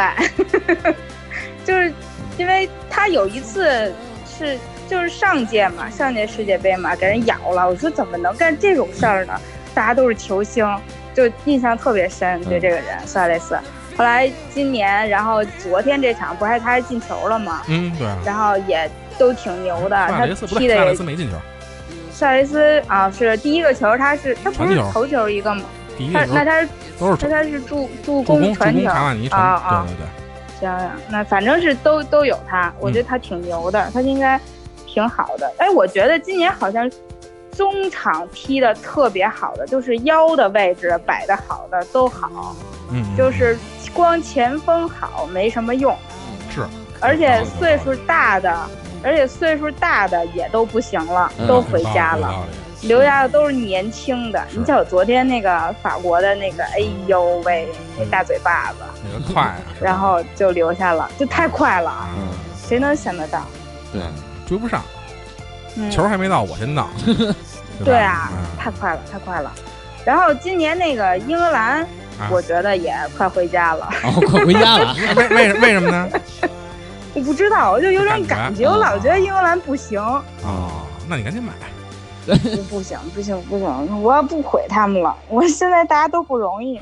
[1.64, 1.92] 就是
[2.36, 3.92] 因为他有一次
[4.26, 4.58] 是
[4.88, 9.40] 就是上届嘛，上届世界杯嘛，给人咬了，我说怎么能干这种事儿呢？
[9.72, 10.66] 大家都是球星，
[11.14, 13.56] 就印象特别深对这个人苏亚雷斯。
[13.96, 17.62] 后来今年，然后昨天这场不还他还进球了吗？
[17.68, 18.18] 嗯，对啊。
[18.24, 21.36] 然后也都挺牛的，他雷斯不对，苏亚雷踢的也斯没进球，
[22.22, 25.64] 苏亚雷斯啊是第一个球，他是他不是头球一个吗？
[25.98, 30.06] 第一个球他那他是都是传那他是助助助攻传球攻卡瓦尼传，啊啊对对对。
[30.60, 34.40] 行行，那反正是都都有他，我觉嗯得他挺牛的，他应该
[34.86, 35.52] 挺好的。
[35.58, 36.88] 哎，我觉得今年好像
[37.56, 42.54] 中场踢的特别好的，就是腰的位置摆的好的都好，
[42.92, 43.58] 嗯，嗯就是
[43.92, 45.92] 光前锋好没什么用，
[46.54, 46.64] 是，
[47.00, 48.56] 而且岁数大的，
[49.02, 52.46] 而且岁数大的也都不行了，嗯都回家了。
[52.82, 62.08] 留下的都是年轻的，是你瞧昨天那个法国的那个，哎呦喂，那大嘴巴子，那个快啊， 然后就留下了，就太快了
[62.66, 63.46] 谁能想得到？
[63.92, 64.02] 对，
[64.48, 64.82] 追不上，
[65.76, 66.88] 嗯，球还没到， 我先到，
[67.84, 69.52] 对啊嗯，太快了，太快了。
[70.04, 71.82] 然后今年那个英格兰，
[72.18, 73.88] 啊我觉得也快回家了。
[74.02, 74.92] 哦，快回家了。
[75.14, 76.08] 为为为什么呢？
[77.14, 81.52] 我不知道，我就有种感觉，我老觉得英格兰不行，哦，那你赶紧买。
[82.70, 85.14] 不行， 不行，不行，我要不毁他们了。
[85.28, 86.80] 我现在大家都不容易，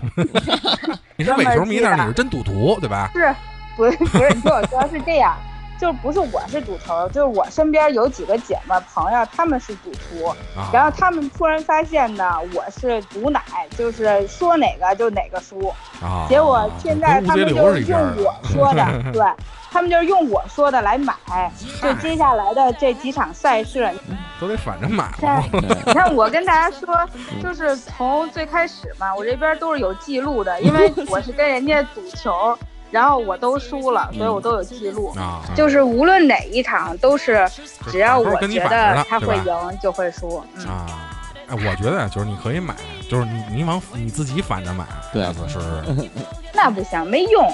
[1.17, 3.11] 你是伪球迷，但是你是真赌徒，对吧？
[3.17, 3.35] 是，
[3.77, 4.29] 不是不是？
[4.35, 5.35] 你听我说，是这样。
[5.81, 13.41] 就是不是我是赌头，就是我身边有几个姐妹朋友，她们是赌徒，啊，然后她们突然发现呢，我是毒奶，
[13.79, 19.23] 就是说哪个就哪个输，啊，结果现在跟他们就是用我说的，对，
[19.71, 21.15] 他们就是用我说的来买，
[21.81, 23.89] 就接下来的这几场赛事，
[24.41, 25.09] 都得反着买。
[25.87, 27.09] 你看我跟大家说，
[27.43, 32.59] 就是从最开始嘛，我这边都是有记录的，因为 我是跟人家赌球，
[32.91, 35.13] 然后我都输了，所以我都有记录。
[35.17, 37.49] 啊，就是无论哪一场都是，
[37.91, 40.43] 只要我觉得他会赢就会输。
[40.57, 40.87] 嗯，啊，
[41.49, 42.75] 哎，我觉得就是你可以买，
[43.09, 46.11] 就是你你往你自己反着买，对是不是
[46.53, 47.47] 那不行，没用。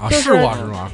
[0.00, 0.90] 啊，就是试过是吗？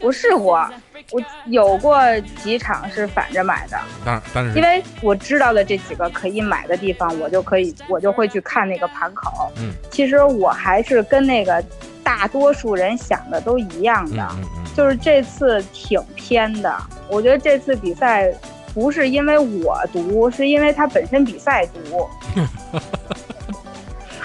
[0.00, 0.68] 我试过，
[1.10, 1.98] 我有过
[2.42, 9.50] 几场是反着买的，但是但是因为我知道的这几个可以买的地方，我就可以，我就会去看那个盘口。
[9.56, 11.64] 嗯，其实我还是跟那个
[12.04, 16.76] 大多数人想的都一样的，嗯嗯嗯，就是这次挺偏的。
[17.08, 18.30] 我觉得这次比赛
[18.74, 22.06] 不是因为我毒，是因为他本身比赛毒。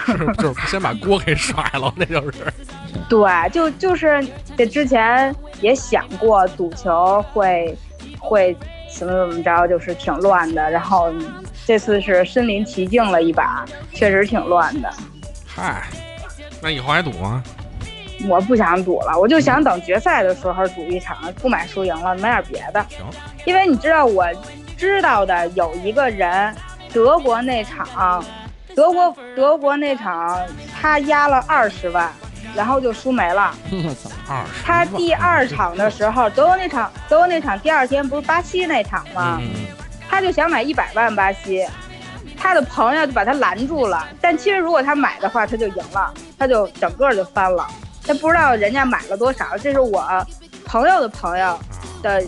[0.06, 2.44] 是 就是先把锅给甩了，那就是
[3.08, 4.26] 对，就就是
[4.56, 7.76] 这之前也想过赌球会
[8.18, 8.56] 会
[8.88, 10.70] 怎么怎么着，就是挺乱的。
[10.70, 11.12] 然后
[11.66, 14.92] 这次是身临其境了一把，确实挺乱的。
[15.46, 15.82] 嗨，
[16.60, 17.42] 那以后还赌吗？
[18.28, 22.84] 我不想赌了，我就想等决赛的时候赌一场，不买输赢了，买点别的。
[22.88, 23.04] 行，
[23.44, 24.24] 因为你知道，我
[24.76, 26.54] 知道的有一个人，
[26.92, 28.24] 德国那场，
[28.76, 30.38] 德国德国那场
[30.80, 32.10] 他压了二十万，
[32.54, 33.54] 然后就输没了。
[33.70, 34.10] 我操！
[34.28, 39.38] 二十他第二场的时候，德国那场，德国那场第二天不是巴西那场吗？
[39.40, 39.66] 嗯嗯
[40.08, 41.66] 他就想买一百万巴西，
[42.36, 44.06] 他的朋友就把他拦住了。
[44.20, 47.66] 但其实如果他买的话，他就赢了，他就整个就翻了。
[48.06, 50.04] 他不知道人家买了多少，这是我
[50.66, 51.58] 朋友的朋友
[52.02, 52.22] 的，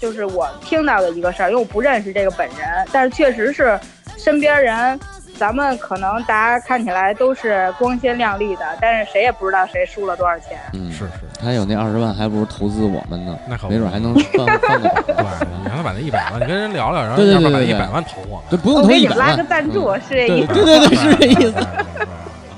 [0.00, 3.78] 就是我听到的一个事儿，因为我不认识这个本人，但是确实是
[4.16, 4.98] 身边人。
[5.38, 10.58] 咱们可能大家看起来都是光鲜亮丽的，但是谁也不知道谁输了多少钱。
[10.74, 11.10] 嗯，是是，
[11.40, 15.24] 他有那二十万，还不如投资我们呢，那可不没准还能翻翻个 对，本。
[15.62, 19.44] 你让他把那一百万，你跟人聊聊，然后对对要不然把对对对一百万投我对，们，不用投一百我给你拉个。
[19.44, 20.52] 赞助，是这意思。
[20.52, 21.52] 对对对，是这意思。
[21.52, 22.06] 对，对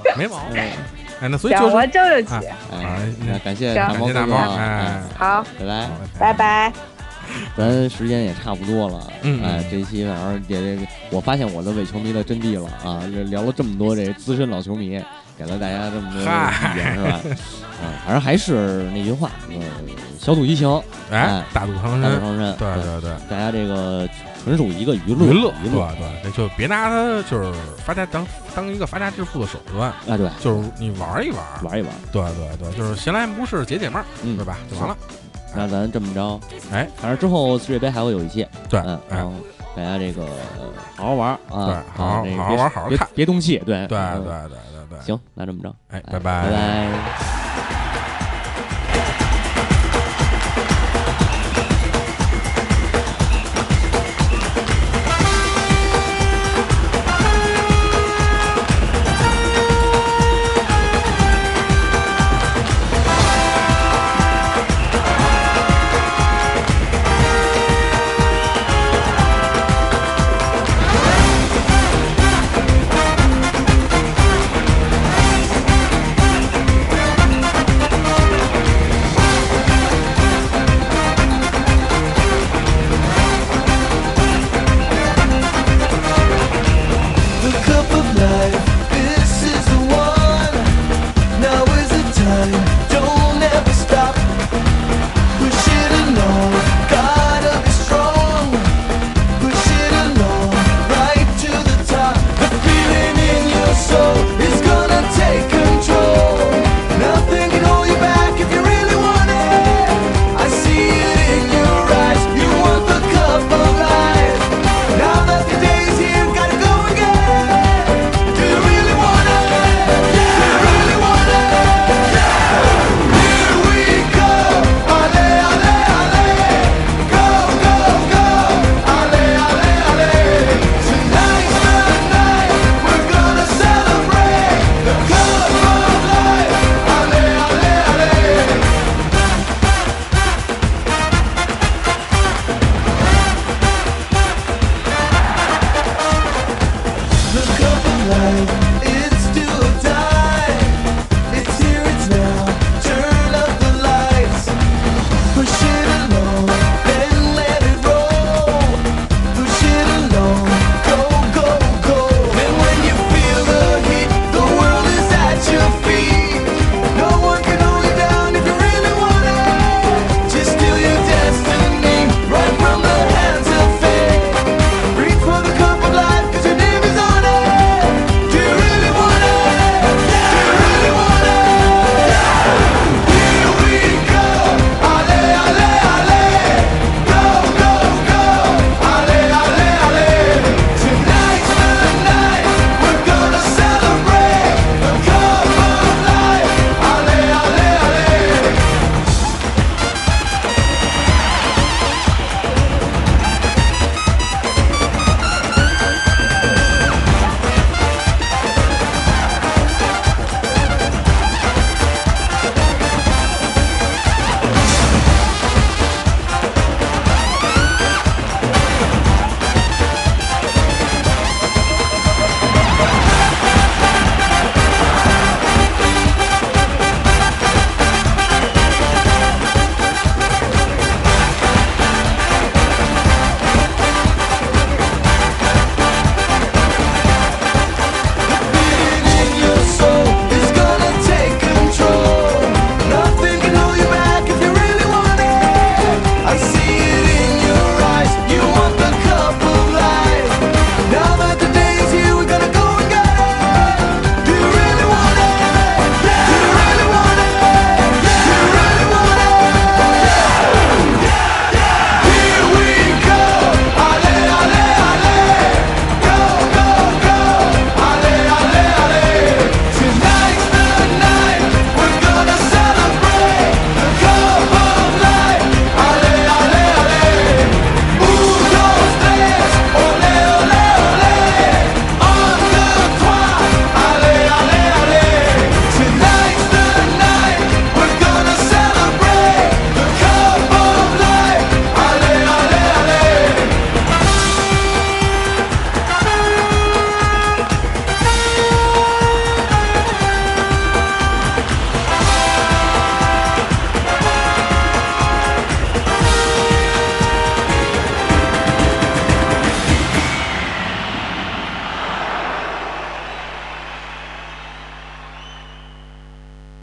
[0.02, 0.62] 对没毛病。
[1.20, 2.47] 哎，那所以行，就是我争争气。
[2.73, 5.89] 哎，那感谢大猫大猫，啊，哎，好，拜拜。
[6.19, 6.73] 拜拜。
[7.57, 13.02] 咱时间也差不多了，嗯哎，这一期反正也这个，我发现我的伪球迷的真谛了啊！
[13.12, 15.02] 这聊了这么多这资深老球迷，
[15.36, 16.24] 给了大家这么多意
[16.74, 17.20] 见是吧？
[17.81, 19.61] 啊，反正还是那句话，呃，
[20.19, 20.69] 小赌怡情，
[21.11, 24.09] 哎，大赌伤身，大赌伤身，对对对，大家这个
[24.43, 27.52] 纯属一个娱乐，娱乐，娱乐对对，就别拿它就是
[27.85, 34.59] 发家当当一个发家致富的手段，哎，对，就是你玩一玩，玩一玩，对对对，就是闲来无事解解闷儿，嗯，对吧？
[34.70, 34.97] 就完了。
[35.55, 36.40] 那咱这么着，
[36.72, 39.32] 哎，反正之后世界杯还会有一些，对，嗯，哎然后
[39.77, 40.66] 大家这个呃
[40.97, 47.39] 好好玩啊，对好好好好玩好好别看别动气，对对嗯对对对对，行，那这么着，哎，拜拜拜拜。